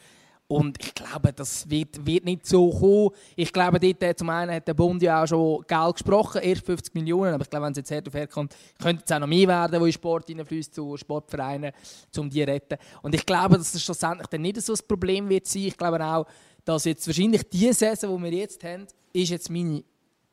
Und 0.47 0.77
ich 0.83 0.93
glaube, 0.93 1.33
das 1.33 1.69
wird, 1.69 2.05
wird 2.05 2.25
nicht 2.25 2.45
so 2.45 2.69
kommen. 2.69 3.09
Ich 3.35 3.51
glaube, 3.51 3.79
dort 3.79 4.03
äh, 4.03 4.15
zum 4.15 4.29
einen 4.29 4.53
hat 4.53 4.67
der 4.67 4.73
Bund 4.73 5.01
ja 5.01 5.23
auch 5.23 5.27
schon 5.27 5.63
Geld 5.67 5.93
gesprochen, 5.93 6.41
erst 6.41 6.65
50 6.65 6.93
Millionen, 6.93 7.33
aber 7.33 7.43
ich 7.43 7.49
glaube, 7.49 7.65
wenn 7.65 7.71
es 7.71 7.77
jetzt 7.77 7.91
hart 7.91 8.07
auf 8.07 8.13
hart 8.13 8.29
kommt, 8.29 8.55
könnte 8.81 9.03
es 9.05 9.11
auch 9.11 9.19
noch 9.19 9.27
mehr 9.27 9.47
werden, 9.47 9.79
wo 9.79 9.85
in 9.85 9.93
Sport 9.93 10.27
hineinfließt, 10.27 10.75
zu 10.75 10.97
Sportvereinen, 10.97 11.71
um 12.17 12.29
die 12.29 12.41
zu 12.41 12.47
retten. 12.47 12.77
Und 13.01 13.15
ich 13.15 13.25
glaube, 13.25 13.57
dass 13.57 13.71
das 13.71 13.81
schlussendlich 13.81 14.27
dann 14.27 14.41
nicht 14.41 14.61
so 14.61 14.73
ein 14.73 14.79
Problem 14.87 15.29
wird 15.29 15.47
sein. 15.47 15.63
Ich 15.63 15.77
glaube 15.77 16.03
auch, 16.03 16.27
dass 16.65 16.85
jetzt 16.85 17.07
wahrscheinlich 17.07 17.49
die 17.49 17.71
Saison, 17.73 18.17
die 18.17 18.31
wir 18.31 18.39
jetzt 18.39 18.63
haben, 18.63 18.85
ist 19.13 19.29
jetzt 19.29 19.49
meine 19.49 19.83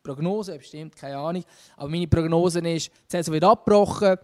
Prognose, 0.02 0.56
bestimmt, 0.56 0.96
keine 0.96 1.18
Ahnung, 1.18 1.44
aber 1.76 1.88
meine 1.88 2.08
Prognose 2.08 2.60
ist, 2.60 2.88
die 2.88 2.92
Saison 3.08 3.34
wird 3.34 3.44
abgebrochen, 3.44 4.16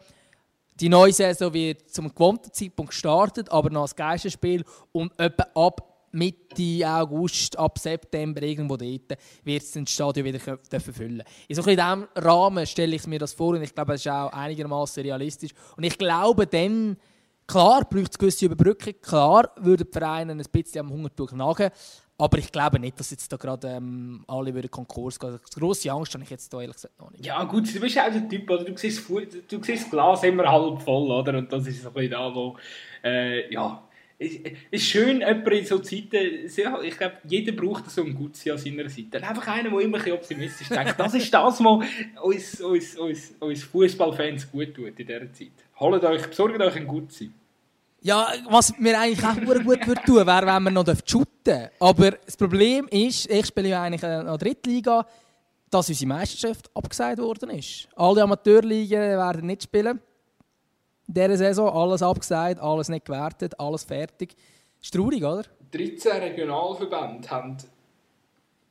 die 0.81 0.89
neue 0.89 1.13
Saison 1.13 1.53
wird 1.53 1.91
zum 1.91 2.09
gewohnten 2.15 2.53
Zeitpunkt 2.53 2.91
gestartet, 2.91 3.51
aber 3.51 3.71
noch 3.71 3.83
als 3.83 3.97
Geisterspiel 3.97 4.65
und 4.93 5.19
etwa 5.19 5.47
ab 5.55 5.97
Mitte 6.13 6.83
August, 6.89 7.59
ab 7.59 7.79
September 7.79 8.43
irgendwo 8.43 8.77
dort, 8.77 9.19
wird 9.45 9.63
es 9.63 9.73
das 9.73 9.91
Stadion 9.91 10.25
wieder 10.25 10.41
füllen. 10.81 11.23
In 11.49 11.57
so 11.57 11.63
diesem 11.63 12.07
Rahmen 12.15 12.67
stelle 12.67 12.97
ich 12.97 13.07
mir 13.07 13.19
das 13.19 13.35
vor 13.35 13.55
und 13.55 13.63
ich 13.63 13.75
glaube, 13.75 13.93
das 13.93 14.01
ist 14.01 14.11
auch 14.11 14.33
einigermaßen 14.33 15.03
realistisch. 15.03 15.51
Und 15.77 15.85
ich 15.85 15.99
glaube, 15.99 16.47
dann, 16.47 16.97
klar, 17.47 17.85
braucht 17.85 18.13
es 18.13 18.19
gewisse 18.19 18.47
Überbrückung, 18.47 18.95
klar 19.03 19.51
würden 19.57 19.87
die 19.87 19.93
Vereine 19.93 20.33
ein 20.33 20.43
bisschen 20.51 20.81
am 20.87 20.91
Hungertuch 20.91 21.33
nagen, 21.33 21.71
aber 22.19 22.39
ich 22.39 22.51
glaube 22.51 22.79
nicht, 22.79 22.99
dass 22.99 23.11
jetzt 23.11 23.31
da 23.33 23.37
gerade 23.37 23.69
ähm, 23.69 24.25
alle 24.27 24.55
würden 24.55 24.71
Konkurs 24.71 25.19
gehen. 25.19 25.31
Also, 25.31 25.61
grosse 25.61 25.91
Angst 25.91 26.15
habe 26.15 26.25
ich 26.25 26.31
jetzt 26.31 26.53
da 26.53 26.61
ehrlich 26.61 26.77
gesagt 26.77 26.99
noch 26.99 27.11
nicht. 27.11 27.25
Ja 27.25 27.43
gut, 27.45 27.75
du 27.75 27.81
bist 27.81 27.99
auch 27.99 28.11
der 28.11 28.29
Typ, 28.29 28.49
oder? 28.51 28.65
Du 28.65 28.77
siehst, 28.77 29.09
du 29.09 29.63
siehst 29.63 29.85
das 29.85 29.91
Glas 29.91 30.23
immer 30.25 30.51
halb 30.51 30.83
voll, 30.83 31.11
oder? 31.11 31.37
Und 31.39 31.53
das 31.53 31.67
ist 31.67 31.83
so 31.83 31.89
ein 31.89 31.95
bisschen 31.95 32.13
da, 32.13 32.35
wo, 32.35 32.57
äh, 33.05 33.53
ja, 33.53 33.83
es 34.19 34.39
ist 34.71 34.85
schön, 34.85 35.19
jemand 35.21 35.49
in 35.49 35.67
so 35.67 35.79
Zeiten, 35.79 36.47
ich 36.47 36.97
glaube, 36.97 37.17
jeder 37.25 37.53
braucht 37.53 37.91
so 37.91 38.03
einen 38.03 38.15
Gutzi 38.15 38.51
an 38.51 38.57
seiner 38.57 38.89
Seite. 38.89 39.23
Einfach 39.23 39.47
einer, 39.49 39.69
der 39.69 39.81
immer 39.81 40.03
ein 40.03 40.13
optimistisch 40.13 40.69
denkt. 40.69 40.95
Das 40.99 41.13
ist 41.13 41.33
das, 41.33 41.63
was 41.63 41.87
uns, 42.23 42.61
uns, 42.63 42.97
uns, 42.97 43.35
uns 43.39 43.63
Fußballfans 43.65 44.51
gut 44.51 44.75
tut 44.75 44.99
in 44.99 45.07
dieser 45.07 45.33
Zeit. 45.33 45.53
Holt 45.79 46.03
euch, 46.03 46.27
besorgt 46.27 46.59
euch 46.59 46.77
einen 46.77 46.87
Gutzi. 46.87 47.31
Ja, 48.07 48.29
was 48.49 48.79
mir 48.79 48.97
eigentlich 49.01 49.27
auch 49.27 49.35
gut 49.35 49.67
würde 49.67 50.01
tun, 50.07 50.25
wäre, 50.25 50.47
wenn 50.47 50.63
man 50.63 50.75
noch 50.75 50.87
shooten 51.05 51.37
dürfte. 51.45 51.73
Aber 51.81 52.13
das 52.13 52.37
Problem 52.37 52.87
ist, 52.89 53.29
ich 53.29 53.47
spiele 53.47 53.71
ja 53.71 53.83
eigentlich 53.83 54.05
in 54.05 54.25
der 54.25 54.39
Drittliga, 54.39 55.05
dass 55.71 55.89
unsere 55.89 56.09
Meisterschaft 56.11 56.71
abgesagt 56.73 57.19
worden 57.19 57.51
ist. 57.51 57.89
Alle 57.97 58.23
Amateurligen 58.23 59.01
werden 59.01 59.47
nicht 59.47 59.65
spielen. 59.65 60.01
In 61.09 61.15
dieser 61.15 61.37
Saison 61.37 61.69
alles 61.69 62.01
abgesagt, 62.01 62.61
alles 62.61 62.89
nicht 62.89 63.07
gewertet, 63.07 63.59
alles 63.59 63.83
fertig. 63.83 64.37
Ist 64.81 64.95
traurig, 64.95 65.25
oder? 65.25 65.43
13 65.73 66.13
Regionalverbände 66.13 67.29
haben 67.29 67.57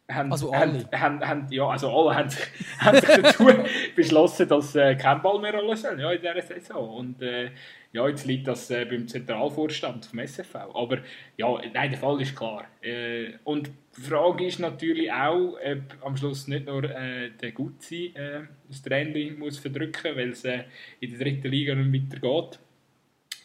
haben, 0.09 0.31
also 0.31 0.51
alle? 0.51 0.87
Haben, 0.91 1.27
haben, 1.27 1.47
ja, 1.49 1.67
also 1.67 1.89
alle 1.89 2.15
haben 2.15 2.29
sich, 2.29 2.45
haben 2.79 2.99
sich 2.99 3.09
dazu 3.09 3.47
beschlossen, 3.95 4.47
dass 4.47 4.75
äh, 4.75 4.95
kein 4.95 5.21
Ball 5.21 5.39
mehr 5.39 5.53
rollen 5.53 5.75
soll 5.75 5.99
ja, 5.99 6.11
in 6.11 6.21
dieser 6.21 6.41
Saison. 6.41 6.97
Und 6.97 7.21
äh, 7.21 7.51
ja, 7.91 8.07
jetzt 8.07 8.25
liegt 8.25 8.47
das 8.47 8.69
äh, 8.69 8.85
beim 8.85 9.07
Zentralvorstand 9.07 10.05
vom 10.05 10.19
SFV. 10.19 10.55
Aber 10.55 10.99
ja, 11.37 11.59
nein, 11.73 11.91
der 11.91 11.99
Fall 11.99 12.21
ist 12.21 12.35
klar. 12.35 12.65
Äh, 12.81 13.33
und 13.43 13.71
die 13.97 14.01
Frage 14.01 14.45
ist 14.45 14.59
natürlich 14.59 15.11
auch, 15.11 15.53
ob 15.53 16.05
am 16.05 16.17
Schluss 16.17 16.47
nicht 16.47 16.65
nur 16.67 16.83
äh, 16.83 17.31
der 17.31 17.51
Gutzi 17.51 18.13
äh, 18.13 18.41
das 18.67 18.81
Training 18.81 19.39
muss 19.39 19.57
verdrücken, 19.57 20.15
weil 20.15 20.29
es 20.29 20.43
äh, 20.43 20.65
in 20.99 21.11
der 21.11 21.19
dritten 21.19 21.47
Liga 21.47 21.73
nicht 21.73 22.11
weitergeht. 22.11 22.59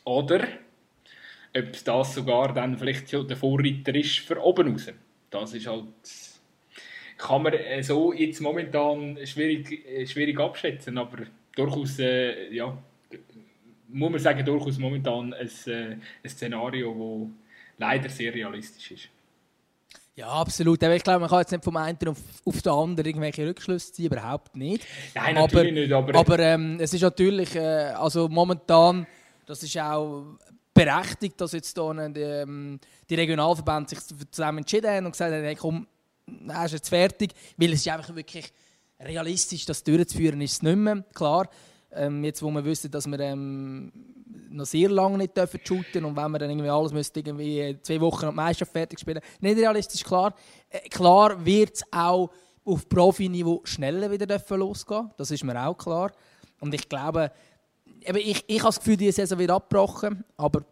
Oder 0.04 0.46
ob 1.56 1.84
das 1.84 2.14
sogar 2.14 2.52
dann 2.52 2.76
vielleicht 2.76 3.10
schon 3.10 3.26
der 3.26 3.36
Vorreiter 3.36 3.94
ist 3.94 4.18
für 4.18 4.42
oben 4.42 4.72
raus. 4.72 4.92
Das 5.30 5.54
ist 5.54 5.66
halt 5.66 5.84
kann 7.20 7.42
man 7.42 7.52
äh, 7.52 7.82
so 7.82 8.12
jetzt 8.12 8.40
momentan 8.40 9.18
schwierig, 9.26 9.86
äh, 9.86 10.06
schwierig 10.06 10.40
abschätzen, 10.40 10.96
aber 10.98 11.18
durchaus, 11.54 11.98
äh, 11.98 12.52
ja, 12.52 12.76
muss 13.88 14.10
man 14.10 14.20
sagen, 14.20 14.44
durchaus 14.44 14.78
momentan 14.78 15.34
ein, 15.34 15.50
äh, 15.66 15.96
ein 16.22 16.28
Szenario, 16.28 17.28
das 17.28 17.30
leider 17.78 18.08
sehr 18.08 18.34
realistisch 18.34 18.90
ist. 18.92 19.08
Ja, 20.16 20.28
absolut. 20.28 20.82
Aber 20.82 20.94
ich 20.94 21.02
glaube, 21.02 21.20
man 21.20 21.28
kann 21.28 21.40
jetzt 21.40 21.52
nicht 21.52 21.64
vom 21.64 21.76
einen 21.76 21.96
auf, 22.08 22.18
auf 22.44 22.62
den 22.62 22.72
anderen 22.72 23.06
irgendwelche 23.06 23.46
Rückschlüsse 23.46 23.92
ziehen, 23.92 24.06
überhaupt 24.06 24.54
nicht. 24.56 24.86
Nein, 25.14 25.34
natürlich 25.34 25.92
aber, 25.92 26.06
nicht. 26.06 26.18
Aber, 26.18 26.18
aber 26.18 26.38
ähm, 26.40 26.78
es 26.80 26.92
ist 26.92 27.02
natürlich, 27.02 27.54
äh, 27.54 27.92
also 27.96 28.28
momentan, 28.28 29.06
das 29.46 29.62
ist 29.62 29.78
auch 29.78 30.36
berechtigt, 30.74 31.40
dass 31.40 31.52
jetzt 31.52 31.76
hier 31.76 32.08
die, 32.10 32.20
ähm, 32.20 32.80
die 33.08 33.14
Regionalverbände 33.14 33.90
sich 33.90 34.00
zusammen 34.30 34.58
entschieden 34.58 34.90
haben 34.90 35.06
und 35.06 35.12
gesagt 35.12 35.32
haben, 35.32 35.42
hey, 35.42 35.54
komm, 35.54 35.86
dann 36.46 36.66
ist 36.66 36.72
jetzt 36.72 36.88
fertig, 36.88 37.32
weil 37.56 37.72
es 37.72 37.80
ist 37.80 37.88
einfach 37.88 38.14
wirklich 38.14 38.52
realistisch, 38.98 39.64
das 39.66 39.82
durchzuführen 39.82 40.40
ist 40.40 40.52
es 40.52 40.62
nicht 40.62 40.76
mehr, 40.76 41.04
klar. 41.14 41.48
Ähm, 41.92 42.22
jetzt, 42.24 42.42
wo 42.42 42.50
wir 42.50 42.64
wissen, 42.64 42.90
dass 42.90 43.06
wir 43.06 43.18
ähm, 43.18 43.90
noch 44.50 44.66
sehr 44.66 44.88
lange 44.88 45.18
nicht 45.18 45.36
dürfen 45.36 45.60
shooten 45.64 46.04
und 46.04 46.16
wenn 46.16 46.30
wir 46.30 46.38
dann 46.38 46.50
irgendwie 46.50 46.68
alles 46.68 46.92
müsste 46.92 47.20
irgendwie 47.20 47.78
zwei 47.82 48.00
Wochen 48.00 48.26
am 48.26 48.34
Meisterschaft 48.36 48.72
fertig 48.72 49.00
spielen, 49.00 49.20
nicht 49.40 49.58
realistisch, 49.58 50.04
klar. 50.04 50.34
Äh, 50.68 50.88
klar 50.88 51.44
wird 51.44 51.76
es 51.76 51.82
auch 51.90 52.30
auf 52.64 52.88
Profiniveau 52.88 53.62
schneller 53.64 54.10
wieder 54.10 54.40
losgehen, 54.50 55.10
das 55.16 55.30
ist 55.30 55.44
mir 55.44 55.60
auch 55.66 55.76
klar. 55.76 56.12
Und 56.60 56.74
ich 56.74 56.88
glaube, 56.88 57.32
eben, 58.02 58.18
ich, 58.18 58.44
ich 58.46 58.58
habe 58.60 58.68
das 58.68 58.78
Gefühl, 58.78 58.96
diese 58.96 59.12
Saison 59.12 59.38
wird 59.38 59.50
abgebrochen, 59.50 60.24
aber 60.36 60.64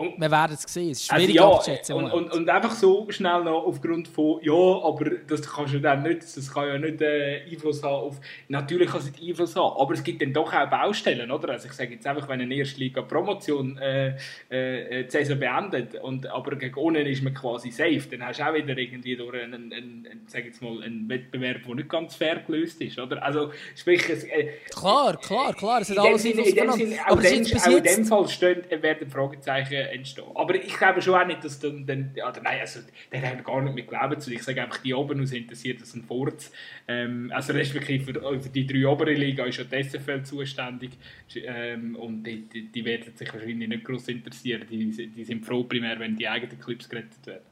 und, 0.00 0.18
wir 0.18 0.30
werden 0.30 0.54
es 0.54 0.72
sehen. 0.72 0.90
Es 0.90 1.00
ist 1.00 1.08
schwierig 1.08 1.40
also 1.40 1.50
ja, 1.50 1.56
abzuschätzen. 1.56 1.94
Und, 1.94 2.10
und, 2.10 2.32
und, 2.32 2.48
einfach 2.48 2.72
so 2.72 3.06
schnell 3.10 3.44
noch 3.44 3.64
aufgrund 3.66 4.08
von, 4.08 4.40
ja, 4.42 4.52
aber 4.54 5.10
das 5.26 5.42
kannst 5.42 5.74
du 5.74 5.80
dann 5.80 6.02
nicht, 6.02 6.22
das 6.22 6.52
kann 6.52 6.68
ja 6.68 6.78
nicht 6.78 7.02
äh, 7.02 7.42
Einfluss 7.50 7.82
haben 7.82 7.92
auf, 7.92 8.20
natürlich 8.48 8.88
kann 8.88 9.00
es 9.00 9.06
nicht 9.06 9.22
Einfluss 9.22 9.56
haben, 9.56 9.76
aber 9.78 9.94
es 9.94 10.02
gibt 10.02 10.22
dann 10.22 10.32
doch 10.32 10.52
auch 10.52 10.70
Baustellen, 10.70 11.30
oder? 11.30 11.50
Also 11.50 11.68
ich 11.68 11.74
sage 11.74 11.94
jetzt 11.94 12.06
einfach, 12.06 12.28
wenn 12.28 12.40
eine 12.40 12.54
Erstliga-Promotion 12.54 13.78
äh, 13.78 14.16
äh, 14.48 15.04
die 15.04 15.10
Saison 15.10 15.38
beendet, 15.38 15.94
und, 15.96 16.26
aber 16.26 16.56
gegen 16.56 16.76
unten 16.76 17.06
ist 17.06 17.22
man 17.22 17.34
quasi 17.34 17.70
safe, 17.70 18.02
dann 18.10 18.26
hast 18.26 18.40
du 18.40 18.44
auch 18.48 18.54
wieder 18.54 18.76
irgendwie 18.76 19.16
durch 19.16 19.34
einen, 19.34 19.54
einen, 19.54 19.72
einen, 19.72 20.22
sag 20.26 20.46
jetzt 20.46 20.62
mal, 20.62 20.82
einen 20.82 21.08
Wettbewerb, 21.08 21.62
der 21.66 21.74
nicht 21.74 21.88
ganz 21.88 22.14
fair 22.14 22.36
gelöst 22.46 22.80
ist, 22.80 22.98
oder? 22.98 23.22
Also 23.22 23.52
sprich, 23.76 24.08
es, 24.08 24.24
äh, 24.24 24.48
Klar, 24.74 25.18
klar, 25.18 25.54
klar, 25.54 25.80
es 25.82 25.90
hat 25.90 25.98
alles 25.98 26.24
Einfluss 26.24 26.46
in 26.48 26.54
Sinn, 26.54 26.70
auch, 26.70 26.76
den, 26.76 26.98
auch 27.00 27.70
in 27.70 27.82
dem 27.82 28.04
Fall 28.06 28.28
stehen, 28.28 28.62
werden 28.82 29.10
Fragezeichen 29.10 29.59
entstehen. 29.68 30.24
Aber 30.34 30.54
ich 30.54 30.76
glaube 30.76 31.02
schon 31.02 31.14
auch 31.14 31.26
nicht, 31.26 31.44
dass 31.44 31.58
dann, 31.58 31.86
dann 31.86 32.12
oder 32.14 32.40
nein, 32.42 32.60
also, 32.60 32.80
der 33.12 33.22
hat 33.22 33.44
gar 33.44 33.62
nicht 33.62 33.88
Glauben 33.88 34.20
zu. 34.20 34.32
Ich 34.32 34.42
sage 34.42 34.62
einfach, 34.62 34.78
die 34.78 34.94
oben 34.94 35.20
uns 35.20 35.32
interessiert 35.32 35.80
das 35.80 35.94
ein 35.94 36.02
Furz. 36.02 36.52
Ähm, 36.88 37.32
also 37.34 37.52
respektive 37.52 38.12
für, 38.12 38.40
für 38.40 38.48
die 38.48 38.66
drei 38.66 38.86
obere 38.86 39.14
Liga 39.14 39.44
ist 39.44 39.56
schon 39.56 39.68
die 39.70 39.82
SFL 39.82 40.22
zuständig 40.22 40.90
ähm, 41.34 41.96
und 41.96 42.22
die, 42.24 42.48
die, 42.48 42.70
die, 42.70 42.84
werden 42.84 43.16
sich 43.16 43.32
wahrscheinlich 43.32 43.68
nicht 43.68 43.84
groß 43.84 44.08
interessieren. 44.08 44.66
Die, 44.70 44.90
die 44.90 45.24
sind 45.24 45.44
froh 45.44 45.64
primär, 45.64 45.98
wenn 45.98 46.16
die 46.16 46.28
eigenen 46.28 46.58
Clips 46.60 46.88
gerettet 46.88 47.26
werden. 47.26 47.44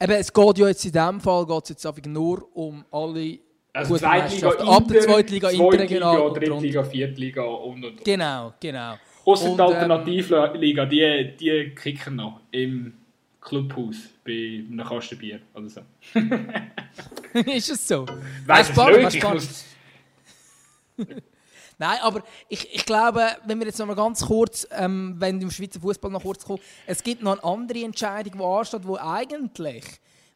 Eben, 0.00 0.12
es 0.12 0.32
geht 0.32 0.58
ja 0.58 0.68
jetzt 0.68 0.84
in 0.84 0.92
diesem 0.92 1.20
Fall 1.20 1.46
geht's 1.46 1.68
jetzt 1.68 1.86
einfach 1.86 2.04
nur 2.06 2.56
um 2.56 2.84
alle 2.90 3.38
also 3.72 3.96
Zweitliga, 3.96 4.50
Inter, 4.50 4.68
ab 4.68 4.88
der 4.88 5.00
Zweitliga, 5.00 5.50
Interregional. 5.50 6.32
Drittliga, 6.32 6.82
Viertliga 6.82 7.42
und, 7.42 7.84
und, 7.84 7.84
und. 7.84 8.04
Genau, 8.04 8.54
genau. 8.58 8.94
Außer 9.24 9.54
die 9.54 9.60
Alternativliga, 9.60 10.86
die, 10.86 11.36
die 11.38 11.74
kicken 11.74 12.16
noch 12.16 12.40
im 12.50 12.94
Clubhaus 13.40 13.96
bei 14.24 14.64
einem 14.68 14.86
Kasten 14.86 15.18
Bier 15.18 15.40
oder 15.54 15.68
so. 15.68 15.80
ist 17.50 17.70
es 17.70 17.88
so? 17.88 18.06
Weißt 18.46 18.76
du? 18.76 18.88
Ich 19.08 19.22
muss... 19.22 19.64
Nein, 21.78 21.98
aber 22.02 22.22
ich, 22.50 22.74
ich 22.74 22.84
glaube, 22.84 23.26
wenn 23.46 23.58
wir 23.58 23.66
jetzt 23.66 23.78
noch 23.78 23.86
mal 23.86 23.96
ganz 23.96 24.26
kurz, 24.26 24.68
ähm, 24.72 25.14
wenn 25.18 25.40
im 25.40 25.50
Schweizer 25.50 25.80
Fußball 25.80 26.10
noch 26.10 26.22
kurz 26.22 26.44
kommen, 26.44 26.60
es 26.86 27.02
gibt 27.02 27.22
noch 27.22 27.32
eine 27.32 27.44
andere 27.44 27.82
Entscheidung, 27.82 28.34
die 28.36 28.44
ansteht, 28.44 28.84
die 28.84 28.98
eigentlich 28.98 29.84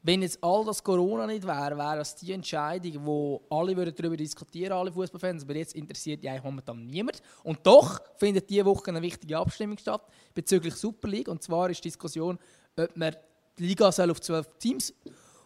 wenn 0.06 0.20
jetzt 0.20 0.38
all 0.44 0.66
das 0.66 0.84
Corona 0.84 1.26
nicht 1.26 1.46
wäre, 1.46 1.78
wäre 1.78 1.96
das 1.96 2.14
die 2.14 2.30
Entscheidung, 2.32 3.06
wo 3.06 3.42
alle 3.48 3.74
würden 3.74 3.94
darüber 3.96 4.18
diskutieren, 4.18 4.72
alle 4.72 4.92
Fußballfans, 4.92 5.44
aber 5.44 5.56
jetzt 5.56 5.74
interessiert 5.74 6.22
ja 6.22 6.38
momentan 6.42 6.86
niemand. 6.86 7.22
Und 7.42 7.60
doch 7.62 7.98
findet 8.16 8.50
diese 8.50 8.66
Woche 8.66 8.88
eine 8.88 9.00
wichtige 9.00 9.38
Abstimmung 9.38 9.78
statt 9.78 10.02
bezüglich 10.34 10.74
Super 10.74 11.08
League. 11.08 11.28
Und 11.28 11.42
zwar 11.42 11.70
ist 11.70 11.82
die 11.82 11.88
Diskussion, 11.88 12.38
ob 12.76 12.94
man 12.94 13.16
die 13.58 13.66
Liga 13.66 13.90
soll 13.90 14.10
auf 14.10 14.20
zwölf 14.20 14.46
Teams 14.58 14.92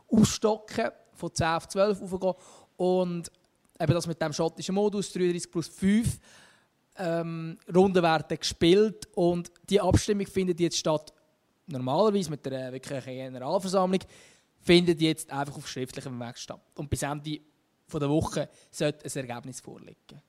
aufstocken, 0.09 0.91
von 1.15 1.33
10 1.33 1.47
auf 1.47 1.69
12 1.69 2.03
aufgehen 2.03 2.35
und 2.79 3.31
eben 3.79 3.93
das 3.93 4.09
mit 4.09 4.21
dem 4.21 4.33
schottischen 4.33 4.75
Modus, 4.75 5.13
33 5.13 5.53
plus 5.53 5.69
5 5.69 6.19
ähm, 6.97 7.59
Runden 7.73 8.03
werden 8.03 8.39
gespielt 8.39 9.07
und 9.15 9.53
die 9.71 9.81
Abstimmung 9.81 10.27
findet 10.27 10.59
jetzt 10.59 10.79
statt, 10.79 11.13
normalerweise 11.67 12.31
mit 12.31 12.45
der 12.45 12.73
wirklichen 12.73 13.05
Generalversammlung, 13.05 14.01
findet 14.61 15.01
jetzt 15.01 15.31
einfach 15.31 15.57
auf 15.57 15.69
schriftlichem 15.69 16.19
Weg 16.21 16.39
statt. 16.39 16.61
Und 16.75 16.91
bis 16.91 17.03
Ende 17.03 17.41
der 17.93 18.09
Woche 18.09 18.49
sollte 18.71 19.07
ein 19.07 19.29
Ergebnis 19.29 19.61
vorliegen. 19.61 20.23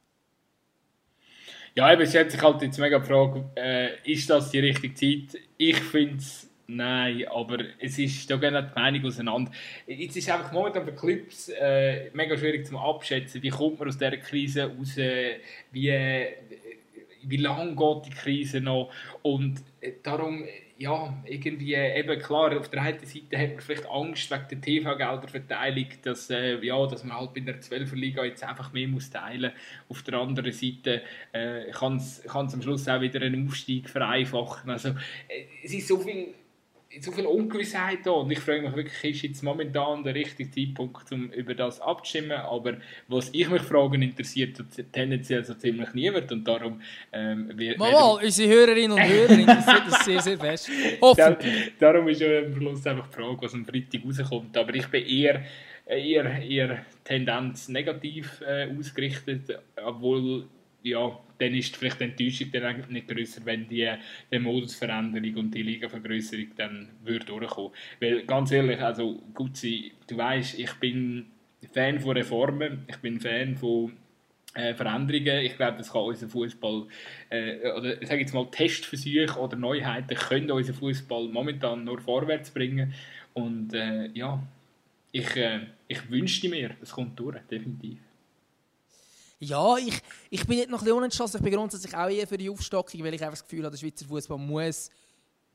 Ja, 1.76 1.92
eben, 1.94 2.02
es 2.02 2.16
hat 2.16 2.32
sich 2.32 2.42
halt 2.42 2.62
jetzt 2.62 2.80
mega 2.80 2.98
gefragt, 2.98 3.58
äh, 3.58 4.02
ist 4.10 4.30
das 4.30 4.50
die 4.50 4.60
richtige 4.60 4.94
Zeit? 4.94 5.42
Ich 5.58 5.78
finde 5.78 6.18
es 6.18 6.50
Nein, 6.72 7.26
aber 7.28 7.58
es 7.80 7.98
ist, 7.98 8.30
da 8.30 8.36
gehen 8.36 8.54
die 8.54 8.80
Meinungen 8.80 9.06
auseinander. 9.08 9.52
Jetzt 9.88 10.18
ist 10.18 10.30
einfach 10.30 10.52
momentan 10.52 10.86
für 10.86 10.94
Clips 10.94 11.50
äh, 11.50 12.12
mega 12.14 12.38
schwierig 12.38 12.68
zu 12.68 12.78
abschätzen, 12.78 13.42
wie 13.42 13.50
kommt 13.50 13.80
man 13.80 13.88
aus 13.88 13.98
dieser 13.98 14.18
Krise 14.18 14.66
raus, 14.66 14.96
wie, 15.72 16.28
wie 17.24 17.38
lange 17.38 17.76
geht 17.76 18.06
die 18.06 18.10
Krise 18.12 18.62
noch 18.62 18.92
und 19.24 19.64
äh, 19.82 19.94
darum, 20.04 20.46
ja, 20.80 21.14
irgendwie 21.26 21.74
eben 21.74 22.20
klar, 22.20 22.58
auf 22.58 22.70
der 22.70 22.82
einen 22.82 23.06
Seite 23.06 23.38
hat 23.38 23.50
man 23.50 23.60
vielleicht 23.60 23.86
Angst 23.90 24.32
wegen 24.32 24.46
der 24.50 24.62
TV-Gelderverteilung, 24.62 25.88
dass, 26.04 26.30
äh, 26.30 26.66
ja, 26.66 26.88
dass 26.88 27.04
man 27.04 27.20
halt 27.20 27.34
bei 27.34 27.42
der 27.42 27.60
12er 27.60 27.96
Liga 27.96 28.24
jetzt 28.24 28.46
einfach 28.46 28.72
mehr 28.72 28.88
muss 28.88 29.10
teilen 29.10 29.52
Auf 29.90 30.04
der 30.04 30.14
anderen 30.20 30.54
Seite 30.54 31.02
äh, 31.34 31.70
kann 31.72 31.98
es 31.98 32.24
am 32.34 32.62
Schluss 32.62 32.88
auch 32.88 33.02
wieder 33.02 33.22
einen 33.22 33.46
Aufstieg 33.46 33.90
vereinfachen. 33.90 34.72
Also 34.72 34.90
äh, 35.28 35.44
es 35.62 35.74
ist 35.74 35.90
so 35.90 36.00
viel 36.00 36.34
so 37.02 37.12
viel 37.12 37.26
Ungewissheit 37.26 38.00
da 38.04 38.12
und 38.12 38.32
ich 38.32 38.40
frage 38.40 38.64
mich 38.64 38.76
wirklich, 38.76 39.16
ist 39.16 39.22
jetzt 39.22 39.44
momentan 39.44 40.04
der 40.04 40.16
richtige 40.16 40.50
Zeitpunkt, 40.50 41.12
um 41.12 41.32
über 41.32 41.54
das 41.54 41.80
abzustimmen, 41.80 42.32
aber 42.32 42.78
was 43.08 43.30
ich 43.32 43.48
mich 43.50 43.62
frage, 43.62 43.98
interessiert 43.98 44.62
tendenziell 44.92 45.46
so 45.46 45.54
ziemlich 45.54 45.94
niemand 45.94 46.32
und 46.32 46.48
darum 46.48 46.82
ähm, 47.12 47.52
wir, 47.56 47.78
Mal, 47.78 47.92
mal 47.92 48.20
unsere 48.24 48.50
Hörerinnen 48.52 48.92
und 48.92 49.08
Hörer 49.08 49.38
interessiert 49.38 49.84
das 49.88 50.06
sehr, 50.06 50.22
sehr 50.22 50.40
fest. 50.40 50.70
Hoffentlich. 51.02 51.74
darum 51.78 52.08
ist 52.08 52.22
ja 52.22 52.40
am 52.40 52.56
Schluss 52.56 52.86
einfach 52.88 53.08
die 53.08 53.16
Frage, 53.16 53.38
was 53.42 53.54
am 53.54 53.66
Freitag 53.66 54.02
rauskommt, 54.04 54.58
aber 54.58 54.74
ich 54.74 54.88
bin 54.88 55.06
eher 55.06 55.44
eher, 55.86 56.42
eher 56.42 56.86
Tendenz 57.04 57.68
negativ 57.68 58.42
äh, 58.42 58.68
ausgerichtet, 58.78 59.60
obwohl 59.84 60.46
ja, 60.84 61.20
dann 61.38 61.54
ist 61.54 61.76
vielleicht 61.76 62.00
die 62.00 62.06
Enttäuschung 62.06 62.52
dann 62.52 62.86
nicht 62.90 63.08
größer, 63.08 63.42
wenn 63.46 63.68
die, 63.68 63.90
die 64.32 64.40
Modusveränderung 64.40 65.36
und 65.36 65.52
die 65.52 65.64
Ligavergrößerung 65.64 66.48
dann 66.56 66.90
würde 67.04 67.26
durchkommen. 67.26 67.72
Weil 68.00 68.24
ganz 68.24 68.52
ehrlich, 68.52 68.80
also 68.80 69.22
Gutzi, 69.34 69.92
du 70.08 70.18
weißt, 70.18 70.60
ich 70.60 70.74
bin 70.76 71.28
Fan 71.74 72.00
von 72.00 72.16
Reformen, 72.18 72.86
ich 72.88 72.98
bin 72.98 73.20
Fan 73.20 73.56
von 73.56 73.94
äh, 74.54 74.74
Veränderungen. 74.74 75.46
Ich 75.46 75.56
glaube, 75.56 75.78
das 75.78 75.92
kann 75.92 76.02
unser 76.02 76.28
Fußball 76.28 76.88
äh, 77.30 77.72
oder 77.72 78.06
sage 78.06 78.22
jetzt 78.22 78.34
mal 78.34 78.48
Testversuche 78.50 79.40
oder 79.40 79.56
Neuheiten 79.56 80.16
können 80.16 80.52
unseren 80.52 80.76
Fußball 80.76 81.28
momentan 81.28 81.84
nur 81.84 82.00
vorwärts 82.00 82.52
bringen. 82.52 82.94
Und 83.34 83.74
äh, 83.74 84.10
ja, 84.14 84.42
ich, 85.12 85.36
äh, 85.36 85.62
ich 85.88 86.10
wünschte 86.10 86.50
mir, 86.50 86.72
das 86.80 86.92
kommt 86.92 87.20
durch, 87.20 87.38
definitiv. 87.50 88.00
Ja, 89.40 89.78
ich, 89.78 90.02
ich 90.30 90.46
bin 90.46 90.58
jetzt 90.58 90.70
noch 90.70 90.80
ein 90.80 90.84
bisschen 90.84 90.98
unentschlossen. 90.98 91.38
Ich 91.38 91.44
bin 91.44 91.54
grundsätzlich 91.54 91.96
auch 91.96 92.10
eher 92.10 92.28
für 92.28 92.38
die 92.38 92.50
Aufstockung, 92.50 93.04
weil 93.04 93.14
ich 93.14 93.22
einfach 93.22 93.38
das 93.38 93.44
Gefühl 93.44 93.64
habe, 93.64 93.72
der 93.72 93.78
Schweizer 93.78 94.06
Fußball 94.06 94.38
muss 94.38 94.90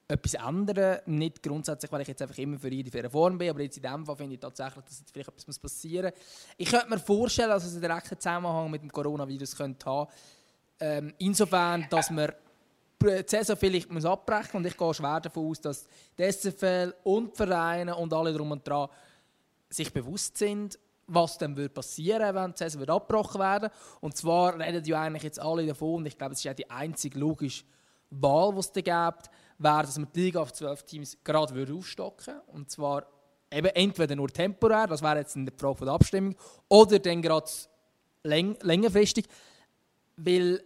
etwas 0.09 0.35
ändern. 0.35 1.01
Nicht 1.07 1.43
grundsätzlich, 1.43 1.93
weil 1.93 2.03
ich 2.03 2.09
jetzt 2.09 2.22
einfach 2.22 2.39
immer 2.39 2.59
für 2.59 2.68
jede 2.68 2.91
faire 2.91 3.11
Form 3.11 3.37
bin, 3.37 3.51
aber 3.51 3.61
jetzt 3.61 3.76
in 3.76 3.82
dem 3.82 4.07
Fall 4.07 4.16
finde 4.16 4.35
ich 4.35 4.41
tatsächlich, 4.41 4.85
dass 4.85 5.01
jetzt 5.01 5.12
vielleicht 5.12 5.28
etwas 5.28 5.59
passieren 5.59 6.12
muss. 6.14 6.55
Ich 6.57 6.70
könnte 6.70 6.89
mir 6.89 6.99
vorstellen, 6.99 7.51
dass 7.51 7.64
es 7.64 7.72
einen 7.72 7.82
direkten 7.82 8.18
Zusammenhang 8.18 8.70
mit 8.70 8.82
dem 8.82 8.91
Coronavirus 8.91 9.57
könnte 9.57 9.87
haben 9.87 10.11
ähm, 10.80 11.14
Insofern, 11.18 11.87
dass 11.91 12.11
man 12.11 12.32
die 13.03 13.22
Saison 13.26 13.57
vielleicht 13.57 13.93
muss 13.93 14.05
abbrechen 14.05 14.51
muss. 14.53 14.61
Und 14.61 14.66
ich 14.66 14.76
gehe 14.76 14.95
schwer 14.95 15.20
davon 15.20 15.51
aus, 15.51 15.61
dass 15.61 15.87
die 16.18 16.30
SFL 16.30 16.95
und 17.05 17.32
die 17.32 17.37
Vereine 17.37 17.97
und 17.97 18.12
alle 18.12 18.32
drum 18.32 18.51
und 18.51 18.66
dran 18.66 18.89
sich 19.68 19.93
bewusst 19.93 20.39
sind, 20.39 20.78
was 21.07 21.38
dann 21.38 21.57
würde 21.57 21.72
passieren 21.72 22.34
wenn 22.34 22.52
die 22.52 22.59
Saison 22.59 22.88
abgebrochen 22.88 23.40
werden. 23.40 23.70
Und 24.00 24.16
zwar 24.16 24.59
reden 24.59 24.84
ja 24.84 25.02
eigentlich 25.02 25.22
jetzt 25.22 25.40
alle 25.40 25.66
davon, 25.66 25.96
und 25.96 26.07
ich 26.07 26.16
glaube, 26.16 26.32
es 26.32 26.40
ist 26.40 26.44
ja 26.44 26.55
die 26.55 26.70
einzige 26.70 27.18
logische 27.18 27.64
Wahl, 28.11 28.52
die 28.52 28.61
es 28.61 28.72
da 28.72 28.80
gibt, 28.80 29.30
wäre, 29.59 29.82
dass 29.82 29.98
man 29.98 30.09
die 30.14 30.20
Liga 30.20 30.40
auf 30.40 30.52
zwölf 30.52 30.82
Teams 30.84 31.18
gerade 31.24 31.55
würde 31.55 31.74
aufstocken. 31.74 32.40
Und 32.48 32.70
zwar 32.70 33.07
eben 33.50 33.68
entweder 33.68 34.16
nur 34.16 34.28
temporär, 34.28 34.86
das 34.86 35.02
wäre 35.02 35.18
jetzt 35.18 35.36
eine 35.36 35.52
Frage 35.57 35.84
der 35.84 35.94
Abstimmung, 35.94 36.34
oder 36.68 36.98
dann 36.98 37.22
gerade 37.22 37.50
läng 38.22 38.57
längerfristig, 38.62 39.26
weil 40.16 40.62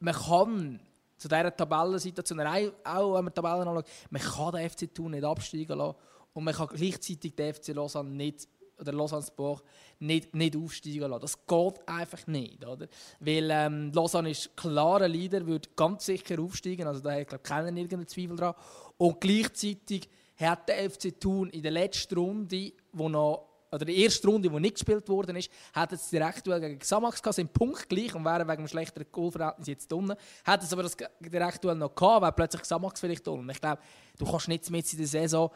man 0.00 0.14
kann 0.14 0.80
zu 1.16 1.28
dieser 1.28 1.54
Tabellensituation, 1.56 2.40
auch 2.40 3.14
wenn 3.14 3.24
man 3.24 3.34
Tabellen 3.34 3.66
anschaut, 3.66 3.88
man 4.10 4.22
kann 4.22 4.52
den 4.52 4.70
FC 4.70 4.94
Thun 4.94 5.12
nicht 5.12 5.24
absteigen 5.24 5.78
lassen. 5.78 5.96
Und 6.34 6.44
man 6.44 6.54
kann 6.54 6.68
gleichzeitig 6.68 7.34
den 7.34 7.52
FC 7.52 7.68
Lausanne 7.68 8.10
nicht 8.10 8.46
oder 8.78 8.92
Lausanne-Sport 8.92 9.62
nicht, 10.00 10.34
nicht 10.34 10.56
aufsteigen 10.56 11.10
lassen. 11.10 11.22
Das 11.22 11.46
geht 11.46 11.88
einfach 11.88 12.26
nicht. 12.26 12.64
Oder? 12.64 12.86
Weil 13.20 13.48
ähm, 13.50 13.92
Lausanne 13.92 14.30
ist 14.30 14.56
klarer 14.56 15.08
Leader, 15.08 15.46
wird 15.46 15.76
ganz 15.76 16.06
sicher 16.06 16.40
aufsteigen, 16.40 16.86
also 16.86 17.00
da 17.00 17.12
hat 17.12 17.42
keiner 17.42 17.68
irgendeinen 17.68 18.06
Zweifel 18.06 18.36
dran. 18.36 18.54
Und 18.96 19.20
gleichzeitig 19.20 20.08
hat 20.36 20.68
der 20.68 20.90
FC 20.90 21.20
Thun 21.20 21.50
in 21.50 21.62
der 21.62 21.72
letzten 21.72 22.14
Runde, 22.16 22.72
wo 22.92 23.08
noch 23.08 23.48
oder 23.70 23.84
die 23.84 24.02
erste 24.02 24.26
Runde, 24.28 24.48
die 24.48 24.60
nicht 24.60 24.76
gespielt 24.76 25.08
worden 25.08 25.36
ist, 25.36 25.50
hat 25.74 25.92
es 25.92 26.08
direkt 26.08 26.44
gegen 26.44 26.78
Xamax 26.78 27.22
gehabt, 27.22 27.36
sind 27.36 27.52
Punkt 27.52 27.86
gleich 27.88 28.14
und 28.14 28.24
wären 28.24 28.48
wegen 28.48 28.62
dem 28.62 28.68
schlechteren 28.68 29.06
Goalverhältnis 29.12 29.68
jetzt 29.68 29.92
unten. 29.92 30.16
Hat 30.44 30.62
es 30.62 30.72
aber 30.72 30.84
das 30.84 30.96
direkt 31.20 31.64
noch 31.64 31.94
gehabt, 31.94 32.22
weil 32.22 32.32
plötzlich 32.32 32.62
Xamax 32.62 33.00
vielleicht 33.00 33.28
unten. 33.28 33.50
Ich 33.50 33.60
glaube, 33.60 33.82
du 34.18 34.24
kannst 34.24 34.48
nicht 34.48 34.70
mit 34.70 34.90
in 34.90 34.98
der 34.98 35.06
Saison 35.06 35.50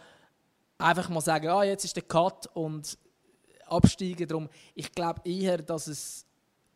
einfach 0.79 1.09
mal 1.09 1.21
sagen, 1.21 1.49
ah, 1.49 1.65
jetzt 1.65 1.85
ist 1.85 1.97
der 1.97 2.03
Cut 2.03 2.49
und 2.55 2.99
absteigen. 3.73 4.27
Darum, 4.27 4.49
ich 4.75 4.93
glaube 4.93 5.21
eher, 5.25 5.59
dass 5.59 5.87
es, 5.87 6.27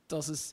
dass 0.09 0.29
es 0.29 0.53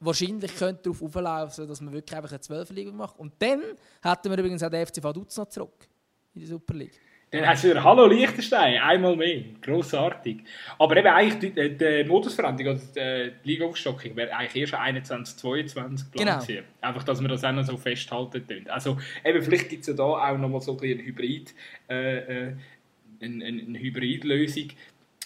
wahrscheinlich 0.00 0.54
könnte 0.56 0.82
darauf 0.84 1.02
auflaufen 1.02 1.66
dass 1.66 1.80
man 1.80 1.92
wirklich 1.92 2.16
einfach 2.16 2.30
eine 2.30 2.40
12 2.40 2.70
Liga 2.70 2.92
macht. 2.92 3.18
Und 3.18 3.32
dann 3.38 3.62
hätten 4.02 4.30
wir 4.30 4.38
übrigens 4.38 4.62
auch 4.62 4.70
den 4.70 4.86
FC 4.86 5.02
Vaduz 5.02 5.36
noch 5.36 5.48
zurück 5.48 5.88
in 6.34 6.40
der 6.40 6.48
Super 6.48 6.74
League. 6.74 7.00
Dann 7.30 7.48
hast 7.48 7.64
du 7.64 7.70
wieder 7.70 7.82
Hallo 7.82 8.06
Liechtenstein, 8.06 8.80
einmal 8.80 9.16
mehr. 9.16 9.42
Grossartig. 9.60 10.44
Aber 10.78 10.96
eben 10.96 11.08
eigentlich 11.08 11.52
die, 11.52 11.76
die 11.76 12.04
Modusveränderung, 12.04 12.74
also 12.74 12.86
die 12.94 13.32
Liga-Aufstockung, 13.42 14.14
wäre 14.14 14.32
eigentlich 14.36 14.60
erst 14.60 14.74
21, 14.74 15.36
22 15.38 16.12
genau. 16.12 16.38
Einfach, 16.80 17.02
dass 17.02 17.20
wir 17.20 17.28
das 17.28 17.42
auch 17.42 17.50
noch 17.50 17.64
so 17.64 17.76
festhalten 17.76 18.46
können. 18.46 18.68
Also 18.68 18.98
eben, 19.24 19.42
vielleicht 19.42 19.68
gibt 19.68 19.80
es 19.80 19.88
ja 19.88 19.94
da 19.94 20.04
auch 20.04 20.38
noch 20.38 20.48
mal 20.48 20.60
so 20.60 20.72
ein 20.72 20.76
bisschen 20.76 21.00
eine 21.00 21.08
Hybrid, 21.08 21.54
äh, 21.90 22.18
äh 22.18 22.56
eine, 23.20 23.44
eine 23.44 23.78
Hybridlösung, 23.78 24.68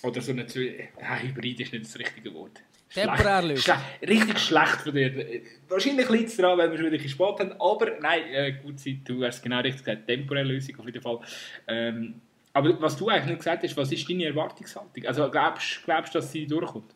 oder 0.03 0.21
so 0.21 0.33
eine 0.33 0.47
ja, 0.47 1.17
Hybrid 1.17 1.61
ist 1.61 1.73
nicht 1.73 1.85
das 1.85 1.99
richtige 1.99 2.33
Wort. 2.35 2.61
Temporärlösung. 2.93 3.75
Schle 3.75 4.09
richtig 4.09 4.39
schlecht 4.39 4.81
von 4.81 4.95
dir. 4.95 5.43
Wahrscheinlich 5.69 6.09
liegt 6.09 6.29
es 6.29 6.37
daran, 6.37 6.59
weil 6.59 6.71
wir 6.71 6.79
schon 6.79 6.91
wieder 6.91 7.09
Sport 7.09 7.41
haben. 7.41 7.53
Aber 7.61 7.99
nein, 8.01 8.23
äh, 8.33 8.53
gut, 8.53 8.77
du 9.05 9.25
hast 9.25 9.43
genau 9.43 9.61
richtig 9.61 9.85
gesagt. 9.85 10.07
Temporärlösung 10.07 10.79
auf 10.79 10.87
jeden 10.87 11.03
Fall. 11.03 11.21
Ähm, 11.67 12.21
aber 12.53 12.81
was 12.81 12.97
du 12.97 13.09
eigentlich 13.09 13.27
nicht 13.27 13.39
gesagt 13.39 13.63
hast, 13.63 13.77
was 13.77 13.93
ist 13.93 14.09
deine 14.09 14.25
Erwartungshaltung? 14.25 15.05
Also 15.05 15.31
glaubst 15.31 15.85
du, 15.87 16.19
dass 16.19 16.33
sie 16.33 16.47
durchkommt? 16.47 16.95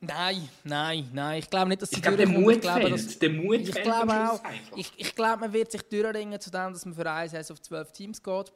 Nein, 0.00 0.48
nein, 0.64 1.08
nein. 1.12 1.38
Ich 1.38 1.48
glaube 1.48 1.68
nicht, 1.68 1.82
dass 1.82 1.90
sie 1.90 1.96
ich 1.96 2.02
glaube, 2.02 2.18
durchkommt. 2.18 2.56
Ich 2.56 2.60
glaube, 2.60 2.90
dass, 2.90 3.18
der 3.18 3.30
Mut 3.30 3.60
ich 3.60 3.74
glaube 3.74 4.12
auch. 4.12 4.40
Ich, 4.74 4.92
ich 4.96 5.14
glaube, 5.14 5.40
man 5.40 5.52
wird 5.52 5.70
sich 5.70 5.82
durchringen 5.82 6.40
zu 6.40 6.50
dem, 6.50 6.72
dass 6.72 6.84
man 6.84 6.94
für 6.94 7.10
ein 7.10 7.30
auf 7.34 7.62
zwölf 7.62 7.92
Teams 7.92 8.22
geht 8.22 8.52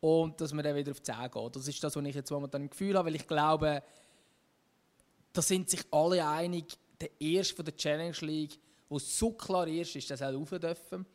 und 0.00 0.40
dass 0.40 0.52
man 0.52 0.64
dann 0.64 0.76
wieder 0.76 0.92
auf 0.92 1.02
10 1.02 1.14
geht. 1.30 1.56
Das 1.56 1.68
ist 1.68 1.82
das, 1.82 1.96
was 1.96 2.04
ich 2.04 2.14
jetzt 2.14 2.30
momentan 2.30 2.62
im 2.62 2.70
Gefühl 2.70 2.96
habe, 2.96 3.06
weil 3.06 3.16
ich 3.16 3.26
glaube, 3.26 3.82
da 5.32 5.42
sind 5.42 5.68
sich 5.68 5.84
alle 5.90 6.26
einig, 6.26 6.78
der 7.00 7.10
erste 7.20 7.56
von 7.56 7.64
der 7.64 7.76
Challenge 7.76 8.16
League, 8.20 8.58
wo 8.88 8.98
so 8.98 9.32
klar 9.32 9.66
ist, 9.66 9.96
ist, 9.96 10.10
dass 10.10 10.20
er 10.20 10.34
rauf 10.34 10.50
dürfen. 10.50 11.06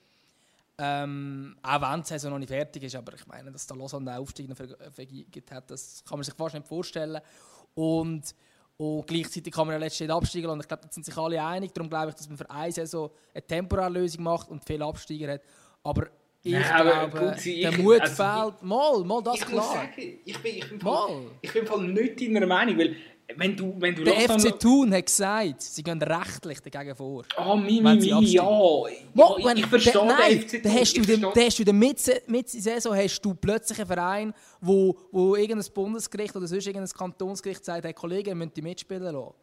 Ähm, 0.77 1.55
auch 1.61 1.81
wenn 1.81 2.01
die 2.01 2.07
Saison 2.07 2.31
noch 2.31 2.39
nicht 2.39 2.49
fertig 2.49 2.83
ist, 2.83 2.95
aber 2.95 3.13
ich 3.13 3.25
meine, 3.27 3.51
dass 3.51 3.67
der 3.67 3.77
Lausanne 3.77 4.11
den 4.11 4.19
Aufstieg 4.19 4.49
noch 4.49 4.57
hat, 4.57 5.71
das 5.71 6.03
kann 6.03 6.17
man 6.17 6.23
sich 6.23 6.33
fast 6.33 6.55
nicht 6.55 6.67
vorstellen. 6.67 7.21
Und, 7.75 8.35
und 8.77 9.05
gleichzeitig 9.05 9.53
kann 9.53 9.67
man 9.67 9.73
ja 9.73 9.79
letztlich 9.79 10.07
nicht 10.07 10.15
absteigen 10.15 10.49
und 10.49 10.59
ich 10.61 10.67
glaube, 10.67 10.83
da 10.83 10.91
sind 10.91 11.05
sich 11.05 11.15
alle 11.15 11.43
einig. 11.43 11.73
Darum 11.73 11.89
glaube 11.89 12.09
ich, 12.09 12.15
dass 12.15 12.27
man 12.27 12.37
für 12.37 12.49
eine 12.49 12.71
Saison 12.71 13.11
eine 13.33 13.45
Temporärlösung 13.45 14.23
macht 14.23 14.49
und 14.49 14.65
viele 14.65 14.85
Absteiger 14.85 15.33
hat. 15.33 15.41
Aber 15.83 16.07
ich 16.43 16.53
Nein, 16.53 16.63
glaube, 16.63 17.19
gut, 17.19 17.45
ich, 17.45 17.61
der 17.61 17.71
Mut 17.77 18.01
also, 18.01 18.15
fehlt. 18.15 18.63
Mal, 18.63 19.03
mal, 19.03 19.21
das 19.21 19.35
ich 19.35 19.45
klar. 19.45 19.73
Sagen, 19.73 20.19
ich 20.25 20.41
bin, 20.41 20.55
ich 20.55 20.69
bin, 20.69 20.79
voll, 20.79 21.31
ich 21.41 21.53
bin 21.53 21.65
voll 21.67 21.87
nicht 21.87 22.19
deiner 22.19 22.47
Meinung, 22.47 22.77
weil 22.79 22.95
wenn 23.35 23.55
du, 23.55 23.75
wenn 23.77 23.95
du 23.95 24.03
Der 24.03 24.15
FC 24.29 24.59
Thun 24.59 24.93
hat 24.93 25.05
gesagt, 25.05 25.61
sie 25.61 25.83
gehen 25.83 26.01
rechtlich 26.01 26.59
dagegen 26.59 26.95
vor. 26.95 27.23
Ah, 27.35 27.55
mi, 27.55 27.79
mi, 27.79 28.01
sie 28.01 28.13
mi, 28.13 28.25
ja. 28.25 28.43
Ja 28.43 29.45
wenn- 29.45 29.57
ich 29.57 29.65
verstehe 29.67 29.93
da, 29.93 30.05
nein, 30.05 30.39
den 30.39 30.47
FC 30.49 30.63
da 30.63 30.69
hast 30.69 30.93
du 30.97 31.01
ich 31.01 31.07
den, 31.07 31.25
hast 31.25 31.59
du 31.59 31.63
den 31.63 31.79
mit, 31.79 32.23
mit 32.27 32.49
Saison 32.49 32.95
hast 32.95 33.21
du 33.21 33.33
plötzlich 33.33 33.79
einen 33.79 33.87
Verein, 33.87 34.33
wo, 34.59 34.97
wo 35.11 35.35
irgendein 35.35 35.71
Bundesgericht 35.73 36.35
oder 36.35 36.47
sonst 36.47 36.65
irgendein 36.67 36.89
Kantonsgericht 36.91 37.63
sagt, 37.63 37.85
hey 37.85 37.93
Kollege, 37.93 38.31
ihr 38.31 38.35
müsst 38.35 38.57
die 38.57 38.61
mitspielen 38.61 39.03
lassen. 39.03 39.33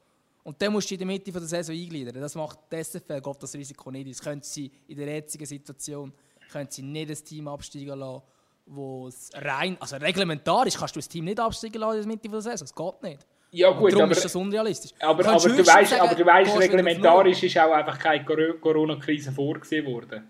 Und 0.43 0.61
dann 0.63 0.73
musst 0.73 0.91
du 0.91 0.95
in 0.95 0.99
der 0.99 1.07
Mitte 1.07 1.31
von 1.31 1.43
der 1.43 1.49
Saison 1.49 1.75
eingliedern. 1.75 2.21
Das 2.21 2.35
macht 2.35 2.59
die 2.73 2.83
SFL, 2.83 3.21
geht 3.21 3.43
das 3.43 3.55
Risiko 3.55 3.91
nicht. 3.91 4.11
Das 4.11 4.21
können 4.21 4.43
sie 4.43 4.71
in 4.87 4.97
der 4.97 5.07
jetzigen 5.07 5.45
Situation 5.47 6.13
können 6.49 6.69
sie 6.71 6.83
nicht 6.83 7.11
ein 7.11 7.25
Team 7.25 7.49
absteigen 7.49 7.99
lassen, 7.99 8.23
wo 8.67 9.09
es 9.09 9.31
rein, 9.35 9.77
also 9.81 9.97
reglementarisch 9.97 10.75
kannst 10.77 10.95
du 10.97 11.01
das 11.01 11.09
Team 11.09 11.25
nicht 11.25 11.41
absteigen 11.41 11.79
lassen 11.81 11.97
in 11.97 12.03
der 12.03 12.09
Mitte 12.09 12.29
der 12.29 12.41
Saison. 12.41 12.67
Das 12.67 12.75
geht 12.75 13.03
nicht. 13.03 13.27
Ja 13.51 13.71
gut, 13.71 13.93
darum 13.93 14.05
aber, 14.05 14.13
ist 14.13 14.25
das 14.27 14.37
unrealistisch. 14.37 14.91
aber, 15.01 15.27
aber, 15.27 15.49
du 15.49 15.67
weißt, 15.67 15.91
sagen, 15.91 16.03
aber 16.03 16.15
du 16.15 16.27
weißt, 16.27 16.59
reglementarisch 16.59 17.43
ist 17.43 17.57
auch 17.59 17.73
einfach 17.73 17.99
keine 17.99 18.23
Cor- 18.25 18.61
Corona-Krise 18.61 19.33
vorgesehen 19.33 19.87
worden. 19.87 20.29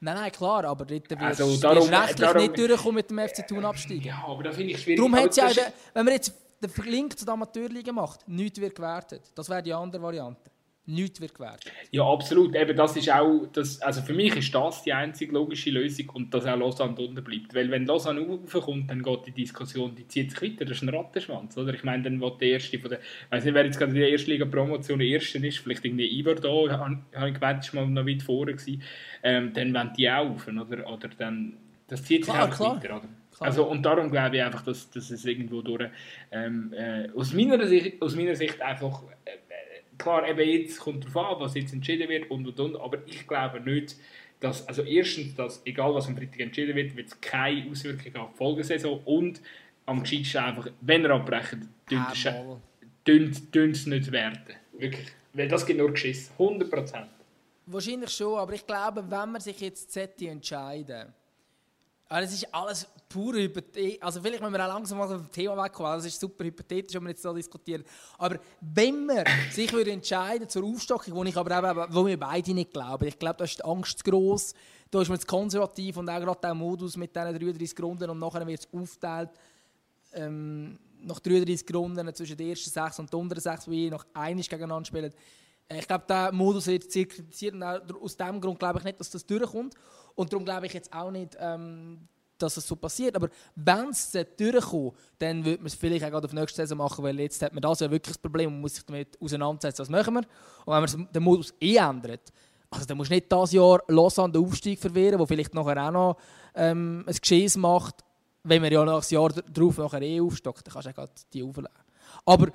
Nein, 0.00 0.14
nein, 0.16 0.32
klar, 0.32 0.64
aber 0.64 0.84
dort 0.84 1.08
wirst 1.10 1.22
Also 1.40 1.56
darum- 1.58 1.88
rechtlich 1.88 2.16
darum- 2.28 2.42
nicht 2.42 2.58
durchkommen 2.58 2.94
mit 2.96 3.08
dem 3.10 3.18
FC 3.20 3.46
Thun 3.46 3.64
absteigen. 3.64 4.02
Ja, 4.02 4.24
aber 4.26 4.42
da 4.42 4.52
finde 4.52 4.72
ich 4.72 4.82
schwierig. 4.82 4.98
Darum 4.98 5.14
hat 5.14 5.36
ja, 5.36 5.46
das 5.48 5.56
wenn 5.94 6.04
man 6.04 6.14
jetzt 6.14 6.34
den 6.60 6.84
Link 6.90 7.16
zu 7.18 7.24
der 7.24 7.34
Amateurliga 7.34 7.92
macht, 7.92 8.26
nichts 8.28 8.60
wird 8.60 8.74
gewertet. 8.74 9.22
Das 9.34 9.48
wäre 9.48 9.62
die 9.62 9.72
andere 9.72 10.02
Variante. 10.02 10.50
Nichts 10.88 11.20
wird 11.20 11.34
gewertet. 11.34 11.72
Ja, 11.90 12.04
absolut. 12.04 12.54
Eben, 12.54 12.76
das 12.76 12.96
ist 12.96 13.10
auch, 13.10 13.46
das, 13.52 13.82
also 13.82 14.02
für 14.02 14.12
mich 14.14 14.36
ist 14.36 14.54
das 14.54 14.84
die 14.84 14.92
einzige 14.92 15.32
logische 15.32 15.70
Lösung 15.70 16.10
und 16.10 16.32
dass 16.32 16.46
auch 16.46 16.56
Lausanne 16.56 16.94
unten 16.96 17.24
bleibt. 17.24 17.52
Weil 17.56 17.68
wenn 17.72 17.86
Lausanne 17.86 18.20
raufkommt, 18.20 18.88
dann 18.88 19.02
geht 19.02 19.26
die 19.26 19.32
Diskussion, 19.32 19.96
die 19.96 20.06
zieht 20.06 20.30
sich 20.30 20.42
weiter. 20.42 20.64
Das 20.64 20.76
ist 20.76 20.82
ein 20.84 20.90
Rattenschwanz, 20.90 21.56
oder? 21.58 21.74
Ich 21.74 21.82
meine, 21.82 22.04
dann 22.04 22.20
will 22.20 22.32
der 22.40 22.50
Erste 22.50 22.78
von 22.78 22.90
der, 22.90 23.00
ich 23.00 23.30
weiß 23.30 23.44
nicht, 23.44 23.54
wer 23.54 23.64
jetzt 23.64 23.78
gerade 23.78 23.92
in 23.92 23.98
der 23.98 24.10
Erstliga-Promotion 24.10 25.00
der 25.00 25.08
Erste 25.08 25.44
ist, 25.44 25.58
vielleicht 25.58 25.84
irgendwie 25.84 26.06
Ivar 26.06 26.36
da, 26.36 26.48
habe 27.14 27.28
ich 27.28 27.34
gemeint, 27.34 27.64
ist 27.64 27.74
mal 27.74 27.86
noch 27.88 28.06
weit 28.06 28.22
vorne 28.22 28.52
gewesen, 28.52 28.80
ähm, 29.24 29.52
dann 29.54 29.74
wollen 29.74 29.92
die 29.98 30.08
auch 30.08 30.30
rauf, 30.30 30.46
oder? 30.46 30.92
Oder 30.92 31.08
dann, 31.18 31.56
das 31.88 32.04
zieht 32.04 32.24
sich 32.24 32.32
Klar, 32.32 32.50
klar. 32.50 32.76
weiter, 32.76 32.96
oder? 32.98 33.08
Also, 33.38 33.64
und 33.64 33.82
darum 33.82 34.10
glaube 34.10 34.36
ich 34.36 34.42
einfach, 34.42 34.62
dass, 34.62 34.90
dass 34.90 35.10
es 35.10 35.24
irgendwo 35.24 35.62
durch, 35.62 35.90
ähm, 36.30 36.72
äh, 36.72 37.08
aus, 37.14 37.32
meiner 37.34 37.66
Sicht, 37.66 38.00
aus 38.00 38.16
meiner 38.16 38.34
Sicht 38.34 38.60
einfach, 38.62 39.02
äh, 39.24 39.30
klar, 39.98 40.28
eben 40.28 40.48
jetzt 40.48 40.78
kommt 40.80 41.04
darauf 41.04 41.36
an, 41.36 41.40
was 41.40 41.54
jetzt 41.54 41.72
entschieden 41.72 42.08
wird 42.08 42.30
und 42.30 42.46
und 42.46 42.58
und, 42.60 42.76
aber 42.76 42.98
ich 43.06 43.26
glaube 43.26 43.60
nicht, 43.60 43.96
dass, 44.40 44.66
also 44.68 44.82
erstens, 44.82 45.34
dass 45.34 45.62
egal 45.64 45.94
was 45.94 46.08
am 46.08 46.16
Freitag 46.16 46.40
entschieden 46.40 46.76
wird, 46.76 46.96
wird 46.96 47.08
es 47.08 47.20
keine 47.20 47.70
Auswirkungen 47.70 48.16
auf 48.16 48.30
die 48.32 48.36
Folgesaison 48.36 49.00
und 49.04 49.40
am 49.86 50.02
gescheitsten 50.02 50.40
einfach, 50.40 50.68
wenn 50.80 51.04
er 51.04 51.12
abbrechen, 51.12 51.68
Ah, 51.92 52.12
dünnt 53.06 53.52
es 53.54 53.86
nicht 53.86 54.10
werden. 54.10 54.42
Wirklich. 54.72 55.06
Weil 55.32 55.48
das 55.48 55.64
gibt 55.64 55.78
nur 55.78 55.92
Geschiss. 55.92 56.32
100%. 56.38 57.06
Wahrscheinlich 57.66 58.10
schon, 58.10 58.38
aber 58.38 58.54
ich 58.54 58.66
glaube, 58.66 59.04
wenn 59.08 59.30
man 59.32 59.40
sich 59.40 59.60
jetzt 59.60 59.92
sollte 59.92 60.28
entscheiden 60.28 61.12
aber 62.08 62.22
es 62.22 62.32
ist 62.32 62.54
alles 62.54 62.86
pur 63.08 63.34
hypothetisch. 63.34 64.02
Also 64.02 64.20
vielleicht 64.20 64.40
müssen 64.40 64.52
wir 64.52 64.64
auch 64.64 64.74
langsam 64.74 64.98
mal 64.98 65.08
vom 65.08 65.30
Thema 65.30 65.62
wegkommen, 65.64 65.92
das 65.92 66.06
ist 66.06 66.20
super 66.20 66.44
hypothetisch, 66.44 66.94
wenn 66.94 67.04
wir 67.04 67.10
jetzt 67.10 67.22
so 67.22 67.32
diskutieren. 67.34 67.84
Aber 68.18 68.38
wenn 68.60 69.06
man 69.06 69.24
sich 69.50 69.72
würde 69.72 69.92
entscheiden 69.92 70.48
zur 70.48 70.64
Aufstockung, 70.64 71.14
wo 71.14 71.24
ich 71.24 71.36
aber 71.36 71.70
eben, 71.70 71.94
wo 71.94 72.06
wir 72.06 72.18
beide 72.18 72.54
nicht 72.54 72.72
glauben, 72.72 73.06
ich 73.06 73.18
glaube, 73.18 73.36
da 73.38 73.44
ist 73.44 73.58
die 73.58 73.64
Angst 73.64 74.04
gross, 74.04 74.54
da 74.90 75.02
ist 75.02 75.08
man 75.08 75.18
zu 75.18 75.26
konservativ 75.26 75.96
und 75.96 76.08
auch 76.08 76.20
gerade 76.20 76.40
der 76.40 76.54
Modus 76.54 76.96
mit 76.96 77.14
diesen 77.14 77.38
33 77.38 77.82
Runden 77.82 78.10
und 78.10 78.18
nachher 78.18 78.46
wird 78.46 78.60
es 78.60 78.68
aufgeteilt 78.72 79.30
ähm, 80.12 80.78
nach 81.02 81.20
33 81.20 81.74
Runden 81.74 82.14
zwischen 82.14 82.36
den 82.36 82.50
ersten 82.50 82.70
sechs 82.70 82.98
und 82.98 83.12
den 83.12 83.20
unteren 83.20 83.40
sechs, 83.40 83.66
je 83.66 83.90
noch 83.90 84.06
einig 84.14 84.48
gegeneinander 84.48 84.86
spielen. 84.86 85.12
Äh, 85.68 85.78
Ich 85.80 85.86
glaube, 85.86 86.04
der 86.08 86.32
Modus 86.32 86.66
wird 86.66 86.90
sehr 86.90 87.06
kritisiert 87.06 87.54
und 87.54 87.62
auch 87.62 87.80
aus 88.00 88.16
diesem 88.16 88.40
Grund 88.40 88.58
glaube 88.58 88.78
ich 88.78 88.84
nicht, 88.84 89.00
dass 89.00 89.10
das 89.10 89.26
durchkommt. 89.26 89.74
Und 90.16 90.32
darum 90.32 90.44
glaube 90.44 90.66
ich 90.66 90.72
jetzt 90.72 90.92
auch 90.92 91.10
nicht, 91.10 91.36
ähm, 91.38 92.08
dass 92.38 92.56
es 92.56 92.66
so 92.66 92.76
passiert. 92.76 93.14
Aber 93.16 93.28
wenn 93.54 93.90
es 93.90 94.10
durchkommt, 94.36 94.94
dann 95.18 95.44
würde 95.44 95.58
man 95.58 95.66
es 95.66 95.74
vielleicht 95.74 96.04
auch 96.04 96.10
gerade 96.10 96.26
auf 96.26 96.32
nächste 96.32 96.56
Saison 96.56 96.78
machen, 96.78 97.04
weil 97.04 97.18
jetzt 97.20 97.40
hat 97.42 97.52
man 97.52 97.62
das 97.62 97.80
ja 97.80 97.90
wirklich 97.90 98.14
das 98.14 98.18
Problem 98.18 98.52
und 98.52 98.60
muss 98.60 98.74
sich 98.74 98.84
damit 98.84 99.20
auseinandersetzen, 99.20 99.82
was 99.82 99.88
machen 99.88 100.14
wir. 100.14 100.22
Und 100.64 100.74
wenn 100.74 100.98
man 100.98 101.12
den 101.12 101.22
Modus 101.22 101.54
eh 101.60 101.76
ändert, 101.76 102.32
also 102.70 102.84
dann 102.84 102.96
musst 102.96 103.10
du 103.10 103.14
nicht 103.14 103.30
dieses 103.30 103.52
Jahr 103.52 103.82
Lausanne 103.88 104.32
den 104.32 104.44
Aufstieg 104.44 104.78
verwehren, 104.78 105.18
wo 105.18 105.26
vielleicht 105.26 105.54
nachher 105.54 105.86
auch 105.86 105.92
noch 105.92 106.16
ähm, 106.54 107.04
ein 107.06 107.14
Geschehen 107.14 107.50
macht, 107.60 107.96
wenn 108.42 108.62
man 108.62 108.72
ja 108.72 108.84
nach 108.84 109.02
einem 109.02 109.04
Jahr 109.08 109.28
darauf 109.28 109.78
nachher 109.78 110.02
eh 110.02 110.20
aufstockt, 110.20 110.66
dann 110.66 110.72
kannst 110.72 110.86
du 110.86 110.90
ja 110.90 110.94
gerade 110.94 111.12
die 111.32 111.42
auflegen. 111.42 111.72
Aber 112.24 112.48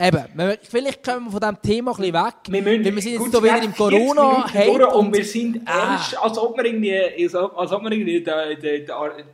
eben, 0.00 0.24
wir- 0.34 0.58
vielleicht 0.62 1.02
kommen 1.04 1.26
wir 1.26 1.30
von 1.32 1.40
diesem 1.40 1.62
Thema 1.62 1.90
ein 1.90 1.96
bisschen 1.96 2.14
weg, 2.14 2.34
Wir, 2.48 2.62
müssen, 2.62 2.84
wir 2.94 3.02
sind 3.02 3.12
jetzt 3.12 3.30
hier 3.30 3.42
wieder 3.42 3.56
im 3.56 3.62
haben 3.62 3.74
40 3.74 3.98
Minuten 3.98 4.16
Corona-Hate 4.16 4.66
durch 4.78 4.94
und 4.94 5.06
und 5.06 5.16
wir 5.16 5.24
sind 5.24 5.60
Ah. 5.66 5.92
ernst, 5.92 6.18
als 6.18 6.38
ob 6.38 6.56
wir 6.56 6.64
irgendwie, 6.64 7.24
als 7.24 7.34
ob, 7.34 7.58
als 7.58 7.72
ob 7.72 7.82
wir 7.82 7.92
irgendwie 7.92 8.30
Ar- 8.30 8.54
die, 8.54 8.90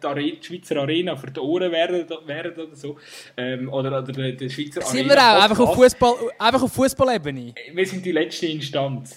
Are- 0.06 0.22
die 0.22 0.38
Schweizer 0.40 0.76
Arena 0.76 1.16
für 1.16 1.30
die 1.30 1.40
Ohren 1.40 1.70
wären, 1.70 2.06
wären 2.26 2.52
oder 2.54 2.74
so. 2.76 2.96
Ähm, 3.36 3.68
oder, 3.72 3.98
oder 3.98 4.02
die, 4.12 4.36
die 4.36 4.48
Schweizer 4.50 4.80
sind 4.82 5.10
Arena. 5.10 5.14
wir 5.14 5.38
auch 5.38 5.42
einfach 5.42 5.60
auf. 5.60 5.74
Fußball, 5.74 6.14
einfach 6.38 6.62
auf 6.62 6.72
Fußballebene. 6.72 7.54
Wir 7.72 7.86
sind 7.86 8.04
die 8.04 8.12
letzte 8.12 8.46
Instanz. 8.46 9.14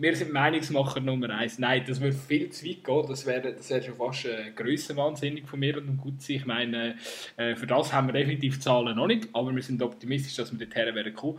Wir 0.00 0.16
sind 0.16 0.32
Meinungsmacher 0.32 1.00
Nummer 1.00 1.30
eins. 1.30 1.58
Nein, 1.58 1.84
das 1.86 2.00
würde 2.00 2.16
viel 2.16 2.50
zu 2.50 2.64
weit 2.66 2.84
gehen. 2.84 3.04
Das 3.08 3.26
wäre, 3.26 3.52
das 3.52 3.70
wäre 3.70 3.82
schon 3.82 3.96
fast 3.96 4.24
äh, 4.24 4.50
grössenwahnsinnig 4.54 5.46
von 5.46 5.60
mir 5.60 5.76
und 5.78 5.96
gut. 5.98 6.28
Ich 6.28 6.46
meine, 6.46 6.96
äh, 7.36 7.54
für 7.56 7.66
das 7.66 7.92
haben 7.92 8.08
wir 8.08 8.12
definitiv 8.12 8.60
Zahlen 8.60 8.96
noch 8.96 9.06
nicht, 9.06 9.28
aber 9.32 9.54
wir 9.54 9.62
sind 9.62 9.82
optimistisch, 9.82 10.36
dass 10.36 10.56
wir 10.56 10.66
dorthin 10.66 10.94
werden 10.94 11.14
kommen. 11.14 11.38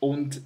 Und 0.00 0.42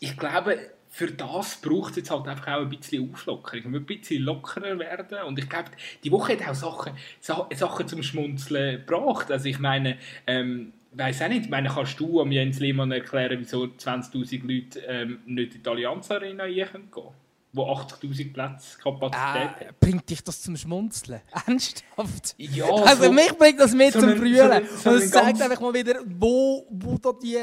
ich 0.00 0.16
glaube, 0.16 0.58
für 0.88 1.10
das 1.10 1.60
braucht 1.60 1.90
es 1.90 1.96
jetzt 1.96 2.10
halt 2.12 2.28
einfach 2.28 2.46
auch 2.48 2.60
ein 2.60 2.68
bisschen 2.70 3.12
Auflockerung. 3.12 3.72
Muss 3.72 3.80
ein 3.80 3.86
bisschen 3.86 4.22
lockerer 4.22 4.78
werden. 4.78 5.18
Und 5.26 5.38
ich 5.38 5.48
glaube, 5.48 5.70
die 6.04 6.12
Woche 6.12 6.34
hat 6.34 6.48
auch 6.48 6.54
Sachen, 6.54 6.92
Sa- 7.20 7.48
Sachen 7.52 7.88
zum 7.88 8.02
Schmunzeln 8.02 8.84
gebracht. 8.86 9.30
Also 9.32 9.48
ich 9.48 9.58
meine, 9.58 9.98
ähm, 10.26 10.72
weiß 10.96 11.22
auch 11.22 11.28
nicht, 11.28 11.44
ich 11.44 11.50
meine, 11.50 11.68
kannst 11.68 11.98
du 12.00 12.20
am 12.20 12.30
Jens 12.32 12.60
Lehmann 12.60 12.90
erklären, 12.92 13.36
wieso 13.40 13.64
20'000 13.64 14.42
Leute 14.46 14.80
ähm, 14.80 15.20
nicht 15.26 15.54
in 15.56 15.62
die 15.62 15.68
Allianz 15.68 16.10
Arena 16.10 16.44
rein 16.44 16.66
können 16.70 16.90
gehen? 16.90 17.08
Wo 17.52 17.62
80'000 17.70 18.32
Plätze 18.32 18.78
Kapazität 18.82 19.68
Äh, 19.68 19.72
bringt 19.78 20.10
dich 20.10 20.24
das 20.24 20.42
zum 20.42 20.56
Schmunzeln? 20.56 21.20
Ernsthaft? 21.46 22.34
Ja, 22.36 22.66
also 22.66 23.04
so- 23.04 23.12
mich 23.12 23.32
bringt 23.38 23.60
das 23.60 23.72
mit 23.74 23.92
so 23.92 24.00
zum 24.00 24.14
Brüllen. 24.16 24.66
so 24.66 24.76
so 24.76 24.90
und 24.90 24.96
es 24.96 25.10
zeigt 25.10 25.40
einfach 25.40 25.60
mal 25.60 25.72
wieder, 25.72 26.00
wo, 26.18 26.66
wo 26.70 26.98
da 26.98 27.12
die, 27.12 27.38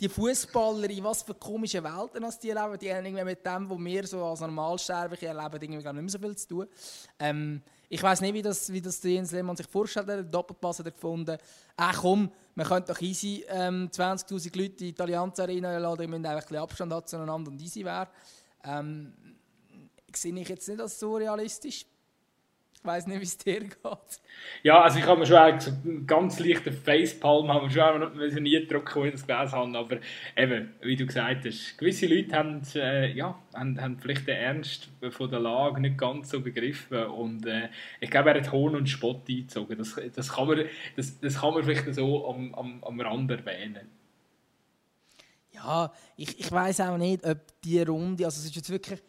die 0.00 0.08
Fußballer 0.08 0.88
in 0.90 1.02
was 1.02 1.22
für 1.24 1.34
komische 1.34 1.82
Welten 1.82 2.22
als 2.24 2.38
die 2.38 2.48
leben. 2.52 2.78
Die 2.80 2.94
haben 2.94 3.04
irgendwie 3.04 3.24
mit 3.24 3.44
dem, 3.44 3.68
was 3.68 3.78
wir 3.78 4.06
so 4.06 4.24
als 4.24 4.40
Normalsterbliche 4.40 5.26
erleben, 5.26 5.58
irgendwie 5.60 5.82
gar 5.82 5.92
nicht 5.94 6.02
mehr 6.02 6.10
so 6.10 6.18
viel 6.20 6.36
zu 6.36 6.48
tun. 6.48 6.66
Ähm, 7.18 7.60
ich 7.92 8.00
weiß 8.00 8.20
nicht, 8.20 8.34
wie 8.34 8.42
das, 8.42 8.72
wie 8.72 8.80
das 8.80 9.02
Jens 9.02 9.32
Lehmann 9.32 9.56
sich 9.56 9.66
vorstellt. 9.66 10.08
Der 10.08 10.22
Doppelpass 10.22 10.78
hat 10.78 10.86
er 10.86 10.92
gefunden. 10.92 11.36
Ach 11.76 12.00
komm, 12.00 12.30
man 12.54 12.64
könnte 12.64 12.92
doch 12.92 13.00
easy 13.00 13.44
ähm, 13.48 13.90
20'000 13.92 14.56
Leute 14.56 14.84
in 14.84 14.94
die 14.94 15.00
Allianz 15.00 15.40
Arena 15.40 15.76
laden, 15.76 16.02
die 16.02 16.06
müssen 16.06 16.24
einfach 16.24 16.42
ein 16.42 16.48
bisschen 16.48 16.62
Abstand 16.62 16.92
haben 16.92 17.06
zueinander 17.06 17.50
und 17.50 17.60
easy 17.60 17.84
wäre. 17.84 18.06
Ähm, 18.62 19.12
sehe 20.14 20.38
ich 20.38 20.48
jetzt 20.48 20.68
nicht 20.68 20.80
als 20.80 21.00
so 21.00 21.16
realistisch. 21.16 21.84
Ich 22.82 22.86
weiß 22.86 23.08
nicht, 23.08 23.20
wie 23.20 23.24
es 23.24 23.36
dir 23.36 23.60
geht. 23.60 23.76
Ja, 24.62 24.80
also 24.80 24.98
ich 24.98 25.04
habe 25.04 25.20
mir 25.20 25.26
schon 25.26 25.36
einen 25.36 26.06
ganz 26.06 26.38
leichten 26.38 26.72
Facepalm 26.72 27.52
haben 27.52 27.68
wir 27.68 27.70
schon 27.70 28.02
auch 28.02 28.14
müssen 28.14 28.42
nie 28.42 28.66
drücken, 28.66 29.02
als 29.02 29.06
ich 29.06 29.12
das 29.12 29.26
gelesen 29.26 29.52
habe. 29.52 29.78
Aber 29.78 29.96
eben, 30.34 30.74
wie 30.80 30.96
du 30.96 31.04
gesagt 31.04 31.44
hast, 31.44 31.76
gewisse 31.76 32.06
Leute 32.06 32.34
haben, 32.34 32.62
äh, 32.74 33.12
ja, 33.12 33.38
haben, 33.52 33.78
haben 33.78 33.98
vielleicht 33.98 34.26
den 34.26 34.36
Ernst 34.36 34.88
von 35.10 35.30
der 35.30 35.40
Lage 35.40 35.78
nicht 35.78 35.98
ganz 35.98 36.30
so 36.30 36.40
begriffen. 36.40 37.04
Und 37.04 37.44
äh, 37.44 37.68
ich 38.00 38.10
glaube, 38.10 38.30
er 38.30 38.40
hat 38.40 38.50
Hohn 38.50 38.74
und 38.74 38.88
Spott 38.88 39.28
eingezogen. 39.28 39.76
Das, 39.76 40.00
das, 40.14 40.32
kann, 40.32 40.48
man, 40.48 40.64
das, 40.96 41.20
das 41.20 41.38
kann 41.38 41.52
man 41.52 41.62
vielleicht 41.62 41.94
so 41.94 42.30
am, 42.30 42.54
am, 42.54 42.82
am 42.82 42.98
Rand 42.98 43.30
erwähnen. 43.30 43.90
Ja, 45.52 45.92
ich, 46.16 46.40
ich 46.40 46.50
weiß 46.50 46.80
auch 46.80 46.96
nicht, 46.96 47.26
ob 47.26 47.38
die 47.62 47.82
Runde, 47.82 48.24
also 48.24 48.38
es 48.38 48.46
ist 48.46 48.56
jetzt 48.56 48.70
wirklich, 48.70 49.02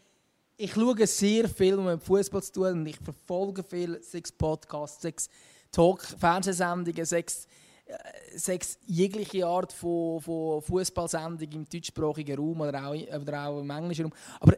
ich 0.62 0.74
schaue 0.74 1.08
sehr 1.08 1.50
viel, 1.50 1.78
mit 1.78 2.04
Fußball 2.04 2.44
zu 2.44 2.52
tun 2.52 2.74
und 2.74 2.86
ich 2.86 2.98
verfolge 2.98 3.64
viel, 3.64 4.02
sechs 4.04 4.32
Podcasts, 4.32 5.02
sechs 5.02 5.28
Talk, 5.72 6.04
Fernsehsendungen, 6.04 7.04
sechs, 7.04 7.48
äh, 7.86 8.38
sechs 8.38 8.78
jegliche 8.86 9.46
Art 9.48 9.74
von, 9.74 10.22
von 10.22 10.62
Fußballsendung 10.62 11.52
im 11.52 11.66
deutschsprachigen 11.68 12.38
Raum 12.38 12.62
oder 12.62 12.86
auch, 12.86 12.94
oder 12.94 13.48
auch 13.48 13.62
im 13.62 13.70
englischen 13.72 14.06
Raum. 14.06 14.14
Aber 14.40 14.56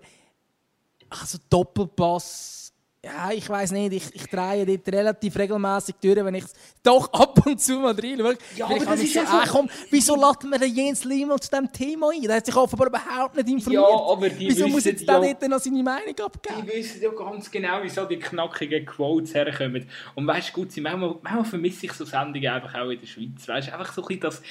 also 1.10 1.38
Doppelpass, 1.50 2.73
ja, 3.06 3.32
ich 3.34 3.50
weiß 3.50 3.72
nicht, 3.72 3.92
ich, 3.94 4.16
ich 4.16 4.28
drehe 4.28 4.66
dort 4.66 4.88
relativ 4.88 5.36
regelmäßig 5.38 5.96
durch, 6.02 6.24
wenn 6.24 6.36
ich 6.36 6.46
doch 6.82 7.12
ab 7.14 7.46
und 7.46 7.60
zu 7.60 7.80
mal 7.80 7.94
reinschaue. 7.94 8.38
Ja, 8.56 8.66
aber 8.66 8.80
das 8.80 9.02
ist 9.02 9.14
so, 9.14 9.20
ja 9.20 9.26
so- 9.26 9.32
ah, 9.34 9.46
komm, 9.48 9.70
wieso 9.90 10.16
lädt 10.16 10.44
man 10.50 10.60
den 10.60 10.74
Jens 10.74 11.04
Lehmann 11.04 11.42
zu 11.42 11.50
diesem 11.50 11.72
Thema 11.72 12.12
ein? 12.12 12.22
Der 12.22 12.38
hat 12.38 12.46
sich 12.46 12.56
offenbar 12.56 12.88
überhaupt 12.88 13.36
nicht 13.36 13.50
informiert. 13.50 13.84
Ja, 13.84 13.98
aber 14.12 14.30
die 14.30 14.48
wieso 14.50 14.68
muss 14.70 14.86
jetzt 14.86 15.06
der 15.08 15.22
ja- 15.22 15.34
dort 15.34 15.50
noch 15.50 15.60
seine 15.60 15.84
Meinung 15.84 16.18
abgeben? 16.20 16.66
Die 16.66 16.74
wissen 16.78 17.02
ja 17.02 17.10
ganz 17.10 17.52
genau, 17.52 17.80
wieso 17.82 18.06
die 18.06 18.20
knackigen 18.20 18.86
Quotes 18.86 19.34
herkommen. 19.34 19.86
Und 20.16 20.26
weißt 20.26 20.50
du, 20.50 20.54
gut, 20.62 20.72
sie- 20.72 20.80
manchmal, 20.82 21.16
manchmal 21.22 21.46
vermisse 21.46 21.86
ich 21.88 21.94
so 21.94 22.06
Sendungen 22.06 22.48
einfach 22.50 22.74
auch 22.80 22.90
in 22.90 23.00
der 23.02 23.08
Schweiz. 23.08 23.46
Weißt 23.48 23.68
du, 23.68 23.74
einfach 23.74 23.92
so 23.94 24.02
ein 24.02 24.08
bisschen 24.08 24.22
das. 24.22 24.42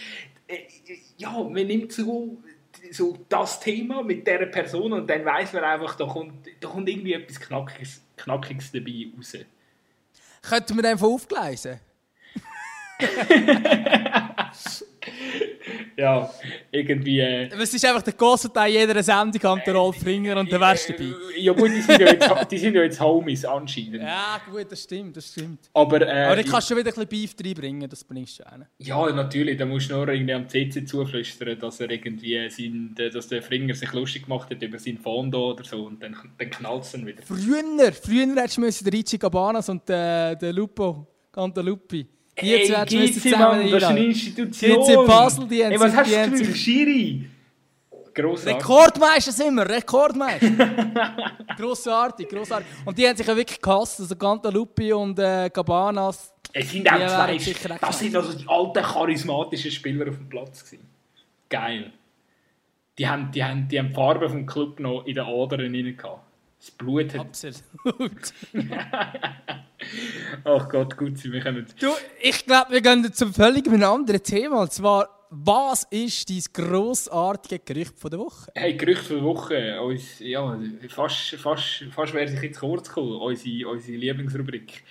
äh, 0.46 0.58
ja, 1.16 1.30
man 1.32 1.54
nimmt 1.66 1.90
so, 1.92 2.36
so 2.90 3.16
das 3.28 3.60
Thema 3.60 4.02
mit 4.02 4.26
dieser 4.26 4.46
Person 4.46 4.92
und 4.92 5.08
dann 5.08 5.24
weiß 5.24 5.52
man 5.52 5.64
einfach, 5.64 5.94
da 5.94 6.06
kommt, 6.06 6.46
da 6.60 6.68
kommt 6.68 6.88
irgendwie 6.88 7.14
etwas 7.14 7.40
Knackiges, 7.40 8.02
Knackiges 8.16 8.72
dabei 8.72 9.06
raus. 9.16 9.36
Könnten 10.42 10.82
wir 10.82 10.90
einfach 10.90 11.06
aufgleisen? 11.06 11.78
ja, 16.02 16.30
irgendwie. 16.72 17.20
Äh, 17.20 17.48
es 17.54 17.74
ist 17.74 17.84
einfach 17.84 18.02
der 18.02 18.12
große 18.14 18.52
Teil 18.52 18.72
jeder 18.72 19.00
Sendung 19.02 19.42
an 19.44 19.62
der 19.64 19.74
Rolf 19.74 20.04
Ringer 20.04 20.36
und 20.36 20.50
der 20.50 20.60
wärst 20.60 20.90
dabei. 20.90 21.04
Äh, 21.36 21.40
ja 21.40 21.52
gut, 21.52 21.70
die 21.70 21.80
sind 21.80 22.00
ja 22.00 22.08
jetzt, 22.08 22.50
die 22.50 22.58
sind 22.58 22.74
ja 22.74 22.82
jetzt 22.82 23.00
Homies 23.00 23.44
anscheinend. 23.44 24.02
Ja 24.02 24.40
gut, 24.50 24.66
das 24.70 24.82
stimmt, 24.82 25.16
das 25.16 25.28
stimmt. 25.28 25.70
Aber, 25.72 26.00
äh, 26.02 26.24
Aber 26.24 26.40
ich 26.40 26.46
kannst 26.46 26.68
schon 26.68 26.76
wieder 26.76 26.90
ein 26.90 27.06
bisschen 27.06 27.08
Beef 27.08 27.34
reinbringen, 27.42 27.88
das 27.88 28.02
bringst 28.02 28.40
du 28.40 28.42
schon. 28.42 28.64
Ja, 28.78 29.12
natürlich, 29.12 29.56
da 29.56 29.64
musst 29.64 29.90
du 29.90 29.94
nur 29.94 30.08
irgendwie 30.08 30.34
am 30.34 30.48
CC 30.48 30.84
zuflüstern, 30.84 31.58
dass 31.58 31.78
er 31.78 31.90
irgendwie 31.90 32.50
sein, 32.50 32.94
dass 32.96 33.28
der 33.28 33.42
Fringer 33.42 33.74
sich 33.74 33.92
lustig 33.92 34.24
gemacht 34.24 34.50
hat 34.50 34.60
über 34.60 34.78
sein 34.80 34.98
Fondo 34.98 35.52
oder 35.52 35.62
so 35.62 35.84
und 35.84 36.02
dann, 36.02 36.16
dann 36.36 36.50
knallt 36.50 36.82
es 36.82 36.92
dann 36.92 37.06
wieder. 37.06 37.22
Früher, 37.22 37.92
früher 37.92 38.34
hättest 38.34 38.58
du 38.58 38.84
den 38.90 38.94
Ricci 38.94 39.18
Cabanas 39.18 39.68
und 39.68 39.88
den, 39.88 40.36
den 40.38 40.56
Lupo, 40.56 41.06
Cantalupi 41.30 42.06
die 42.42 42.64
zwei 42.64 42.98
müssen 42.98 43.20
zusammen 43.20 43.70
Das 43.70 43.82
ist 43.82 43.88
eine 43.88 44.04
Institution. 44.04 45.00
In 45.00 45.06
Basel, 45.06 45.48
die 45.48 45.64
haben 45.64 45.70
hey, 45.70 45.80
was 45.80 45.96
hast 45.96 46.12
du 46.12 46.44
für 46.44 46.54
Schiri? 46.54 47.26
Grossartig. 48.14 48.56
Rekordmeister 48.56 49.32
sind 49.32 49.54
wir, 49.54 49.68
Rekordmeister. 49.68 50.50
grossartig, 51.56 52.28
grossartig. 52.28 52.66
Und 52.84 52.98
die 52.98 53.08
haben 53.08 53.16
sich 53.16 53.26
ja 53.26 53.34
wirklich 53.34 53.60
gehasst, 53.60 54.00
also 54.00 54.14
Cantalupi 54.14 54.92
und 54.92 55.18
äh, 55.18 55.48
Cabanas. 55.48 56.32
Es 56.52 56.70
sind 56.70 56.90
auch 56.92 56.98
zwei, 56.98 57.38
das 57.80 57.98
sind 57.98 58.14
also 58.14 58.36
die 58.36 58.46
alten 58.46 58.82
charismatischen 58.82 59.70
Spieler 59.70 60.10
auf 60.10 60.16
dem 60.16 60.28
Platz 60.28 60.62
gewesen. 60.64 60.86
Geil. 61.48 61.92
Die 62.98 63.08
haben, 63.08 63.30
die, 63.30 63.42
haben, 63.42 63.68
die 63.68 63.78
haben 63.78 63.88
die 63.88 63.94
Farbe 63.94 64.28
vom 64.28 64.44
Club 64.44 64.78
noch 64.78 65.06
in 65.06 65.14
den 65.14 65.24
Adern 65.24 65.60
rein 65.60 65.96
gehabt. 65.96 66.20
Das 66.58 66.70
Blut 66.70 67.14
hat... 67.14 67.20
Absolut. 67.20 68.34
Ach 70.44 70.68
Gott, 70.68 70.96
gut, 70.96 71.22
wir 71.22 71.40
können. 71.40 71.66
Du, 71.78 71.88
ich 72.20 72.44
glaube, 72.44 72.72
wir 72.72 72.80
gehen 72.80 73.12
zum 73.12 73.32
völlig 73.32 73.66
anderen 73.68 74.22
Thema. 74.22 74.62
Und 74.62 74.72
zwar, 74.72 75.08
was 75.30 75.84
ist 75.84 76.28
dein 76.28 76.42
grossartige 76.52 77.60
Gerücht 77.64 77.98
von 77.98 78.10
der 78.10 78.20
Woche? 78.20 78.52
Hey, 78.54 78.74
Gerücht 78.74 79.06
von 79.06 79.16
der 79.16 79.24
Woche. 79.24 79.82
Uns, 79.82 80.18
ja, 80.18 80.58
fast, 80.88 81.36
fast, 81.36 81.84
fast 81.90 82.14
wäre 82.14 82.28
sich 82.28 82.42
jetzt 82.42 82.60
kurz 82.60 82.88
gekommen, 82.88 83.20
unsere, 83.20 83.68
unsere 83.68 83.96
Lieblingsrubrik. 83.96 84.82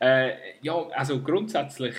Äh, 0.00 0.32
ja, 0.62 0.74
also 0.90 1.20
grundsätzlich, 1.20 1.94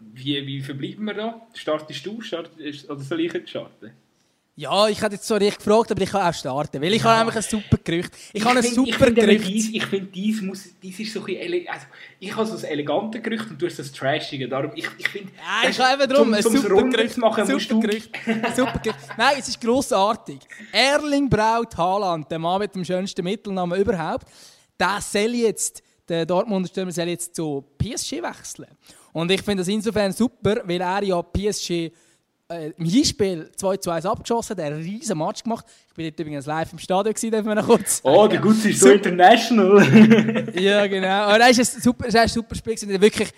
wie, 0.00 0.46
wie 0.46 0.60
verbleiben 0.60 1.04
wir 1.04 1.14
da? 1.14 1.46
Startest 1.54 2.04
du 2.04 2.20
start, 2.20 2.50
oder 2.88 3.00
soll 3.00 3.20
ich 3.20 3.32
jetzt 3.32 3.50
starten? 3.50 3.92
Ja, 4.58 4.88
ich 4.88 5.00
hätte 5.00 5.14
jetzt 5.14 5.28
so 5.28 5.36
richtig 5.36 5.58
gefragt, 5.58 5.92
aber 5.92 6.02
ich 6.02 6.10
kann 6.10 6.28
auch 6.28 6.34
starten, 6.34 6.82
weil 6.82 6.92
ich 6.92 7.00
ja. 7.04 7.10
habe 7.10 7.18
nämlich 7.20 7.36
ein 7.36 7.42
super 7.42 7.78
Gerücht. 7.84 8.10
Ich, 8.32 8.40
ich 8.40 8.44
habe 8.44 8.58
ein 8.58 8.64
find, 8.64 8.74
super 8.74 9.06
ich 9.06 9.14
Gerücht. 9.14 9.46
Dies, 9.46 9.70
ich 9.72 9.86
finde, 9.86 10.06
dies, 10.06 10.42
muss, 10.42 10.64
dies 10.82 10.98
ist 10.98 11.12
so 11.12 11.24
ein 11.24 11.68
also, 11.68 11.86
ich 12.18 12.36
habe 12.36 12.44
so 12.44 12.56
ein 12.56 12.64
elegantes 12.64 13.22
Gerücht 13.22 13.48
und 13.50 13.62
du 13.62 13.66
hast 13.66 13.78
das 13.78 13.92
Trashige. 13.92 14.48
Darum, 14.48 14.72
ich, 14.74 14.88
ich 14.98 15.08
finde, 15.08 15.30
ja, 15.36 15.70
ich 15.70 15.78
habe 15.78 16.02
eben 16.02 16.12
darum, 16.12 16.34
ein 16.34 16.42
super 16.42 16.82
Gerücht 16.90 17.18
machen 17.18 17.46
super 17.46 17.80
Gerücht. 17.80 18.10
super 18.56 18.80
Gerücht. 18.82 18.98
Nein, 19.16 19.36
es 19.38 19.46
ist 19.46 19.60
grossartig. 19.60 20.40
Erling 20.72 21.30
Braut 21.30 21.76
Haaland, 21.76 22.28
der 22.28 22.40
Mann 22.40 22.58
mit 22.58 22.74
dem 22.74 22.84
schönsten 22.84 23.22
Mittelnamen 23.22 23.80
überhaupt, 23.80 24.26
der 24.76 24.98
soll 25.00 25.36
jetzt, 25.36 25.84
der 26.08 26.26
Dortmunder 26.26 26.68
Stürmer 26.68 26.90
soll 26.90 27.06
jetzt 27.06 27.32
zu 27.32 27.64
PSG 27.78 28.14
wechseln. 28.14 28.76
Und 29.12 29.30
ich 29.30 29.40
finde 29.40 29.60
das 29.60 29.68
insofern 29.68 30.12
super, 30.12 30.62
weil 30.64 30.80
er 30.80 31.04
ja 31.04 31.22
PSG 31.22 31.92
äh, 32.50 32.70
im 32.76 32.84
Hinspiel 32.84 33.50
2 33.56 33.76
zu 33.76 33.90
1 33.90 34.06
abgeschossen, 34.06 34.56
der 34.56 34.66
einen 34.66 34.82
riesen 34.82 35.18
Match 35.18 35.42
gemacht. 35.42 35.66
Ich 35.88 35.94
bin 35.94 36.06
dort 36.06 36.20
übrigens 36.20 36.46
live 36.46 36.72
im 36.72 36.78
Stadion, 36.78 37.14
gewesen, 37.14 37.30
darf 37.30 37.44
man 37.44 37.64
kurz 37.64 38.00
Oh, 38.02 38.26
der 38.26 38.40
Gutz 38.40 38.64
ist 38.64 38.80
so 38.80 38.90
international. 38.90 40.48
ja, 40.58 40.86
genau. 40.86 41.08
Aber 41.08 41.38
das 41.38 41.58
ist 41.58 41.76
ein 41.76 41.82
super, 41.82 42.04
das 42.04 42.14
ist 42.14 42.20
ein 42.20 42.28
super 42.28 42.54
Spiel. 42.54 42.74
Gewesen. 42.74 43.00
Wirklich, 43.00 43.30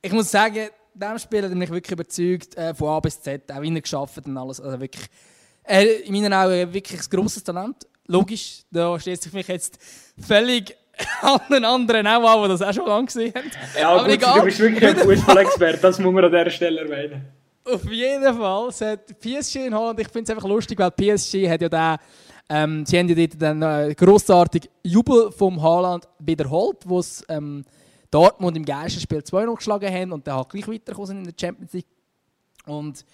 ich 0.00 0.12
muss 0.12 0.30
sagen, 0.30 0.68
in 0.94 1.00
diesem 1.00 1.18
Spiel 1.18 1.42
hat 1.42 1.50
er 1.50 1.56
mich 1.56 1.70
wirklich 1.70 1.92
überzeugt, 1.92 2.56
äh, 2.56 2.74
von 2.74 2.88
A 2.88 3.00
bis 3.00 3.20
Z, 3.20 3.50
auch 3.50 3.60
wie 3.60 3.74
er 3.74 3.80
geschafft 3.80 4.24
und 4.24 4.36
alles. 4.36 4.60
Also 4.60 4.78
wirklich, 4.80 5.06
äh, 5.64 6.02
in 6.02 6.12
meinen 6.12 6.32
Augen 6.32 6.72
wirklich 6.72 7.00
ein 7.00 7.06
grosses 7.10 7.42
Talent. 7.42 7.86
Logisch, 8.06 8.62
da 8.70 9.00
steht 9.00 9.20
sich 9.22 9.32
mich 9.32 9.48
jetzt 9.48 9.78
völlig 10.20 10.76
an 11.22 11.40
den 11.50 11.64
anderen 11.64 12.06
auch 12.06 12.22
an, 12.22 12.42
die 12.42 12.48
das 12.50 12.62
auch 12.62 12.72
schon 12.72 12.86
lange 12.86 13.06
gesehen 13.06 13.32
haben. 13.34 13.50
Ja, 13.76 13.88
Aber 13.88 14.04
gut, 14.04 14.12
egal. 14.12 14.38
du 14.38 14.44
bist 14.44 14.60
wirklich 14.60 14.86
ein 14.86 14.96
Fußballexperte, 14.98 15.78
das 15.80 15.98
muss 15.98 16.12
man 16.12 16.24
an 16.26 16.30
dieser 16.30 16.50
Stelle 16.50 16.82
erwähnen. 16.82 17.43
Auf 17.64 17.84
jeden 17.90 18.36
Fall. 18.36 18.68
Es 18.68 18.80
hat 18.80 19.18
PSG 19.18 19.56
in 19.66 19.74
Holland, 19.74 19.98
ich 20.00 20.08
finde 20.08 20.24
es 20.24 20.36
einfach 20.36 20.48
lustig, 20.48 20.78
weil 20.78 20.90
PSG 20.90 21.48
hat 21.48 21.62
ja 21.62 21.68
den, 21.68 21.96
ähm, 22.50 22.86
sie 22.86 22.98
haben 22.98 23.08
ja 23.08 23.14
dort 23.14 23.40
den 23.40 23.62
äh, 23.62 23.94
grossartigen 23.94 24.70
Jubel 24.82 25.32
vom 25.32 25.62
Haaland 25.62 26.06
wiederholt, 26.18 26.78
wo 26.84 26.98
es 26.98 27.24
ähm, 27.28 27.64
Dortmund 28.10 28.56
im 28.56 28.64
Geisterspiel 28.64 29.24
2 29.24 29.46
noch 29.46 29.56
geschlagen 29.56 29.92
haben 29.92 30.12
und 30.12 30.26
dann 30.26 30.36
halt 30.36 30.50
gleich 30.50 30.68
weitergekommen 30.68 31.18
in 31.18 31.24
der 31.24 31.34
Champions 31.40 31.72
League. 31.72 31.86
Und 32.66 33.04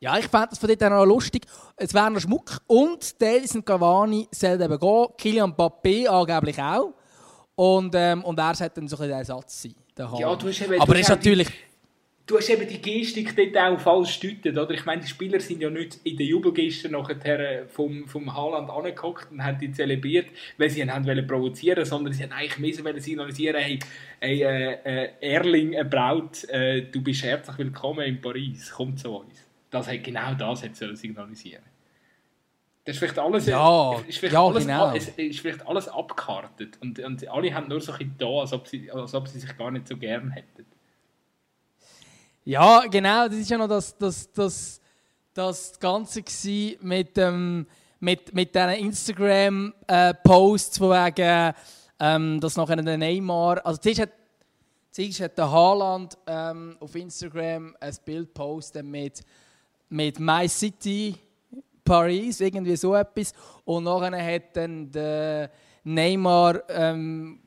ja, 0.00 0.18
ich 0.18 0.26
fand 0.28 0.50
das 0.50 0.58
von 0.58 0.68
dort 0.68 0.82
auch 0.92 1.04
lustig. 1.04 1.46
Es 1.76 1.94
wäre 1.94 2.10
noch 2.10 2.20
Schmuck 2.20 2.60
und 2.66 3.20
Davison 3.20 3.64
Cavani 3.64 4.26
soll 4.32 4.60
eben 4.60 4.78
gehen, 4.78 5.06
Kylian 5.18 5.52
Mbappé 5.52 6.08
angeblich 6.08 6.60
auch. 6.60 6.94
Und, 7.54 7.94
ähm, 7.94 8.24
und 8.24 8.38
er 8.38 8.54
sollte 8.54 8.80
dann 8.80 8.88
so 8.88 8.96
ein 8.96 9.08
der 9.08 9.18
Ersatz 9.18 9.62
sein. 9.62 9.74
Ja, 9.98 10.34
du 10.34 10.48
hast 10.48 10.62
eben, 10.62 10.80
Aber 10.80 10.94
er 10.94 11.00
ist 11.00 11.10
natürlich 11.10 11.48
du 12.30 12.36
hast 12.36 12.48
eben 12.48 12.66
die 12.68 12.80
Gestik 12.80 13.34
dort 13.34 13.56
auch 13.58 13.80
falsch 13.80 14.20
gedeutet, 14.20 14.56
oder? 14.56 14.70
Ich 14.72 14.84
meine, 14.84 15.02
die 15.02 15.08
Spieler 15.08 15.40
sind 15.40 15.60
ja 15.60 15.68
nicht 15.68 15.98
in 16.04 16.16
der 16.16 16.26
Jubelgeste 16.26 16.88
nachher 16.88 17.66
vom, 17.66 18.06
vom 18.06 18.32
Haaland 18.34 18.70
angeguckt 18.70 19.32
und 19.32 19.42
haben 19.44 19.58
die 19.58 19.72
zelebriert, 19.72 20.28
weil 20.56 20.70
sie 20.70 20.80
ihn 20.80 20.92
haben 20.92 21.06
wollen 21.06 21.26
provozieren 21.26 21.84
sondern 21.84 22.12
sie 22.12 22.22
haben 22.22 22.32
eigentlich 22.32 22.58
mehr 22.58 22.84
wollen 22.84 23.00
signalisieren, 23.00 23.60
hey, 23.60 23.78
hey 24.20 24.42
äh, 24.42 24.72
äh, 24.84 25.10
Erling, 25.20 25.72
äh, 25.72 25.84
Braut, 25.84 26.44
äh, 26.48 26.82
du 26.82 27.02
bist 27.02 27.24
herzlich 27.24 27.58
willkommen 27.58 28.06
in 28.06 28.20
Paris, 28.20 28.72
komm 28.74 28.96
zu 28.96 29.10
uns. 29.10 29.46
Das 29.70 29.88
hat, 29.88 30.04
genau 30.04 30.34
das 30.34 30.62
hat 30.62 30.76
signalisieren 30.76 31.64
das 32.82 32.94
ist 32.94 32.98
vielleicht 33.00 33.18
alles, 33.18 33.46
ja, 33.46 33.92
ist 34.08 34.18
vielleicht 34.18 34.34
ja, 34.34 34.42
alles, 34.42 34.66
genau. 34.66 34.94
ist, 34.94 35.18
ist 35.18 35.40
vielleicht 35.40 35.66
alles 35.66 35.86
abgekartet 35.88 36.78
und, 36.80 36.98
und 36.98 37.28
alle 37.28 37.54
haben 37.54 37.68
nur 37.68 37.80
so 37.80 37.92
ein 37.92 38.14
da, 38.18 38.40
als 38.40 38.52
ob, 38.52 38.66
sie, 38.66 38.90
als 38.90 39.14
ob 39.14 39.28
sie 39.28 39.38
sich 39.38 39.56
gar 39.56 39.70
nicht 39.70 39.86
so 39.86 39.96
gern 39.96 40.30
hätten. 40.30 40.64
Ja, 42.50 42.82
genau, 42.90 43.28
das 43.28 43.36
ist 43.36 43.48
ja 43.48 43.56
noch 43.56 43.68
das, 43.68 43.96
das, 43.96 44.32
das, 44.32 44.80
das 45.34 45.78
Ganze 45.78 46.24
mit, 46.80 47.16
ähm, 47.16 47.64
mit, 48.00 48.34
mit 48.34 48.52
diesen 48.52 48.70
Instagram-Posts, 48.70 50.76
äh, 50.76 50.80
von 50.80 50.90
wegen, 50.90 51.54
ähm, 52.00 52.40
dass 52.40 52.56
nachher 52.56 52.74
der 52.74 52.98
Neymar, 52.98 53.64
also 53.64 53.80
zuerst 53.80 54.00
hat, 54.00 54.10
zuerst 54.90 55.20
hat 55.20 55.38
der 55.38 55.48
Haaland 55.48 56.18
ähm, 56.26 56.76
auf 56.80 56.92
Instagram 56.96 57.76
ein 57.78 57.94
Bild 58.04 58.34
postet 58.34 58.84
mit, 58.84 59.20
mit 59.88 60.18
My 60.18 60.48
City 60.48 61.14
Paris, 61.84 62.40
irgendwie 62.40 62.74
so 62.74 62.96
etwas, 62.96 63.32
und 63.64 63.84
nachher 63.84 64.34
hat 64.34 64.56
dann 64.56 64.90
der 64.90 65.52
Neymar 65.84 66.68
ähm, 66.68 67.38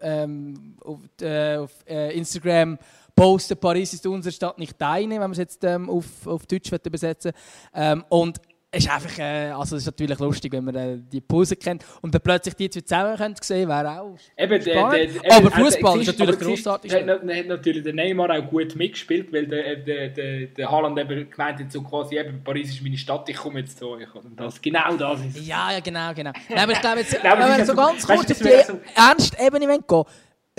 ähm, 0.00 0.76
auf, 0.80 1.00
äh, 1.20 1.56
auf 1.56 1.72
äh, 1.88 2.16
Instagram 2.16 2.78
posten, 3.14 3.56
Paris 3.58 3.92
ist 3.92 4.06
unsere 4.06 4.32
Stadt, 4.32 4.58
nicht 4.58 4.80
deine, 4.80 5.14
wenn 5.14 5.20
man 5.20 5.32
es 5.32 5.38
jetzt 5.38 5.64
ähm, 5.64 5.88
auf, 5.88 6.26
auf 6.26 6.46
Deutsch 6.46 6.70
übersetzen 6.72 7.32
ähm, 7.74 8.04
Und 8.08 8.40
es 8.74 8.86
ist 8.86 8.90
einfach, 8.90 9.18
äh, 9.18 9.50
also 9.50 9.76
es 9.76 9.82
ist 9.82 9.86
natürlich 9.86 10.18
lustig, 10.18 10.50
wenn 10.52 10.64
man 10.64 10.74
äh, 10.74 10.98
die 10.98 11.20
Pause 11.20 11.56
kennt 11.56 11.84
und 12.00 12.14
dann 12.14 12.22
plötzlich 12.22 12.54
die 12.54 12.70
zwei 12.70 12.80
zusammen 12.80 13.16
können 13.18 13.34
sehen, 13.38 13.68
wäre 13.68 14.00
auch 14.00 14.16
eben, 14.38 14.62
spannend. 14.62 14.94
Der, 14.94 15.06
der, 15.06 15.36
aber 15.36 15.50
Fußball 15.50 16.00
ist 16.00 16.06
natürlich 16.06 16.38
großartig. 16.38 16.94
Hat, 16.94 17.06
hat 17.06 17.46
natürlich 17.46 17.82
der 17.82 17.92
Neymar 17.92 18.30
auch 18.30 18.48
gut 18.48 18.74
mitgespielt, 18.74 19.30
weil 19.30 19.46
der, 19.46 19.76
der, 19.76 20.08
der, 20.08 20.46
der 20.46 20.70
Haaland 20.70 20.98
eben 20.98 21.30
gemeint 21.30 21.60
hat, 21.60 21.70
so 21.70 21.82
quasi, 21.82 22.16
eben, 22.16 22.42
Paris 22.42 22.70
ist 22.70 22.82
meine 22.82 22.96
Stadt, 22.96 23.28
ich 23.28 23.36
komme 23.36 23.60
jetzt 23.60 23.78
zu 23.78 23.90
euch. 23.90 24.14
Und 24.14 24.40
das, 24.40 24.60
genau 24.60 24.96
das 24.96 25.20
ist 25.20 25.46
Ja, 25.46 25.70
ja, 25.72 25.80
genau, 25.80 26.14
genau. 26.14 26.32
Nein, 26.48 26.58
aber 26.58 26.72
ich 26.72 26.80
glaube 26.80 27.00
jetzt, 27.00 27.12
Nein, 27.22 27.38
wenn 27.38 27.58
wir 27.58 27.66
so 27.66 27.74
ganz 27.74 28.06
kurz 28.06 28.30
auf 28.30 28.38
die 28.38 28.94
ernste 28.94 29.36
Ebene 29.38 29.66
gehen 29.66 30.04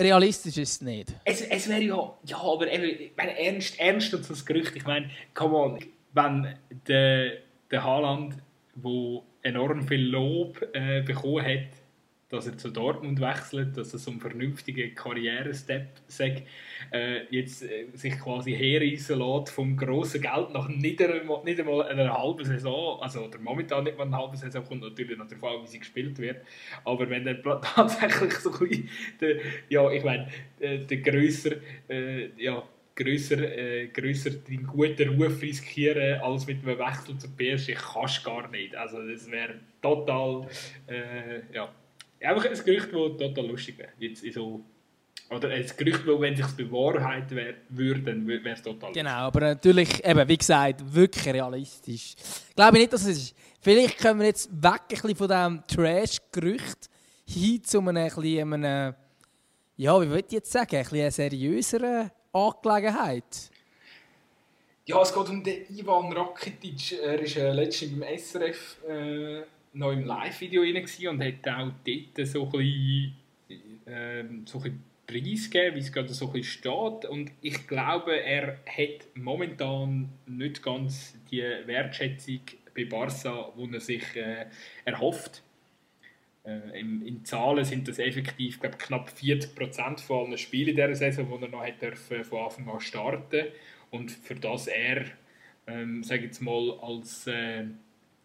realistisch 0.00 0.56
ist 0.58 0.72
es 0.72 0.80
nicht. 0.80 1.14
Es, 1.24 1.40
es 1.42 1.68
wäre 1.68 1.82
ja, 1.82 2.18
ja, 2.24 2.36
aber 2.38 2.70
eben, 2.70 2.84
ich 2.84 3.12
meine, 3.16 3.38
ernst, 3.38 3.78
ernst 3.78 4.14
und 4.14 4.28
das 4.28 4.44
Gerücht, 4.44 4.74
ich 4.76 4.84
meine, 4.84 5.10
come 5.34 5.56
on, 5.56 5.78
wenn 6.12 6.56
der, 6.86 7.38
der 7.70 7.84
Haaland, 7.84 8.36
der 8.74 9.22
enorm 9.42 9.86
viel 9.86 10.08
Lob 10.08 10.66
äh, 10.72 11.02
bekommen 11.02 11.44
hat, 11.44 11.83
dass 12.34 12.46
er 12.46 12.58
zu 12.58 12.70
Dortmund 12.70 13.20
wechselt, 13.20 13.76
dass 13.76 13.92
er 13.92 13.98
so 13.98 14.10
einen 14.10 14.20
vernünftigen 14.20 14.94
Karrierestep 14.94 15.86
sagt, 16.08 16.42
äh, 16.90 17.22
jetzt 17.30 17.62
äh, 17.62 17.86
sich 17.94 18.18
quasi 18.18 18.52
herreissen 18.52 19.18
lässt 19.18 19.50
vom 19.50 19.76
grossen 19.76 20.22
Geld 20.22 20.52
nach 20.52 20.68
nicht 20.68 21.00
einmal, 21.00 21.44
nicht 21.44 21.60
einmal 21.60 21.82
einer 21.82 22.12
halben 22.12 22.44
Saison, 22.44 23.00
also 23.00 23.24
oder 23.24 23.38
momentan 23.38 23.84
nicht 23.84 23.96
mal 23.96 24.06
eine 24.06 24.16
halbe 24.16 24.36
Saison, 24.36 24.64
kommt 24.64 24.82
natürlich 24.82 25.16
noch 25.16 25.28
darauf 25.28 25.44
an, 25.44 25.62
wie 25.62 25.68
sie 25.68 25.78
gespielt 25.78 26.18
wird, 26.18 26.38
aber 26.84 27.08
wenn 27.08 27.24
dann 27.24 27.42
tatsächlich 27.62 28.34
so 28.34 28.50
ein 28.52 28.58
bisschen, 28.58 28.88
ja, 29.68 29.90
ich 29.90 30.04
meine, 30.04 30.28
der, 30.60 30.78
der 30.78 30.98
grösser, 30.98 31.52
äh, 31.88 32.30
ja, 32.36 32.62
grösser, 32.96 33.38
äh, 33.38 33.88
grösser 33.88 34.30
deinen 34.30 34.66
guten 34.66 35.20
Ruf 35.20 35.42
riskieren, 35.42 36.20
als 36.20 36.46
mit 36.46 36.66
einem 36.66 36.78
Wechsel 36.78 37.18
zur 37.18 37.30
PSG, 37.36 37.74
kannst 37.74 38.24
du 38.24 38.30
gar 38.30 38.48
nicht. 38.50 38.74
Also 38.76 39.06
das 39.06 39.30
wäre 39.30 39.54
total, 39.82 40.48
äh, 40.86 41.40
ja, 41.52 41.72
einfach 42.20 42.44
ein 42.44 42.64
Gerücht, 42.64 42.88
das 42.92 43.16
total 43.18 43.46
lustig 43.46 43.78
wäre. 43.78 43.90
Jetzt 43.98 44.24
so 44.32 44.64
oder 45.30 45.48
ein 45.48 45.66
Gerücht, 45.76 46.06
weil 46.06 46.20
wenn 46.20 46.34
es 46.34 46.40
sich 46.40 46.56
bewahrheiten 46.56 47.38
würde, 47.70 48.00
dann 48.02 48.26
wäre 48.26 48.48
es 48.50 48.62
total 48.62 48.92
Genau, 48.92 49.10
aber 49.10 49.40
natürlich, 49.40 50.04
eben, 50.04 50.28
wie 50.28 50.36
gesagt, 50.36 50.94
wirklich 50.94 51.34
realistisch. 51.34 52.14
Ich 52.48 52.54
glaube 52.54 52.78
nicht, 52.78 52.92
dass 52.92 53.02
es 53.02 53.18
ist. 53.18 53.36
Vielleicht 53.60 53.98
können 53.98 54.20
wir 54.20 54.26
jetzt 54.26 54.50
weg 54.62 54.82
ein 54.82 54.88
bisschen 54.88 55.16
von 55.16 55.28
diesem 55.28 55.66
Trash-Gerücht 55.66 56.90
hin 57.26 57.64
zu 57.64 57.78
einem, 57.78 57.96
ein 57.96 58.52
einem, 58.52 58.94
ja, 59.76 60.00
wie 60.00 60.08
würde 60.08 60.26
ich 60.26 60.32
jetzt 60.32 60.52
sagen, 60.52 60.76
ein 60.76 60.82
bisschen 60.82 61.10
seriöseren 61.10 62.10
Angelegenheit. 62.32 63.50
Ja, 64.86 65.00
es 65.00 65.14
geht 65.14 65.28
um 65.30 65.42
den 65.42 65.64
Ivan 65.74 66.12
Rakitic. 66.12 67.00
Er 67.00 67.18
war 67.18 67.36
äh, 67.36 67.52
letztens 67.52 67.92
im 67.92 68.02
SRF 68.02 68.76
äh, 68.86 69.42
noch 69.74 69.92
im 69.92 70.04
Live-Video 70.04 70.62
und 71.10 71.22
hat 71.22 71.48
auch 71.48 71.72
dort 71.84 72.26
so 72.26 72.44
ein 72.44 72.50
bisschen, 72.50 73.86
äh, 73.86 74.24
so 74.46 74.58
ein 74.58 74.62
bisschen 74.62 74.84
preisgeben, 75.06 75.76
wie 75.76 75.80
es 75.80 75.92
gerade 75.92 76.12
so 76.12 76.32
ein 76.32 76.42
steht. 76.42 77.04
Und 77.08 77.30
ich 77.40 77.66
glaube, 77.66 78.18
er 78.20 78.60
hat 78.66 79.06
momentan 79.14 80.08
nicht 80.26 80.62
ganz 80.62 81.16
die 81.30 81.42
Wertschätzung 81.42 82.40
bei 82.74 82.84
Barca, 82.84 83.52
die 83.56 83.74
er 83.74 83.80
sich 83.80 84.16
äh, 84.16 84.46
erhofft. 84.84 85.42
Äh, 86.44 86.80
in, 86.80 87.06
in, 87.06 87.24
Zahlen 87.24 87.64
sind 87.64 87.88
das 87.88 87.98
effektiv 87.98 88.60
glaub, 88.60 88.78
knapp 88.78 89.10
40 89.10 89.54
Prozent 89.54 90.00
von 90.00 90.26
allen 90.26 90.38
Spielen 90.38 90.74
dieser 90.74 90.94
Saison, 90.94 91.28
die 91.38 91.44
er 91.44 91.50
noch 91.50 91.64
hat 91.64 91.80
dürfen, 91.80 92.24
von 92.24 92.44
Anfang 92.44 92.68
an 92.68 92.80
starten 92.80 93.46
Und 93.90 94.10
für 94.10 94.34
das 94.34 94.66
er, 94.66 95.04
ähm, 95.66 96.02
sage 96.02 96.24
jetzt 96.24 96.42
mal, 96.42 96.78
als 96.80 97.26
äh, 97.26 97.64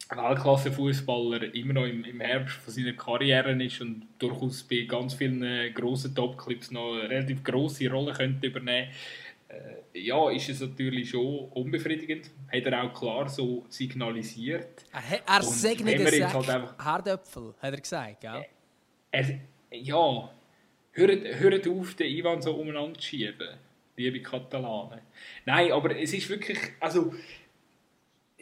Weltklasse-Fußballer 0.09 1.53
immer 1.53 1.73
noch 1.73 1.85
im, 1.85 2.03
im 2.03 2.19
Herbst 2.19 2.55
von 2.55 2.73
seiner 2.73 2.93
Karriere 2.93 3.51
ist 3.63 3.79
und 3.81 4.07
durchaus 4.17 4.63
bei 4.63 4.81
ganz 4.87 5.13
vielen 5.13 5.43
äh, 5.43 5.69
grossen 5.71 6.15
Top-Clips 6.15 6.71
noch 6.71 6.93
eine 6.93 7.09
relativ 7.09 7.43
grosse 7.43 7.89
Rolle 7.89 8.13
könnte 8.13 8.47
übernehmen 8.47 8.89
äh, 9.49 9.99
ja, 9.99 10.29
ist 10.29 10.49
es 10.49 10.61
natürlich 10.61 11.09
schon 11.09 11.49
unbefriedigend. 11.49 12.29
Hat 12.51 12.65
er 12.65 12.83
auch 12.83 12.93
klar 12.93 13.27
so 13.27 13.65
signalisiert. 13.69 14.85
Er, 14.93 15.21
er 15.25 15.43
segnet 15.43 15.99
es 15.99 16.33
halt 16.33 16.49
einfach... 16.49 16.85
Herdöpfel, 16.85 17.55
hat 17.59 17.73
er 17.73 17.81
gesagt, 17.81 18.21
gell? 18.21 18.45
Er, 19.11 19.39
ja, 19.71 20.31
hört, 20.91 21.39
hört 21.39 21.67
auf, 21.67 21.95
den 21.95 22.15
Ivan 22.15 22.41
so 22.41 22.53
umeinander 22.55 22.99
zu 22.99 23.07
schieben, 23.07 23.57
liebe 23.97 24.21
Katalanen. 24.21 25.01
Nein, 25.45 25.71
aber 25.71 25.97
es 25.97 26.13
ist 26.13 26.29
wirklich, 26.29 26.59
also 26.79 27.13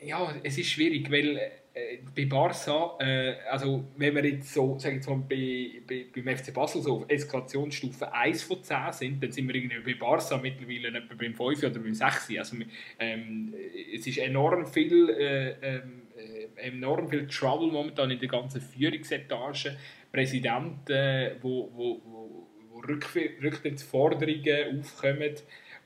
ja, 0.03 0.35
es 0.43 0.57
ist 0.57 0.69
schwierig, 0.69 1.11
weil 1.11 1.37
äh, 1.37 1.97
bei 2.15 2.25
Barca, 2.25 2.97
äh, 2.99 3.35
also 3.49 3.85
wenn 3.97 4.15
wir 4.15 4.25
jetzt 4.25 4.53
so, 4.53 4.77
sagen 4.77 5.03
wir 5.05 5.15
mal, 5.15 5.25
bei, 5.29 5.81
bei, 5.87 6.05
beim 6.13 6.37
FC 6.37 6.53
Basel 6.53 6.81
so 6.81 6.97
auf 6.97 7.05
Eskalationsstufe 7.07 8.11
1 8.11 8.43
von 8.43 8.63
10 8.63 8.77
sind, 8.91 9.23
dann 9.23 9.31
sind 9.31 9.47
wir 9.47 9.55
irgendwie 9.55 9.93
bei 9.93 9.99
Barca 9.99 10.37
mittlerweile 10.37 10.89
etwa 10.89 11.15
beim 11.15 11.33
5 11.33 11.63
oder 11.63 11.79
beim 11.79 11.93
6. 11.93 12.29
Also 12.37 12.57
ähm, 12.99 13.53
es 13.93 14.07
ist 14.07 14.17
enorm 14.17 14.67
viel, 14.67 15.09
äh, 15.09 15.55
ähm, 15.61 16.03
äh, 16.17 16.67
enorm 16.67 17.09
viel 17.09 17.27
Trouble 17.27 17.71
momentan 17.71 18.11
in 18.11 18.19
der 18.19 18.29
ganzen 18.29 18.61
Führungsetage. 18.61 19.77
Präsidenten, 20.11 20.91
äh, 20.91 21.35
wo, 21.41 21.69
wo, 21.75 22.01
wo, 22.05 22.47
wo 22.71 22.79
Rücktrittsforderungen 22.79 24.79
aufkommen, 24.79 25.35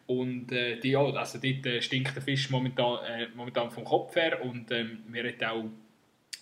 und 0.08 0.52
äh, 0.52 0.80
die, 0.80 0.92
ja, 0.92 1.02
also 1.02 1.40
dort 1.40 1.66
äh, 1.66 1.82
stinkt 1.82 2.16
der 2.16 2.22
Fisch 2.22 2.50
momentan, 2.50 3.00
äh, 3.06 3.28
momentan 3.36 3.70
vom 3.70 3.84
Kopf 3.84 4.16
her 4.16 4.44
und 4.44 4.72
ähm, 4.72 5.00
wir 5.08 5.24
reden 5.24 5.46
auch 5.46 5.66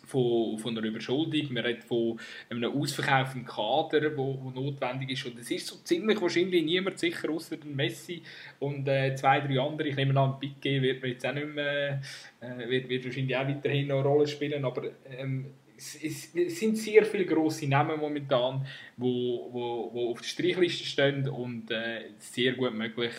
von, 0.10 0.58
von 0.58 0.78
einer 0.78 0.86
Überschuldung, 0.86 1.54
wir 1.56 1.64
reden 1.64 1.82
von 1.82 2.20
einem 2.50 2.72
Ausverkauf 2.72 3.36
im 3.36 3.46
Kader, 3.46 4.16
wo, 4.18 4.40
wo 4.42 4.50
notwendig 4.50 5.12
ist. 5.12 5.26
Und 5.26 5.40
es 5.40 5.52
ist 5.52 5.68
so 5.68 5.76
ziemlich 5.84 6.20
wahrscheinlich 6.20 6.64
niemand 6.64 7.00
sicher, 7.00 7.30
außer 7.30 7.58
Messi 7.66 8.24
und 8.60 8.88
äh, 8.88 9.16
zwei, 9.16 9.40
drei 9.40 9.60
andere, 9.60 9.90
ich 9.90 9.96
nehme 9.96 10.20
an, 10.20 10.40
Piqué 10.40 10.82
wird 10.82 11.04
jetzt 11.04 11.26
auch 11.26 11.34
nicht 11.34 11.54
mehr, 11.54 12.02
äh, 12.42 12.70
wird, 12.70 12.90
wird 12.90 13.06
wahrscheinlich 13.06 13.38
auch 13.38 13.48
weiterhin 13.48 13.88
noch 13.88 14.00
eine 14.00 14.08
Rolle 14.08 14.28
spielen, 14.28 14.66
aber 14.66 14.90
ähm, 15.06 15.46
es, 15.78 16.04
es, 16.04 16.60
sind 16.60 16.78
sehr 16.78 17.06
viele 17.06 17.26
grosse 17.26 17.68
Namen 17.68 18.00
momentan, 18.00 18.66
die 18.98 19.02
wo, 19.02 19.50
wo, 19.52 19.90
wo 19.94 20.12
auf 20.12 20.20
der 20.20 20.28
Streichliste 20.28 20.86
stehen 20.86 21.30
und 21.30 21.72
äh, 21.72 22.10
sehr 22.18 22.54
gut 22.54 22.74
möglich, 22.74 23.14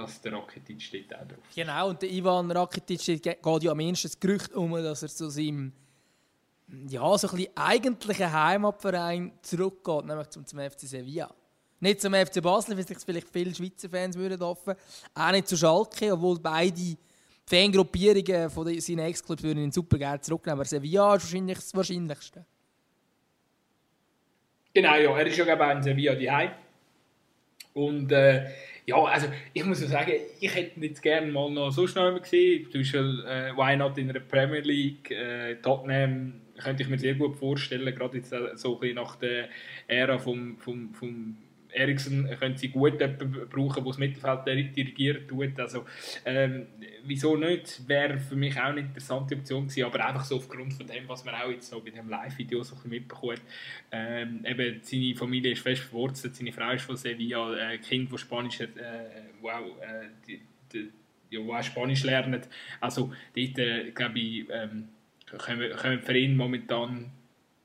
dass 0.00 0.20
der 0.20 0.32
Rakitic 0.32 0.82
steht 0.82 1.14
auch 1.14 1.26
drauf. 1.26 1.38
Genau, 1.54 1.88
und 1.88 2.02
der 2.02 2.10
Ivan 2.10 2.50
Rakitic 2.50 3.22
geht 3.22 3.44
ja 3.44 3.70
am 3.70 3.80
ehesten 3.80 4.08
das 4.08 4.18
Gerücht 4.18 4.52
um, 4.54 4.72
dass 4.72 5.02
er 5.02 5.08
zu 5.08 5.28
seinem 5.28 5.72
ja, 6.88 7.18
so 7.18 7.28
ein 7.28 7.36
bisschen 7.36 7.56
eigentlichen 7.56 8.32
Heimatverein 8.32 9.32
zurückgeht, 9.42 10.04
nämlich 10.04 10.28
zum, 10.28 10.46
zum 10.46 10.58
FC 10.60 10.80
Sevilla. 10.80 11.30
Nicht 11.80 12.00
zum 12.00 12.14
FC 12.14 12.42
Basel, 12.42 12.76
wie 12.76 12.82
sich 12.82 12.98
vielleicht 12.98 13.28
viele 13.32 13.54
Schweizer 13.54 13.88
Fans 13.88 14.16
würden 14.16 14.40
hoffen. 14.40 14.74
Auch 15.14 15.30
nicht 15.32 15.48
zu 15.48 15.56
Schalke, 15.56 16.12
obwohl 16.12 16.38
beide 16.38 16.96
Fangruppierungen 17.46 18.50
von 18.50 18.80
seinen 18.80 18.98
Ex-Clubs 19.00 19.42
würden 19.42 19.64
ihn 19.64 19.72
super 19.72 19.98
gerne 19.98 20.20
zurücknehmen. 20.20 20.60
Aber 20.60 20.64
Sevilla 20.66 21.16
ist 21.16 21.24
wahrscheinlich 21.24 21.58
das 21.58 21.74
Wahrscheinlichste. 21.74 22.44
Genau, 24.74 24.94
ja. 24.94 25.18
Er 25.18 25.26
ist 25.26 25.36
ja 25.36 25.44
ich 25.44 25.76
in 25.76 25.82
Sevilla 25.82 26.14
die 26.14 26.30
Und 27.72 28.12
äh, 28.12 28.50
ja, 28.90 29.04
also 29.04 29.28
ich 29.52 29.64
muss 29.64 29.78
sagen, 29.78 30.12
ich 30.40 30.54
hätte 30.54 30.80
nicht 30.80 31.00
gerne 31.00 31.30
mal 31.30 31.50
noch 31.50 31.70
so 31.70 31.86
schnell 31.86 32.18
gesehen. 32.18 32.68
Zum 32.70 32.80
Beispiel 32.80 33.24
äh, 33.26 33.56
Why 33.56 33.76
Not 33.76 33.98
in 33.98 34.08
der 34.08 34.20
Premier 34.20 34.60
League, 34.60 35.10
äh, 35.10 35.54
Tottenham 35.56 36.40
könnte 36.58 36.82
ich 36.82 36.88
mir 36.88 36.98
sehr 36.98 37.14
gut 37.14 37.36
vorstellen, 37.36 37.94
gerade 37.94 38.18
jetzt 38.18 38.32
äh, 38.32 38.56
so 38.56 38.74
ein 38.74 38.80
bisschen 38.80 38.96
nach 38.96 39.16
der 39.16 39.48
Ära 39.86 40.18
vom, 40.18 40.58
vom, 40.58 40.92
vom 40.92 41.36
Eriksen 41.72 42.28
können 42.38 42.56
sie 42.56 42.68
gut 42.68 43.00
jemanden 43.00 43.48
brauchen, 43.48 43.74
der 43.74 43.84
das 43.84 43.98
Mittelfeld 43.98 44.76
dirigiert 44.76 45.28
tut. 45.28 45.58
Also, 45.58 45.84
ähm, 46.24 46.66
wieso 47.04 47.36
nicht? 47.36 47.88
Wäre 47.88 48.18
für 48.18 48.36
mich 48.36 48.56
auch 48.56 48.64
eine 48.64 48.80
interessante 48.80 49.36
Option 49.36 49.66
gewesen, 49.66 49.84
aber 49.84 50.06
einfach 50.06 50.24
so 50.24 50.36
aufgrund 50.36 50.74
von 50.74 50.86
dem, 50.86 51.08
was 51.08 51.24
man 51.24 51.34
auch 51.34 51.50
jetzt 51.50 51.70
so 51.70 51.80
bei 51.80 51.90
dem 51.90 52.08
Live-Video 52.08 52.62
so 52.62 52.76
mitbekommt. 52.84 53.42
Ähm, 53.90 54.44
eben, 54.44 54.80
seine 54.82 55.14
Familie 55.14 55.52
ist 55.52 55.62
fest 55.62 55.82
verwurzelt, 55.82 56.36
seine 56.36 56.52
Frau 56.52 56.70
ist 56.70 56.84
von 56.84 56.96
Sevilla, 56.96 57.72
äh, 57.72 57.78
Kind, 57.78 58.12
das 58.12 58.20
Spanisch, 58.20 58.60
äh, 58.60 58.68
wow, 59.40 59.62
äh, 59.80 60.08
die, 60.26 60.40
die, 60.72 60.90
ja, 61.30 61.40
auch 61.40 61.62
Spanisch 61.62 62.04
lernen. 62.04 62.40
Also, 62.80 63.12
dort, 63.34 63.58
äh, 63.58 63.90
glaube 63.92 64.18
ich, 64.18 64.46
ähm, 64.50 64.88
kommen, 65.38 65.70
kommen 65.76 66.02
für 66.02 66.16
ihn 66.16 66.36
momentan 66.36 67.12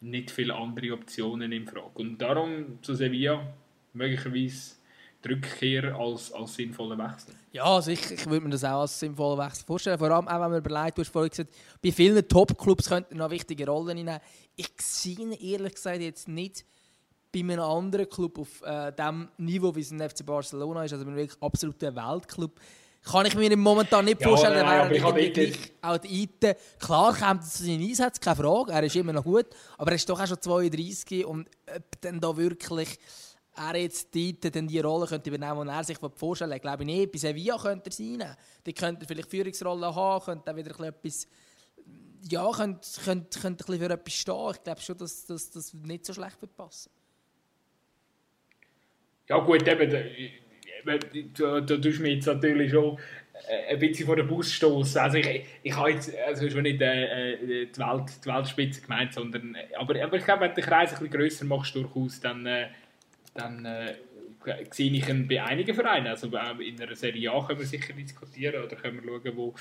nicht 0.01 0.31
viele 0.31 0.55
andere 0.55 0.93
Optionen 0.93 1.51
in 1.51 1.67
Frage. 1.67 1.89
Und 1.95 2.19
darum 2.19 2.79
zu 2.81 2.93
Sevilla 2.93 3.53
möglicherweise 3.95 4.75
die 5.23 5.29
Rückkehr 5.29 5.95
als, 5.95 6.31
als 6.31 6.55
sinnvoller 6.55 6.97
Wechsel. 6.97 7.33
Ja, 7.51 7.63
also 7.63 7.91
ich, 7.91 8.11
ich 8.11 8.25
würde 8.27 8.45
mir 8.45 8.51
das 8.51 8.63
auch 8.63 8.81
als 8.81 8.99
sinnvoller 8.99 9.45
Wechsel 9.45 9.65
vorstellen. 9.65 9.97
Vor 9.97 10.11
allem 10.11 10.27
auch, 10.27 10.33
wenn 10.33 10.51
man 10.51 10.57
überlegt, 10.57 10.97
du 10.97 11.01
hast 11.01 11.09
vorhin 11.11 11.29
gesagt, 11.29 11.53
bei 11.81 11.91
vielen 11.91 12.27
Top-Clubs 12.27 12.89
könnten 12.89 13.17
noch 13.17 13.29
wichtige 13.29 13.65
Rollen 13.65 13.95
nehmen. 13.95 14.19
Ich 14.55 14.71
sehe 14.79 15.19
ihn 15.19 15.31
ehrlich 15.31 15.75
gesagt 15.75 16.01
jetzt 16.01 16.27
nicht 16.27 16.65
bei 17.35 17.39
einem 17.39 17.59
anderen 17.59 18.09
Club 18.09 18.39
auf 18.39 18.61
äh, 18.61 18.93
dem 18.93 19.27
Niveau, 19.37 19.75
wie 19.75 19.81
es 19.81 19.91
ein 19.91 19.99
FC 19.99 20.25
Barcelona 20.25 20.85
ist, 20.85 20.93
also 20.93 21.05
wirklich 21.05 21.41
absoluter 21.41 21.93
Weltclub. 21.95 22.59
Kann 23.03 23.25
ich 23.25 23.35
mir 23.35 23.55
momentan 23.55 24.05
nicht 24.05 24.23
vorstellen, 24.23 24.55
ja, 24.55 24.63
nein, 24.63 24.89
wäre 24.89 25.31
gleich 25.31 25.71
auch 25.81 25.97
die 25.97 26.23
Ite. 26.23 26.55
Klar 26.79 27.15
kommt 27.15 27.45
zu 27.45 27.63
seinen 27.63 27.81
Einsätzen, 27.81 28.21
keine 28.21 28.37
Frage, 28.37 28.71
er 28.71 28.83
ist 28.83 28.95
immer 28.95 29.13
noch 29.13 29.23
gut, 29.23 29.45
aber 29.77 29.91
er 29.91 29.95
ist 29.95 30.09
doch 30.09 30.19
auch 30.19 30.25
schon 30.25 30.41
32 30.41 31.25
und 31.25 31.47
ob 31.75 32.01
dann 32.01 32.19
da 32.19 32.35
wirklich 32.35 32.97
er 33.57 33.75
jetzt 33.77 34.13
dort 34.15 34.55
dann 34.55 34.67
die 34.67 34.79
Rolle 34.79 35.07
könnte 35.07 35.29
übernehmen, 35.29 35.67
die 35.67 35.73
er 35.73 35.83
sich 35.83 35.97
vorstellen 35.97 36.51
will, 36.51 36.59
glaube 36.59 36.83
ich 36.83 36.87
nicht. 36.87 37.11
Bei 37.11 37.17
Sevilla 37.17 37.57
könnte 37.57 37.89
er 37.89 37.93
sein. 37.93 38.35
Die 38.65 38.73
könnte 38.73 39.05
vielleicht 39.05 39.29
Führungsrolle 39.29 39.93
haben, 39.93 40.25
könnte 40.25 40.51
auch 40.51 40.55
wieder 40.55 40.79
etwas 40.81 41.27
ja, 42.27 42.51
könnte, 42.51 42.87
könnte, 43.03 43.39
könnte 43.39 43.71
ein 43.71 43.79
für 43.79 43.89
etwas 43.89 44.13
stehen. 44.13 44.51
Ich 44.55 44.63
glaube 44.63 44.81
schon, 44.81 44.97
dass 44.97 45.25
das 45.25 45.73
nicht 45.73 46.05
so 46.05 46.13
schlecht 46.13 46.41
wird 46.41 46.55
passen. 46.55 46.89
Ja 49.27 49.37
gut, 49.39 49.67
eben, 49.67 49.91
da, 50.85 51.61
da 51.61 51.77
tust 51.77 51.99
du 51.99 52.01
mich 52.01 52.15
jetzt 52.15 52.27
natürlich 52.27 52.71
schon 52.71 52.97
äh, 53.47 53.73
ein 53.73 53.79
bisschen 53.79 54.05
vor 54.05 54.15
den 54.15 54.27
Bus 54.27 54.51
stoßen. 54.51 55.01
Also 55.01 55.17
ich, 55.17 55.45
ich 55.63 55.75
habe 55.75 55.91
jetzt 55.91 56.15
also 56.15 56.49
schon 56.49 56.63
nicht 56.63 56.81
äh, 56.81 57.33
äh, 57.33 57.65
die, 57.65 57.77
Welt, 57.77 58.11
die 58.23 58.27
Weltspitze 58.27 58.81
gemeint, 58.81 59.13
sondern 59.13 59.57
aber, 59.77 60.01
aber 60.01 60.17
ich 60.17 60.25
glaube, 60.25 60.41
wenn 60.41 60.49
du 60.49 60.55
den 60.55 60.65
Kreis 60.65 60.93
ein 60.93 60.99
bisschen 60.99 61.19
grösser 61.19 61.45
machst 61.45 61.75
durchaus, 61.75 62.19
dann 62.19 62.45
äh, 62.45 62.67
dann 63.36 63.65
äh, 63.65 63.95
sehe 64.71 64.91
ich 64.91 65.07
ihn 65.07 65.27
bei 65.27 65.43
einigen 65.43 65.75
Vereinen. 65.75 66.07
Also 66.07 66.27
in 66.27 66.81
einer 66.81 66.95
Serie 66.95 67.31
A 67.31 67.45
können 67.45 67.59
wir 67.59 67.67
sicher 67.67 67.93
diskutieren 67.93 68.63
oder 68.63 68.75
können 68.75 69.03
wir 69.03 69.21
schauen, 69.21 69.38
wo... 69.38 69.53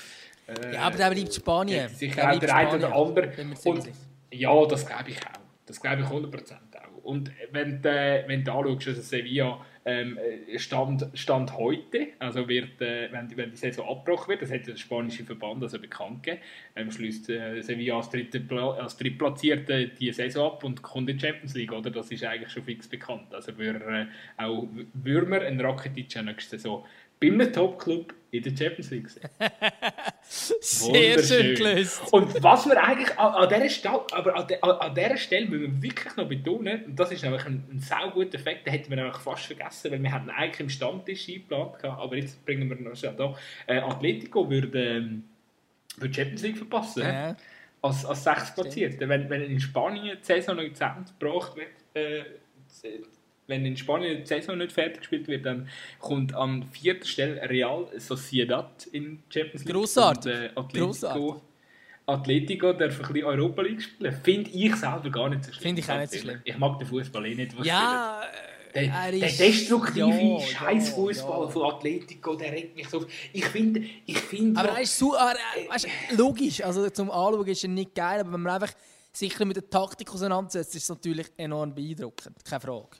Äh, 0.47 0.73
ja, 0.73 0.81
aber 0.81 0.97
der 0.97 1.11
bleibt 1.11 1.33
Spanien. 1.33 1.89
Sicher 1.89 2.31
auch 2.31 2.39
der 2.39 2.55
eine 2.55 2.75
oder 2.75 2.95
andere. 2.95 3.31
Und, 3.65 3.89
ja, 4.31 4.65
das 4.65 4.85
glaube 4.85 5.09
ich 5.09 5.17
auch. 5.17 5.39
Das 5.65 5.81
glaube 5.81 6.01
ich 6.01 6.07
100% 6.07 6.53
auch. 6.53 7.03
Und 7.03 7.31
wenn 7.51 7.81
du, 7.81 8.23
wenn 8.27 8.43
du 8.43 8.51
anschaust, 8.51 8.87
also 8.87 9.01
Sevilla 9.01 9.65
ähm, 9.85 10.17
Stand, 10.57 11.07
Stand 11.13 11.55
heute, 11.57 12.07
also 12.17 12.47
wird, 12.47 12.81
äh, 12.81 13.11
wenn, 13.11 13.27
die, 13.27 13.37
wenn 13.37 13.51
die 13.51 13.55
Saison 13.55 13.87
abgebrochen 13.87 14.29
wird, 14.29 14.41
das 14.41 14.51
hat 14.51 14.65
der 14.65 14.75
spanische 14.75 15.23
Verband 15.23 15.61
also 15.61 15.79
bekannt 15.79 16.23
gegeben, 16.23 16.41
ähm, 16.75 16.91
schließt 16.91 17.29
äh, 17.29 17.61
Sevilla 17.61 17.97
als, 17.97 18.09
dritte, 18.09 18.43
als 18.79 18.97
drittplatzierte 18.97 19.89
die 19.89 20.11
Saison 20.11 20.53
ab 20.53 20.63
und 20.63 20.81
kommt 20.81 21.09
in 21.09 21.17
die 21.17 21.25
Champions 21.25 21.53
League, 21.53 21.71
oder? 21.71 21.91
Das 21.91 22.09
ist 22.09 22.23
eigentlich 22.23 22.51
schon 22.51 22.63
fix 22.63 22.87
bekannt. 22.87 23.33
Also 23.33 23.55
würde 23.57 24.07
äh, 24.37 24.43
auch 24.43 24.67
Würmer 24.93 25.41
ein 25.41 25.61
Rakitic 25.61 26.23
nächste 26.23 26.57
Saison 26.57 26.83
bei 27.19 27.27
einem 27.27 27.53
Top-Club 27.53 28.13
in 28.37 28.43
der 28.43 28.55
Champions 28.55 28.91
League 28.91 29.09
sehen. 29.09 29.29
Sehr 30.27 31.23
schön 31.23 31.55
gelöst. 31.55 32.01
Und 32.11 32.43
was 32.43 32.65
wir 32.65 32.81
eigentlich 32.83 33.17
an, 33.17 33.33
an, 33.33 33.49
dieser 33.49 33.69
Stelle, 33.69 34.03
aber 34.11 34.35
an, 34.35 34.47
de, 34.47 34.61
an 34.61 34.95
dieser 34.95 35.17
Stelle 35.17 35.45
müssen 35.47 35.81
wir 35.81 35.81
wirklich 35.81 36.15
noch 36.15 36.27
betonen, 36.27 36.85
und 36.85 36.99
das 36.99 37.11
ist 37.11 37.23
nämlich 37.23 37.45
ein, 37.45 37.63
ein 37.71 37.79
sehr 37.79 38.11
guter 38.13 38.35
Effekt, 38.35 38.65
den 38.65 38.73
hätten 38.73 38.89
wir 38.89 38.97
nämlich 38.97 39.17
fast 39.17 39.45
vergessen, 39.45 39.91
weil 39.91 40.01
wir 40.01 40.11
hatten 40.11 40.29
eigentlich 40.29 40.59
im 40.59 40.69
Stammtisch 40.69 41.29
eingeplant, 41.29 41.83
aber 41.83 42.15
jetzt 42.15 42.43
bringen 42.45 42.69
wir 42.69 42.77
noch 42.77 42.95
schnell 42.95 43.15
da. 43.15 43.35
Äh, 43.67 43.79
Atletico 43.79 44.49
würde, 44.49 44.97
ähm, 44.97 45.23
würde 45.97 46.13
Champions 46.13 46.41
League 46.41 46.57
verpassen. 46.57 47.03
Ja. 47.03 47.35
Als, 47.81 48.03
als 48.05 48.23
sechs 48.23 48.53
Platzierte. 48.55 49.07
Wenn, 49.07 49.29
wenn 49.29 49.43
in 49.43 49.59
Spanien 49.59 50.17
die 50.19 50.25
Saison 50.25 50.55
noch 50.55 50.73
zu 50.73 50.83
Ende 50.83 51.11
gebracht 51.19 51.55
wird, 51.55 51.69
äh, 51.93 52.23
wenn 53.47 53.65
in 53.65 53.77
Spanien 53.77 54.21
die 54.21 54.25
Saison 54.25 54.57
nicht 54.57 54.71
fertig 54.71 54.99
gespielt 54.99 55.27
wird, 55.27 55.45
dann 55.45 55.69
kommt 55.99 56.33
an 56.33 56.63
vierter 56.71 57.05
Stelle 57.05 57.49
Real 57.49 57.87
Sociedad 57.97 58.87
in 58.91 59.23
Champions 59.29 59.65
League. 59.65 59.73
Grossartig. 59.73 60.33
Und, 60.33 60.41
äh, 60.41 60.49
Atletico, 60.55 60.85
Grossartig. 60.85 61.41
Atletico 62.07 62.73
darf 62.73 62.99
ein 62.99 63.13
bisschen 63.13 63.23
Europa 63.25 63.61
League 63.61 63.81
spielen. 63.81 64.19
Finde 64.23 64.49
ich 64.51 64.75
selber 64.75 65.09
gar 65.09 65.29
nicht 65.29 65.45
so 65.45 65.51
schlimm. 65.51 65.61
Finde 65.63 65.81
ich 65.81 65.91
auch 65.91 65.99
nicht 65.99 66.11
so 66.11 66.19
schlimm. 66.19 66.41
Ich 66.43 66.57
mag 66.57 66.77
den 66.77 66.87
Fußball 66.87 67.25
eh 67.25 67.35
nicht. 67.35 67.55
ja, 67.63 68.21
der, 68.75 69.11
der 69.11 69.29
destruktive 69.29 70.09
ja, 70.09 70.39
Scheißfußball 70.41 71.45
ja. 71.45 71.49
von 71.49 71.63
Atletico, 71.73 72.35
der 72.35 72.51
regt 72.51 72.75
mich 72.75 72.89
so. 72.89 73.05
Ich 73.31 73.45
finde, 73.45 73.81
ich 74.05 74.17
finde. 74.17 74.59
Aber 74.59 74.69
er 74.69 74.81
ist 74.81 74.97
so, 74.97 75.13
er, 75.13 75.35
weißt, 75.69 75.87
logisch. 76.17 76.61
Also 76.61 76.89
zum 76.89 77.09
Anschauen 77.09 77.47
ist 77.47 77.63
er 77.63 77.69
nicht 77.69 77.95
geil, 77.95 78.19
aber 78.19 78.33
wenn 78.33 78.41
man 78.41 78.61
einfach 78.61 78.73
sich 79.13 79.39
mit 79.39 79.55
der 79.55 79.69
Taktik 79.69 80.13
auseinandersetzt, 80.13 80.75
ist 80.75 80.83
es 80.83 80.89
natürlich 80.89 81.27
enorm 81.37 81.73
beeindruckend. 81.73 82.43
Keine 82.43 82.59
Frage. 82.59 82.97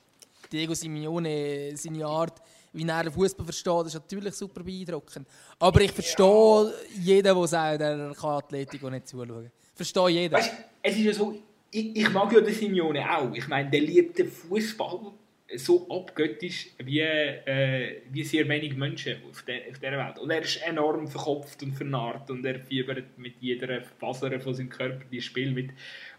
Diego 0.56 0.74
Simeone, 0.74 1.76
seine 1.76 2.06
Art, 2.06 2.41
wie 2.72 2.88
er 2.88 3.12
Fußball 3.12 3.45
versteht, 3.45 3.88
ist 3.88 3.93
natürlich 3.95 4.34
super 4.34 4.64
beeindruckend. 4.64 5.28
Aber 5.60 5.82
ich 5.82 5.91
verstehe 5.91 6.74
ja. 6.95 7.01
jeden, 7.01 7.36
der 7.36 7.47
sagt, 7.47 7.82
er 7.82 8.14
kann 8.14 8.30
Atletico 8.32 8.89
nicht 8.89 9.08
zuschauen. 9.08 9.51
Verstehe 9.74 10.10
jeden. 10.10 10.34
Weißt, 10.34 10.53
es 10.82 10.95
ist 10.95 11.03
ja 11.03 11.14
so, 11.14 11.36
ich, 11.72 11.95
ich, 11.95 12.10
mag 12.10 12.32
ja 12.32 12.39
den 12.39 12.53
Simeone 12.53 13.03
auch. 13.18 13.34
Ich 13.34 13.47
meine, 13.47 13.70
der 13.70 13.82
liebt 13.82 14.18
den 14.18 14.30
Fußball 14.30 15.12
so 15.58 15.88
abgöttisch 15.89 16.70
wie, 16.84 17.01
äh, 17.01 18.01
wie 18.12 18.24
sehr 18.24 18.47
wenig 18.47 18.76
Menschen 18.76 19.18
auf, 19.30 19.43
der, 19.43 19.62
auf 19.70 19.80
dieser 19.80 19.97
Welt. 19.97 20.20
Und 20.20 20.32
er 20.32 20.41
ist 20.41 20.62
enorm 20.66 21.08
verkopft 21.08 21.62
und 21.64 21.74
vernarrt 21.74 22.30
und 22.32 22.45
er 22.45 22.60
fiebert 22.60 23.18
mit 23.18 23.36
jeder 23.41 23.82
Faser 23.99 24.39
von 24.39 24.53
seinem 24.53 24.70
Körper 24.70 25.03
die 25.12 25.22
Spiel 25.22 25.51
mit. 25.51 25.72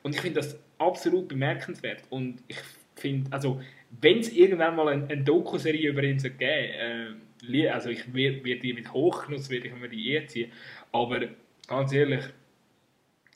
Und 0.03 0.15
ich 0.15 0.21
finde 0.21 0.41
das 0.41 0.59
absolut 0.79 1.29
bemerkenswert. 1.29 2.03
Und 2.11 2.43
ich 2.49 2.59
finde, 2.95 3.33
also 3.33 3.61
wenn 4.01 4.19
es 4.19 4.33
irgendwann 4.33 4.77
mal 4.77 4.89
eine, 4.89 5.09
eine 5.09 5.23
Doku-Serie 5.23 5.91
über 5.91 6.03
ihn 6.03 6.19
geben 6.19 7.23
äh, 7.49 7.69
also 7.69 7.91
ich 7.91 8.13
werde 8.13 8.45
werd 8.45 8.63
die 8.63 8.73
mit 8.73 8.93
Hochgenuss 8.93 9.51
werde 9.51 9.69
ich 9.69 9.75
mir 9.75 9.89
die 9.89 10.11
eher 10.11 10.27
ziehen, 10.27 10.51
aber 10.93 11.29
ganz 11.67 11.93
ehrlich, 11.93 12.25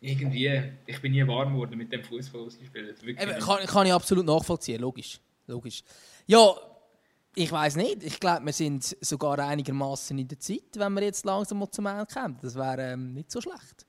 irgendwie, 0.01 0.63
ich 0.87 1.01
bin 1.01 1.13
nie 1.13 1.27
warm 1.27 1.53
geworden 1.53 1.77
mit 1.77 1.93
dem 1.93 2.03
Fußball, 2.03 2.47
was 2.47 2.59
ich 2.59 2.69
spiele. 2.69 2.95
Kann, 3.15 3.67
kann 3.67 3.87
ich 3.87 3.93
absolut 3.93 4.25
nachvollziehen, 4.25 4.81
logisch. 4.81 5.21
logisch. 5.47 5.83
Ja, 6.27 6.55
ich 7.35 7.53
weiß 7.53 7.77
nicht. 7.77 8.03
Ich 8.03 8.19
glaube, 8.19 8.45
wir 8.47 8.53
sind 8.53 8.97
sogar 9.01 9.39
einigermaßen 9.39 10.19
in 10.19 10.27
der 10.27 10.39
Zeit, 10.39 10.77
wenn 10.77 10.95
wir 10.95 11.03
jetzt 11.03 11.25
langsam 11.25 11.59
mal 11.59 11.71
zum 11.71 11.87
Ende 11.87 12.07
kommen. 12.07 12.39
Das 12.41 12.57
wäre 12.57 12.93
ähm, 12.93 13.13
nicht 13.13 13.31
so 13.31 13.41
schlecht. 13.41 13.87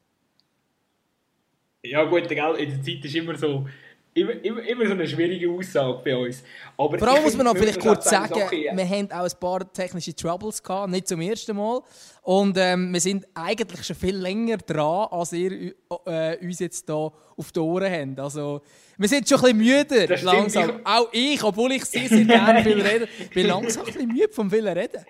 Ja 1.84 2.04
gut, 2.04 2.30
in 2.30 2.38
der 2.38 2.84
Zeit 2.84 3.06
ist 3.06 3.16
immer 3.16 3.38
so 3.38 3.68
Immer, 4.14 4.44
immer, 4.44 4.62
immer 4.68 4.86
so 4.88 4.92
eine 4.92 5.08
schwierige 5.08 5.50
Aussage 5.50 6.02
bei 6.04 6.14
uns. 6.14 6.44
Aber 6.78 7.00
Vor 7.00 7.08
allem 7.08 7.24
muss 7.24 7.38
man 7.38 7.46
noch 7.46 7.56
vielleicht 7.56 7.80
kurz 7.80 8.10
sagen, 8.10 8.34
Sache, 8.34 8.56
ja. 8.58 8.76
wir 8.76 8.86
haben 8.86 9.10
auch 9.10 9.24
ein 9.24 9.40
paar 9.40 9.72
technische 9.72 10.14
Troubles 10.14 10.62
gehabt, 10.62 10.92
nicht 10.92 11.08
zum 11.08 11.22
ersten 11.22 11.56
Mal. 11.56 11.80
Und 12.22 12.58
ähm, 12.58 12.92
wir 12.92 13.00
sind 13.00 13.26
eigentlich 13.34 13.86
schon 13.86 13.96
viel 13.96 14.18
länger 14.18 14.58
dran, 14.58 15.08
als 15.12 15.32
ihr 15.32 15.74
äh, 16.06 16.38
uns 16.46 16.60
jetzt 16.60 16.88
hier 16.88 17.12
auf 17.38 17.52
die 17.54 17.60
Ohren 17.60 17.90
habt. 17.90 18.20
Also, 18.20 18.62
wir 18.98 19.08
sind 19.08 19.30
schon 19.30 19.46
ein 19.46 19.58
bisschen 19.58 19.88
müde, 19.88 20.16
langsam. 20.24 20.70
Ich... 20.70 20.86
Auch 20.86 21.08
ich, 21.14 21.44
obwohl 21.44 21.72
ich 21.72 21.86
sehr, 21.86 22.10
sehr 22.10 22.26
gerne 22.26 22.64
viel 22.64 22.82
rede, 22.86 23.08
bin 23.34 23.48
langsam 23.48 23.84
ein 23.84 23.94
bisschen 23.94 24.08
müde 24.10 24.34
vom 24.34 24.52
vielen 24.52 24.78
Reden. 24.78 25.06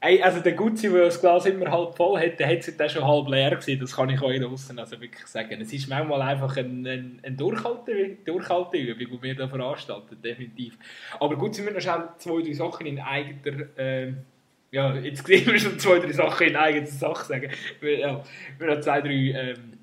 Ey, 0.00 0.22
also 0.22 0.38
der 0.38 0.52
Gutzi, 0.52 0.88
der 0.88 1.06
das 1.06 1.20
Glas 1.20 1.44
immer 1.46 1.72
halb 1.72 1.96
voll 1.96 2.20
hat, 2.20 2.38
der 2.38 2.48
hat 2.48 2.58
es 2.58 2.76
dann 2.76 2.88
schon 2.88 3.04
halb 3.04 3.26
leer 3.28 3.56
gesehen, 3.56 3.80
das 3.80 3.96
kann 3.96 4.08
ich 4.10 4.22
euch 4.22 4.40
draußen 4.40 4.78
also 4.78 5.00
wirklich 5.00 5.26
sagen. 5.26 5.60
Es 5.60 5.72
ist 5.72 5.88
manchmal 5.88 6.22
einfach 6.22 6.56
eine 6.56 6.90
ein, 6.90 7.20
ein 7.24 7.36
Durchhalteübung, 7.36 8.24
die 8.24 9.22
wir 9.22 9.34
hier 9.34 9.48
veranstalten, 9.48 10.22
definitiv. 10.22 10.78
Aber 11.18 11.36
gut, 11.36 11.56
sind 11.56 11.66
wir 11.66 11.72
noch 11.72 11.80
schnell 11.80 12.08
zwei, 12.18 12.42
drei 12.42 12.52
Sachen 12.52 12.86
in 12.86 13.00
eigener... 13.00 13.76
Äh, 13.76 14.12
ja, 14.70 14.94
jetzt 14.94 15.26
sehen 15.26 15.46
wir 15.46 15.58
schon 15.58 15.78
zwei, 15.80 15.98
drei 15.98 16.12
Sachen 16.12 16.46
in 16.46 16.56
eigener 16.56 16.86
Sache 16.86 17.24
sagen. 17.24 17.50
Wir, 17.80 17.98
ja, 17.98 18.24
wir 18.58 18.70
haben 18.70 18.82
zwei, 18.82 19.00
drei... 19.00 19.10
Ähm, 19.10 19.78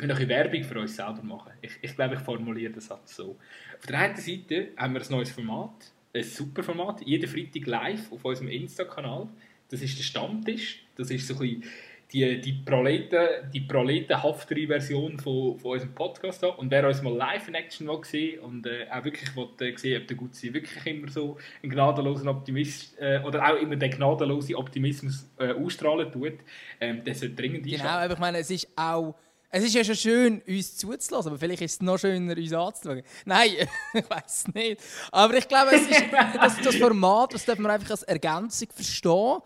wir 0.00 0.08
noch 0.08 0.28
Werbung 0.28 0.64
für 0.64 0.80
uns 0.80 0.96
selber 0.96 1.22
machen. 1.22 1.52
Ich, 1.60 1.72
ich 1.82 1.94
glaube, 1.94 2.14
ich 2.14 2.20
formuliere 2.20 2.72
den 2.72 2.80
Satz 2.80 3.14
so. 3.14 3.36
Auf 3.78 3.86
der 3.86 3.98
einen 3.98 4.16
Seite 4.16 4.68
haben 4.76 4.94
wir 4.94 5.02
ein 5.02 5.10
neues 5.10 5.30
Format, 5.30 5.92
ein 6.14 6.22
super 6.24 6.62
Format. 6.62 7.02
Jeden 7.06 7.28
Freitag 7.28 7.66
live 7.66 8.12
auf 8.12 8.24
unserem 8.24 8.48
Insta-Kanal. 8.48 9.28
Das 9.68 9.82
ist 9.82 9.98
der 9.98 10.04
Stammtisch. 10.04 10.82
Das 10.96 11.10
ist 11.10 11.26
so 11.26 11.34
ein 11.34 11.38
bisschen 11.38 11.64
die, 12.12 12.40
die, 12.40 12.52
Proleten, 12.52 13.50
die 13.52 13.60
proletenhaftere 13.60 14.66
Version 14.66 15.18
von, 15.18 15.58
von 15.58 15.72
unserem 15.72 15.94
Podcast 15.94 16.40
hier. 16.40 16.58
Und 16.58 16.70
wer 16.70 16.86
uns 16.86 17.02
mal 17.02 17.14
live 17.14 17.48
in 17.48 17.54
Action 17.54 17.86
will 17.86 18.04
sehen 18.04 18.40
und 18.40 18.66
äh, 18.66 18.86
auch 18.90 19.04
wirklich 19.04 19.34
will, 19.36 19.48
äh, 19.60 19.76
sehen 19.76 20.02
ob 20.02 20.08
der 20.08 20.16
Gutzi 20.16 20.52
wirklich 20.52 20.84
immer 20.86 21.08
so 21.08 21.38
einen 21.62 21.70
gnadenlosen 21.70 22.28
Optimist 22.28 22.98
äh, 22.98 23.20
oder 23.24 23.48
auch 23.48 23.60
immer 23.60 23.76
den 23.76 23.90
gnadenlosen 23.90 24.56
Optimismus 24.56 25.30
äh, 25.38 25.52
ausstrahlen 25.52 26.10
tut, 26.10 26.34
ähm, 26.80 27.04
der 27.04 27.14
sollte 27.14 27.36
dringend 27.36 27.64
Genau, 27.64 27.84
aber 27.84 28.14
ich 28.14 28.18
meine, 28.18 28.38
es 28.38 28.50
ist 28.50 28.68
auch 28.76 29.14
es 29.50 29.64
ist 29.64 29.74
ja 29.74 29.84
schon 29.84 29.96
schön, 29.96 30.42
uns 30.46 30.76
zuzulassen, 30.76 31.30
aber 31.30 31.38
vielleicht 31.38 31.62
ist 31.62 31.72
es 31.72 31.80
noch 31.82 31.98
schöner, 31.98 32.36
uns 32.36 32.52
anzuschauen. 32.52 33.02
Nein, 33.24 33.50
ich 33.94 34.10
weiß 34.10 34.44
nicht. 34.54 34.80
Aber 35.10 35.34
ich 35.36 35.48
glaube, 35.48 35.74
es 35.74 35.82
ist 35.82 36.04
das, 36.34 36.56
das 36.62 36.76
Format, 36.76 37.34
das 37.34 37.44
dürfen 37.44 37.62
wir 37.62 37.70
einfach 37.70 37.90
als 37.90 38.04
Ergänzung 38.04 38.68
verstehen 38.72 39.38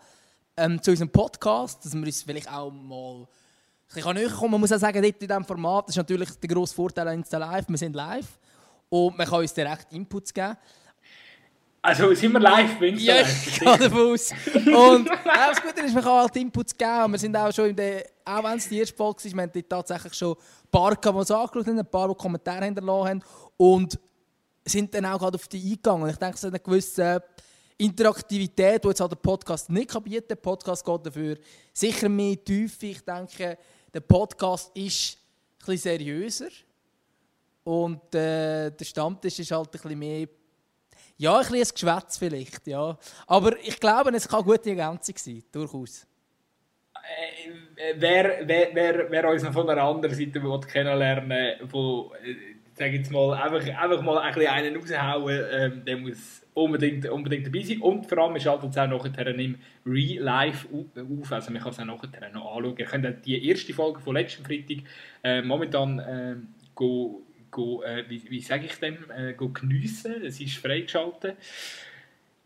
ähm, 0.57 0.81
zu 0.81 0.91
unserem 0.91 1.09
Podcast, 1.09 1.83
dass 1.83 1.93
wir 1.93 2.03
uns 2.03 2.21
vielleicht 2.21 2.51
auch 2.51 2.71
mal 2.71 3.27
ich 3.95 4.03
kann 4.03 4.15
näher 4.15 4.29
kommen. 4.29 4.51
Man 4.51 4.61
muss 4.61 4.71
auch 4.71 4.77
sagen, 4.77 5.01
dort 5.01 5.21
in 5.21 5.27
diesem 5.27 5.45
Format 5.45 5.89
ist 5.89 5.95
natürlich 5.95 6.29
der 6.31 6.49
grosse 6.49 6.75
Vorteil 6.75 7.07
an 7.07 7.19
Insta 7.19 7.37
Live. 7.37 7.65
Wir 7.67 7.77
sind 7.77 7.95
live 7.95 8.27
und 8.89 9.17
man 9.17 9.27
kann 9.27 9.39
uns 9.39 9.53
direkt 9.53 9.93
Inputs 9.93 10.33
geben. 10.33 10.57
Also 11.81 12.13
sind 12.15 12.31
wir 12.31 12.39
live 12.39 12.79
bei 12.79 12.87
Ja, 12.87 13.21
ich 13.21 13.59
gehe 13.59 13.77
davon 13.77 14.13
aus. 14.13 14.31
Und 14.55 15.07
äh, 15.07 15.17
das 15.23 15.61
Gute 15.61 15.81
ist, 15.81 15.93
man 15.93 16.03
kann 16.03 16.13
halt 16.13 16.35
Inputs 16.35 16.75
geben. 16.75 17.11
Wir 17.11 17.19
sind 17.19 17.37
auch 17.37 17.53
schon 17.53 17.69
in 17.69 17.75
der, 17.75 18.05
auch 18.25 18.43
wenn 18.43 18.57
es 18.57 18.67
die 18.67 18.79
erste 18.79 18.95
Folge 18.95 19.27
ist, 19.27 19.35
wir 19.35 19.43
haben 19.43 19.69
tatsächlich 19.69 20.13
schon 20.13 20.35
ein 20.35 20.69
paar, 20.71 20.95
die 20.95 21.07
uns 21.07 21.31
angeschaut 21.31 21.67
haben, 21.67 21.79
ein 21.79 21.89
paar, 21.89 22.09
die 22.09 22.15
Kommentare 22.15 22.65
hinterlassen 22.65 23.09
haben 23.09 23.23
und 23.57 23.99
sind 24.65 24.93
dann 24.93 25.05
auch 25.05 25.19
gerade 25.19 25.35
auf 25.35 25.47
die 25.47 25.61
eingegangen. 25.61 26.09
Ich 26.09 26.17
denke, 26.17 26.35
es 26.35 26.43
ist 26.43 26.49
eine 26.49 26.59
gewisse 26.59 27.23
Interaktivität, 27.77 28.83
die 28.83 28.87
jetzt 28.87 28.99
halt 28.99 29.11
der 29.11 29.17
Podcast 29.17 29.69
nicht 29.69 29.91
kann. 29.91 30.03
Der 30.03 30.35
Podcast 30.35 30.83
geht 30.83 31.05
dafür 31.05 31.37
sicher 31.71 32.09
mehr 32.09 32.43
Tiefe. 32.43 32.87
Ich 32.87 33.01
denke, 33.01 33.57
der 33.93 33.99
Podcast 33.99 34.71
ist 34.75 35.17
ein 35.17 35.65
bisschen 35.65 35.77
seriöser 35.77 36.49
und 37.63 38.15
äh, 38.15 38.71
der 38.71 38.85
Stammtisch 38.85 39.39
ist 39.39 39.51
halt 39.51 39.67
ein 39.67 39.71
bisschen 39.71 39.99
mehr 39.99 40.27
ja, 41.17 41.37
ein 41.39 41.47
bisschen 41.49 41.73
Geschwätz 41.73 42.17
vielleicht, 42.17 42.67
ja. 42.67 42.97
Aber 43.27 43.57
ich 43.59 43.79
glaube, 43.79 44.13
es 44.15 44.27
kann 44.27 44.43
eine 44.43 44.51
gute 44.51 44.69
Ergänzung 44.69 45.15
sein, 45.17 45.43
durchaus. 45.51 46.05
Äh, 47.75 47.93
wer, 47.97 48.39
wer, 48.47 48.69
wer, 48.73 49.11
wer 49.11 49.29
uns 49.29 49.43
noch 49.43 49.53
von 49.53 49.67
der 49.67 49.81
anderen 49.81 50.15
Seite 50.15 50.41
will 50.41 50.59
kennenlernen 50.61 51.55
wo 51.69 52.13
äh, 52.23 52.35
sag 52.75 52.91
jetzt 52.91 53.11
mal, 53.11 53.33
einfach, 53.33 53.65
einfach 53.65 54.01
mal 54.01 54.17
ein 54.19 54.33
bisschen 54.33 54.51
einen 54.51 54.75
raushauen, 54.75 55.45
ähm, 55.51 55.85
der 55.85 55.97
muss 55.97 56.45
unbedingt, 56.53 57.07
unbedingt 57.07 57.47
dabei 57.47 57.61
sein. 57.61 57.79
Und 57.79 58.05
vor 58.05 58.17
allem, 58.17 58.33
wir 58.33 58.41
schalten 58.41 58.67
es 58.67 58.77
auch 58.77 58.87
nachher 58.87 59.27
im 59.27 59.57
Real-Life 59.85 60.67
auf, 60.71 61.31
also 61.31 61.51
man 61.51 61.61
kann 61.61 61.71
es 61.71 61.79
auch 61.79 61.85
nachher 61.85 62.29
noch 62.31 62.55
anschauen. 62.55 62.75
Ihr 62.77 62.85
könnt 62.85 63.25
die 63.25 63.47
erste 63.47 63.73
Folge 63.73 64.01
von 64.01 64.15
letzten 64.15 64.43
Freitag 64.43 64.77
äh, 65.23 65.41
momentan 65.41 65.99
äh, 65.99 66.35
go 66.75 67.21
go, 67.55 67.81
äh, 67.83 68.03
wie, 68.09 68.21
wie 68.29 68.41
sage 68.41 68.65
ich 68.65 68.75
dem, 68.79 68.97
äh, 69.15 69.33
geniessen. 69.33 70.25
Es 70.25 70.41
ist 70.41 70.57
freigeschaltet. 70.57 71.37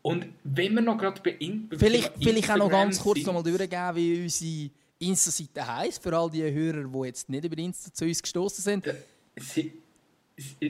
Und 0.02 0.26
wenn 0.44 0.74
wir 0.74 0.80
noch 0.80 0.96
gerade 0.96 1.20
bei, 1.20 1.32
in, 1.38 1.68
vielleicht, 1.76 2.12
vielleicht 2.22 2.50
auch 2.50 2.56
noch 2.56 2.70
ganz 2.70 3.00
kurz 3.00 3.24
noch 3.24 3.34
mal 3.34 3.42
durchgeben, 3.42 3.96
wie 3.96 4.22
unsere 4.22 4.70
Insta-Seite 4.98 5.66
heisst, 5.66 6.02
für 6.02 6.16
all 6.16 6.30
die 6.30 6.42
Hörer, 6.42 6.84
die 6.84 7.06
jetzt 7.06 7.28
nicht 7.28 7.44
über 7.44 7.58
Insta 7.58 7.92
zu 7.92 8.04
uns 8.04 8.22
gestoßen 8.22 8.62
sind. 8.62 8.94
Sie, 9.36 9.72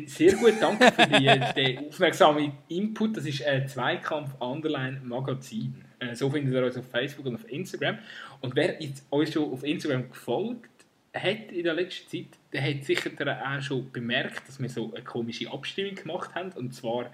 Sehr 0.06 0.34
gut, 0.34 0.54
danke 0.60 0.90
für 0.90 1.06
die, 1.06 1.40
den 1.54 1.88
aufmerksamen 1.88 2.52
Input. 2.68 3.16
Das 3.16 3.24
ist 3.24 3.42
ein 3.44 3.68
Zweikampf 3.68 4.34
Underline 4.40 5.00
Magazin. 5.04 5.84
Äh, 6.00 6.14
so 6.14 6.28
findet 6.30 6.52
ihr 6.54 6.64
uns 6.64 6.76
auf 6.76 6.88
Facebook 6.88 7.26
und 7.26 7.36
auf 7.36 7.48
Instagram. 7.48 7.98
Und 8.40 8.56
wer 8.56 8.82
jetzt 8.82 9.04
euch 9.10 9.32
schon 9.32 9.52
auf 9.52 9.62
Instagram 9.62 10.08
gefolgt 10.08 10.70
hat 11.14 11.52
in 11.52 11.64
der 11.64 11.74
letzten 11.74 12.08
Zeit, 12.08 12.38
der 12.52 12.62
hat 12.62 12.84
sicher 12.84 13.10
auch 13.44 13.62
schon 13.62 13.90
bemerkt, 13.92 14.48
dass 14.48 14.60
wir 14.60 14.68
so 14.68 14.92
eine 14.92 15.04
komische 15.04 15.50
Abstimmung 15.50 15.94
gemacht 15.94 16.34
haben. 16.34 16.50
Und 16.52 16.74
zwar, 16.74 17.10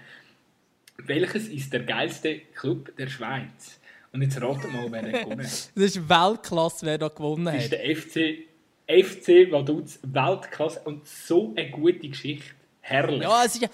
welches 0.97 1.47
ist 1.47 1.73
der 1.73 1.83
geilste 1.83 2.39
Club 2.55 2.95
der 2.97 3.07
Schweiz? 3.07 3.79
Und 4.11 4.21
jetzt 4.21 4.41
raten 4.41 4.71
mal, 4.73 4.91
wer 4.91 5.03
gewonnen 5.03 5.45
hat. 5.45 5.71
Das 5.75 5.83
ist 5.83 6.09
Weltklasse, 6.09 6.85
wer 6.85 6.97
da 6.97 7.07
gewonnen 7.07 7.47
hat. 7.47 7.55
Das 7.55 7.63
ist 7.65 7.71
der 7.71 7.95
FC, 7.95 8.47
FC 8.87 9.51
Vaduz 9.51 9.99
Weltklasse 10.01 10.81
und 10.85 11.07
so 11.07 11.53
eine 11.55 11.69
gute 11.69 12.07
Geschichte. 12.07 12.51
Herrlich. 12.81 13.21
Ja, 13.21 13.43
es 13.45 13.55
ist 13.55 13.61
ja... 13.61 13.69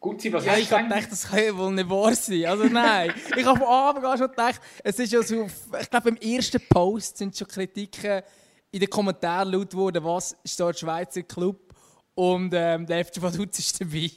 Gut, 0.00 0.32
was 0.32 0.44
ja, 0.44 0.56
ich 0.56 0.70
habe 0.70 0.84
gedacht, 0.84 1.10
das 1.10 1.28
kann 1.28 1.44
ja 1.44 1.56
wohl 1.56 1.72
nicht 1.72 1.90
wahr 1.90 2.14
sein. 2.14 2.44
Also 2.46 2.64
nein, 2.66 3.12
ich 3.36 3.44
habe 3.44 3.58
von 3.58 3.66
Anfang 3.66 4.04
an 4.04 4.18
schon 4.18 4.28
gedacht, 4.28 4.60
es 4.84 4.96
ist 4.96 5.12
ja 5.12 5.20
so, 5.22 5.48
ich 5.80 5.90
glaube, 5.90 6.10
im 6.10 6.16
ersten 6.18 6.60
Post 6.68 7.18
sind 7.18 7.36
schon 7.36 7.48
Kritiken 7.48 8.22
in 8.70 8.78
den 8.78 8.88
Kommentaren 8.88 9.50
laut 9.50 9.70
geworden, 9.70 10.04
was 10.04 10.36
ist 10.44 10.60
da 10.60 10.66
der 10.66 10.78
Schweizer 10.78 11.22
Club 11.24 11.74
und 12.14 12.52
ähm, 12.54 12.86
der 12.86 13.04
FC 13.04 13.20
Vaduz 13.20 13.58
ist 13.58 13.80
dabei. 13.80 14.08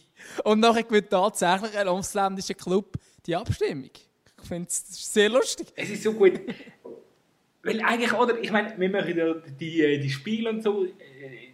Und 0.44 0.60
nachher 0.60 0.84
gewinnt 0.84 1.10
tatsächlich 1.10 1.78
ein 1.78 1.88
ausländischer 1.88 2.54
Club 2.54 2.98
die 3.26 3.36
Abstimmung. 3.36 3.92
Ich 4.42 4.48
finde 4.48 4.68
es 4.68 5.14
sehr 5.14 5.30
lustig. 5.30 5.68
Es 5.76 5.90
ist 5.90 6.04
so 6.04 6.14
gut. 6.14 6.40
Weil 7.64 7.82
eigentlich, 7.82 8.14
oder, 8.14 8.42
ich 8.42 8.52
meine, 8.52 8.74
wir 8.78 8.90
machen 8.90 9.18
ja 9.18 9.34
die, 9.60 9.82
äh, 9.82 10.00
die 10.00 10.10
Spiele 10.10 10.50
und 10.50 10.64
so, 10.64 10.86
äh, 10.86 11.52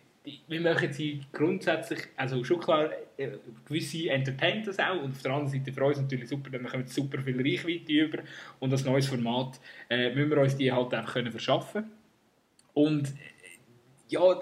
wir 0.48 0.62
machen 0.62 0.92
sie 0.92 1.22
grundsätzlich, 1.32 2.00
also 2.16 2.44
schon 2.44 2.60
klar, 2.60 2.90
äh, 3.18 3.32
gewisse 3.66 4.10
entertainen 4.10 4.64
das 4.66 4.80
auch 4.80 5.02
und 5.02 5.12
auf 5.12 5.22
der 5.22 5.32
anderen 5.32 5.52
Seite 5.52 5.74
für 5.74 5.84
uns 5.84 5.98
natürlich 5.98 6.30
super, 6.30 6.50
bekommen 6.50 6.86
wir 6.86 6.88
super 6.88 7.22
viel 7.22 7.42
Reichweite 7.42 7.92
über 7.92 8.20
und 8.60 8.72
als 8.72 8.86
neues 8.86 9.08
Format 9.08 9.60
äh, 9.90 10.14
müssen 10.14 10.30
wir 10.30 10.38
uns 10.40 10.58
die 10.58 10.72
halt 10.72 10.94
einfach 10.94 11.14
können 11.14 11.32
verschaffen 11.32 11.92
und 12.74 13.14
ja, 14.10 14.40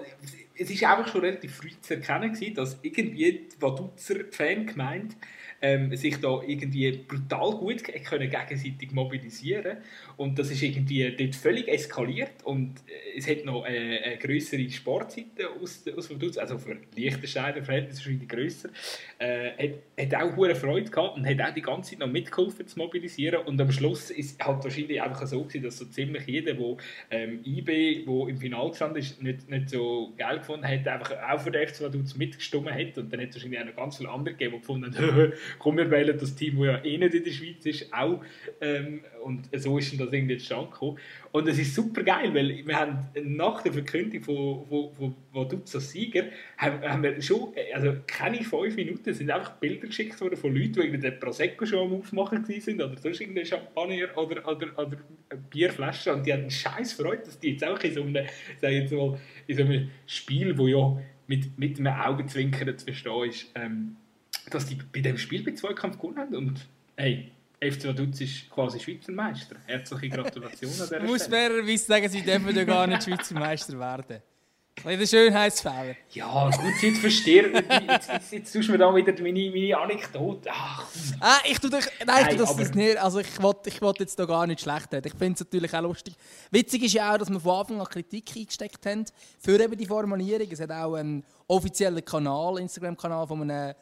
es 0.58 0.70
ist 0.70 0.84
einfach 0.84 1.10
schon 1.10 1.22
relativ 1.22 1.54
früh 1.54 1.70
zu 1.80 1.94
erkennen 1.94 2.32
gewesen, 2.32 2.54
dass 2.54 2.78
irgendwie 2.82 3.32
die 3.32 3.62
Vaduz 3.62 4.12
Fangemeinde 4.30 5.14
ähm, 5.62 5.94
sich 5.96 6.20
da 6.20 6.40
irgendwie 6.46 6.92
brutal 6.92 7.52
gut 7.52 7.82
können 7.84 8.30
gegenseitig 8.30 8.92
mobilisieren 8.92 9.78
und 10.16 10.38
das 10.38 10.50
ist 10.50 10.62
irgendwie 10.62 11.14
dort 11.16 11.34
völlig 11.34 11.68
eskaliert 11.68 12.42
und 12.44 12.74
äh, 12.86 13.18
es 13.18 13.28
hat 13.28 13.44
noch 13.44 13.64
eine, 13.64 14.00
eine 14.02 14.16
größere 14.16 14.68
Sportseite 14.70 15.50
aus, 15.60 15.84
aus 15.96 16.10
Vaduz, 16.10 16.38
also 16.38 16.58
für 16.58 16.76
Liechtensteiner 16.94 17.62
Verhältnisse 17.62 17.98
wahrscheinlich 17.98 18.28
grösser, 18.28 18.70
äh, 19.18 19.50
hat, 19.68 20.12
hat 20.12 20.22
auch 20.22 20.36
hohe 20.36 20.54
Freude 20.54 20.90
gehabt 20.90 21.16
und 21.16 21.26
hat 21.26 21.40
auch 21.40 21.54
die 21.54 21.62
ganze 21.62 21.90
Zeit 21.90 21.98
noch 21.98 22.10
mitgeholfen 22.10 22.66
zu 22.66 22.78
mobilisieren 22.78 23.42
und 23.46 23.60
am 23.60 23.70
Schluss 23.70 24.10
ist 24.10 24.42
halt 24.42 24.64
wahrscheinlich 24.64 25.02
einfach 25.02 25.26
so 25.26 25.42
gewesen, 25.42 25.64
dass 25.64 25.78
so 25.78 25.84
ziemlich 25.86 26.26
jeder, 26.26 26.54
der 26.54 26.76
ähm, 27.10 27.40
IB, 27.44 28.06
wo 28.06 28.26
im 28.26 28.38
Finale 28.38 28.70
gestanden 28.70 28.98
ist, 28.98 29.22
nicht, 29.22 29.48
nicht 29.50 29.70
so 29.70 30.14
geil 30.16 30.38
gefunden 30.38 30.66
hat, 30.66 30.88
einfach 30.88 31.12
auch 31.30 31.40
für 31.40 31.50
den 31.50 31.68
FC 31.68 31.82
Vaduz 31.82 32.16
mitgestimmt 32.16 32.70
hat 32.70 32.96
und 32.96 33.12
dann 33.12 33.20
hat 33.20 33.28
es 33.28 33.36
wahrscheinlich 33.36 33.60
auch 33.60 33.66
noch 33.66 33.76
ganz 33.76 33.96
viele 33.98 34.08
andere 34.08 34.34
gegeben, 34.34 34.54
die 34.54 34.60
gefunden 34.60 34.96
haben, 34.96 35.32
komm, 35.58 35.76
wir 35.76 35.90
wählen 35.90 36.16
das 36.18 36.34
Team, 36.34 36.56
das 36.56 36.66
ja 36.66 36.84
eh 36.84 36.96
nicht 36.96 37.14
in 37.14 37.24
der 37.24 37.30
Schweiz 37.32 37.66
ist, 37.66 37.92
auch. 37.92 38.22
Ähm, 38.60 39.00
und 39.26 39.48
so 39.56 39.76
ist 39.76 39.92
das 39.98 40.12
irgendwie 40.12 40.38
zustande 40.38 40.70
gekommen. 40.70 40.98
Und 41.32 41.48
es 41.48 41.58
ist 41.58 41.74
super 41.74 42.04
geil, 42.04 42.32
weil 42.32 42.64
wir 42.64 42.76
haben 42.78 43.08
nach 43.36 43.60
der 43.60 43.72
Verkündung 43.72 44.22
von, 44.22 44.66
von, 44.68 44.94
von, 44.94 45.14
von 45.32 45.48
Dutzer 45.48 45.80
Sieger 45.80 46.26
haben, 46.56 46.80
haben, 46.80 47.02
wir 47.02 47.20
schon, 47.20 47.52
also 47.74 47.92
keine 48.06 48.44
fünf 48.44 48.76
Minuten, 48.76 49.12
sind 49.12 49.30
einfach 49.30 49.54
Bilder 49.56 49.88
geschickt 49.88 50.20
worden 50.20 50.36
von 50.36 50.54
Leuten, 50.54 50.92
die 50.92 50.98
den 50.98 51.18
Prosecco 51.18 51.66
schon 51.66 51.80
am 51.80 51.98
Aufmachen 51.98 52.44
sind 52.44 52.80
oder 52.80 52.96
sonst 52.96 53.20
irgendein 53.20 53.46
Champagner 53.46 54.16
oder, 54.16 54.46
oder, 54.46 54.78
oder 54.78 54.96
Bierflaschen 55.50 56.14
und 56.14 56.26
die 56.26 56.32
haben 56.32 56.48
scheiß 56.48 56.92
Freude, 56.92 57.24
dass 57.24 57.40
die 57.40 57.50
jetzt 57.50 57.64
auch 57.64 57.80
in 57.80 57.94
so 57.94 58.02
einem, 58.02 58.26
jetzt 58.62 58.92
mal, 58.92 59.18
in 59.48 59.56
so 59.56 59.64
einem 59.64 59.90
Spiel, 60.06 60.56
wo 60.56 60.68
ja 60.68 60.96
mit, 61.26 61.58
mit 61.58 61.80
einem 61.80 61.92
Augenzwinkern 61.92 62.78
zu 62.78 62.84
verstehen 62.84 63.28
ist, 63.28 63.50
ähm, 63.56 63.96
dass 64.50 64.66
die 64.66 64.76
bei 64.76 65.00
dem 65.00 65.18
Spiel 65.18 65.42
bei 65.42 65.52
Zweikampf 65.52 65.98
gewonnen 65.98 66.18
haben 66.18 66.34
und 66.36 66.68
hey, 66.96 67.32
FC 67.60 67.86
Vaduz 67.86 68.20
ist 68.20 68.50
quasi 68.50 68.78
Schweizer 68.78 69.12
Meister. 69.12 69.56
Herzliche 69.66 70.08
Gratulation 70.10 70.70
an 70.70 70.76
dieser 70.76 71.00
Muss 71.00 71.26
fairerweise 71.26 71.84
sagen, 71.84 72.08
sie 72.08 72.22
dürfen 72.22 72.54
ja 72.54 72.64
gar 72.64 72.86
nicht 72.86 73.04
Schweizer 73.04 73.34
Meister 73.34 73.78
werden. 73.78 74.22
Ein 74.84 74.98
bisschen 74.98 75.20
Schönheitsfehler. 75.20 75.96
Ja, 76.10 76.50
gut, 76.50 76.82
jetzt 76.82 76.98
verstehe 76.98 77.48
jetzt, 77.48 78.10
jetzt, 78.10 78.32
jetzt 78.32 78.52
tust 78.52 78.68
du 78.68 78.72
mir 78.72 78.78
da 78.78 78.94
wieder 78.94 79.12
meine, 79.22 79.50
meine 79.50 79.76
Anekdote. 79.76 80.50
Ach. 80.52 80.84
Ah, 81.18 81.38
ich 81.50 81.58
tue 81.58 81.70
dich, 81.70 81.86
nein, 82.06 82.26
ich 82.28 82.36
tue 82.36 82.46
das, 82.46 82.56
das 82.56 82.74
nicht. 82.74 82.96
Also 82.98 83.20
ich 83.20 83.42
wollte 83.42 83.70
ich 83.70 83.80
wollt 83.80 84.00
jetzt 84.00 84.18
da 84.18 84.26
gar 84.26 84.46
nicht 84.46 84.60
schlecht 84.60 84.92
reden. 84.92 85.06
Ich 85.06 85.14
finde 85.14 85.32
es 85.32 85.40
natürlich 85.40 85.74
auch 85.74 85.80
lustig. 85.80 86.14
Witzig 86.50 86.84
ist 86.84 86.92
ja 86.92 87.14
auch, 87.14 87.18
dass 87.18 87.30
wir 87.30 87.40
von 87.40 87.58
Anfang 87.58 87.80
an 87.80 87.86
Kritik 87.86 88.30
eingesteckt 88.36 88.84
haben 88.84 89.06
für 89.38 89.58
eben 89.58 89.76
die 89.76 89.86
Formulierung. 89.86 90.46
Es 90.50 90.60
hat 90.60 90.70
auch 90.70 90.94
einen 90.94 91.24
offiziellen 91.48 92.04
Kanal, 92.04 92.58
Instagram-Kanal 92.58 93.26
von 93.26 93.50
einem 93.50 93.74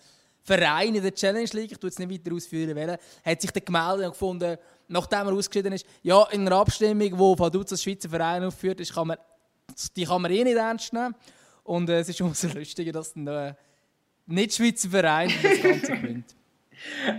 Verein 0.44 0.94
in 0.94 1.02
der 1.02 1.14
Challenge 1.14 1.48
League, 1.52 1.72
ich 1.72 1.78
tue 1.78 1.88
jetzt 1.88 1.98
nicht 1.98 2.10
weiter 2.10 2.34
ausführen, 2.34 2.76
wollen, 2.76 2.98
hat 3.24 3.40
sich 3.40 3.50
dann 3.50 3.64
gemeldet 3.64 4.06
und 4.06 4.12
gefunden, 4.12 4.58
nachdem 4.88 5.28
er 5.28 5.32
ausgeschieden 5.32 5.72
ist, 5.72 5.86
ja, 6.02 6.22
in 6.30 6.42
einer 6.42 6.56
Abstimmung, 6.56 7.18
wo 7.18 7.38
Vaduz 7.38 7.72
als 7.72 7.82
Schweizer 7.82 8.10
Verein 8.10 8.44
aufführt, 8.44 8.78
ist, 8.80 8.92
kann 8.92 9.08
man, 9.08 9.16
die 9.96 10.04
kann 10.04 10.20
man 10.20 10.30
eh 10.30 10.44
nicht 10.44 10.56
ernst 10.56 10.92
nehmen. 10.92 11.14
Und 11.62 11.88
äh, 11.88 12.00
es 12.00 12.10
ist 12.10 12.20
umso 12.20 12.48
lustiger, 12.48 12.92
dass 12.92 13.16
ein 13.16 13.26
äh, 13.26 13.54
nicht-Schweizer 14.26 14.90
Verein 14.90 15.32
das 15.42 15.62
Ganze 15.62 15.92
gewinnt. 15.92 16.36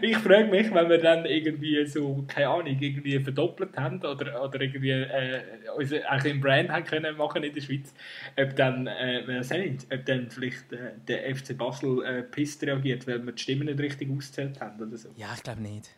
Ich 0.02 0.18
frage 0.18 0.46
mich, 0.46 0.74
wenn 0.74 0.90
wir 0.90 0.98
dann 0.98 1.26
irgendwie 1.26 1.86
so, 1.86 2.24
keine 2.28 2.50
Ahnung, 2.50 2.78
irgendwie 2.80 3.20
verdoppelt 3.20 3.78
haben 3.78 3.98
oder, 4.00 4.44
oder 4.44 4.62
irgendwie 4.62 4.92
äh, 4.92 5.42
unser, 5.76 6.10
einen 6.10 6.40
Brand 6.40 6.70
haben 6.70 6.86
können 6.86 7.18
machen 7.18 7.44
in 7.44 7.54
der 7.54 7.62
Schweiz, 7.62 7.94
ob 8.40 8.56
dann, 8.56 8.88
äh, 8.88 9.24
weiß 9.28 9.52
nicht, 9.52 9.88
ob 9.92 10.06
dann 10.06 10.30
vielleicht 10.30 10.72
äh, 10.74 10.92
der 11.08 11.36
FC 11.36 11.58
Basel 11.58 12.04
äh, 12.04 12.24
pisst 12.24 12.64
reagiert, 12.64 13.08
weil 13.08 13.26
wir 13.26 13.34
die 13.34 13.42
Stimmen 13.42 13.68
nicht 13.68 13.80
richtig 13.80 14.10
ausgezählt 14.10 14.60
haben 14.60 14.82
oder 14.82 14.98
so. 14.98 15.10
Ja, 15.16 15.28
ich 15.36 15.44
glaube 15.44 15.62
nicht. 15.62 15.90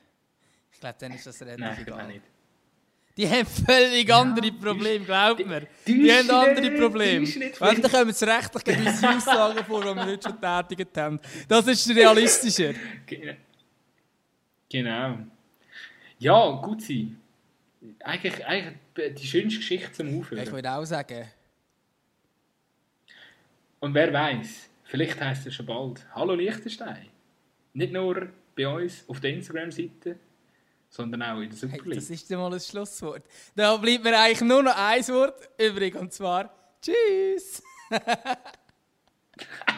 Ich 0.72 0.80
glaube, 0.80 0.96
dann 1.00 1.12
ist 1.14 1.26
das 1.26 1.42
relativ 1.42 1.60
Nein, 1.60 1.78
egal. 1.82 2.08
Nicht. 2.08 2.22
Die 3.18 3.28
haben 3.28 3.48
völlig 3.48 4.08
ja, 4.08 4.22
andere 4.22 4.52
Probleme, 4.52 5.04
glaubt 5.04 5.44
mir. 5.44 5.62
Die, 5.88 6.04
die, 6.04 6.12
haben 6.12 6.30
andere 6.30 6.70
Probleme. 6.70 7.28
Wenn, 7.28 7.82
dann 7.82 7.92
kommen 7.92 8.14
sie 8.14 8.26
rechtlich 8.26 8.64
gewisse 8.64 9.10
Aussagen 9.10 9.66
vor, 9.66 9.82
die 9.82 9.96
wir 9.96 10.06
nicht 10.06 10.24
schon 10.24 10.40
tätigt 10.40 10.96
haben. 10.96 11.20
Das 11.48 11.66
ist 11.66 11.90
realistischer. 11.90 12.74
Genau. 14.70 15.20
Ja, 16.20 16.52
gut 16.62 16.82
sein. 16.82 17.20
Eigentlich, 18.04 18.46
eigentlich 18.46 19.16
die 19.16 19.28
schönste 19.28 19.60
Geschichte 19.60 19.92
zum 19.92 20.20
Aufhören. 20.20 20.44
Ich 20.44 20.52
würde 20.52 20.72
auch 20.72 20.86
sagen. 20.86 21.28
Und 23.80 23.94
wer 23.94 24.12
weiß, 24.12 24.70
vielleicht 24.84 25.22
heisst 25.22 25.46
es 25.48 25.56
schon 25.56 25.66
bald 25.66 26.06
Hallo 26.14 26.34
Liechtenstein. 26.34 27.08
Nicht 27.74 27.94
nur 27.94 28.30
bei 28.56 28.68
uns 28.68 29.08
auf 29.08 29.20
der 29.20 29.34
Instagram-Seite, 29.34 30.18
sondern 30.90 31.22
auch 31.22 31.40
in 31.40 31.50
der 31.50 31.58
Super 31.58 31.76
League. 31.76 31.86
Hey, 31.86 31.96
das 31.96 32.10
ist 32.10 32.30
mal 32.32 32.52
ein 32.52 32.60
Schlusswort. 32.60 33.24
Da 33.56 33.78
bleibt 33.78 34.04
mir 34.04 34.20
eigentlich 34.20 34.42
nur 34.42 34.64
noch 34.64 34.76
ein 34.76 35.08
Wort 35.10 35.48
übrig, 35.60 35.96
und 35.96 36.12
zwar 36.12 36.52
Tschüss! 36.82 37.62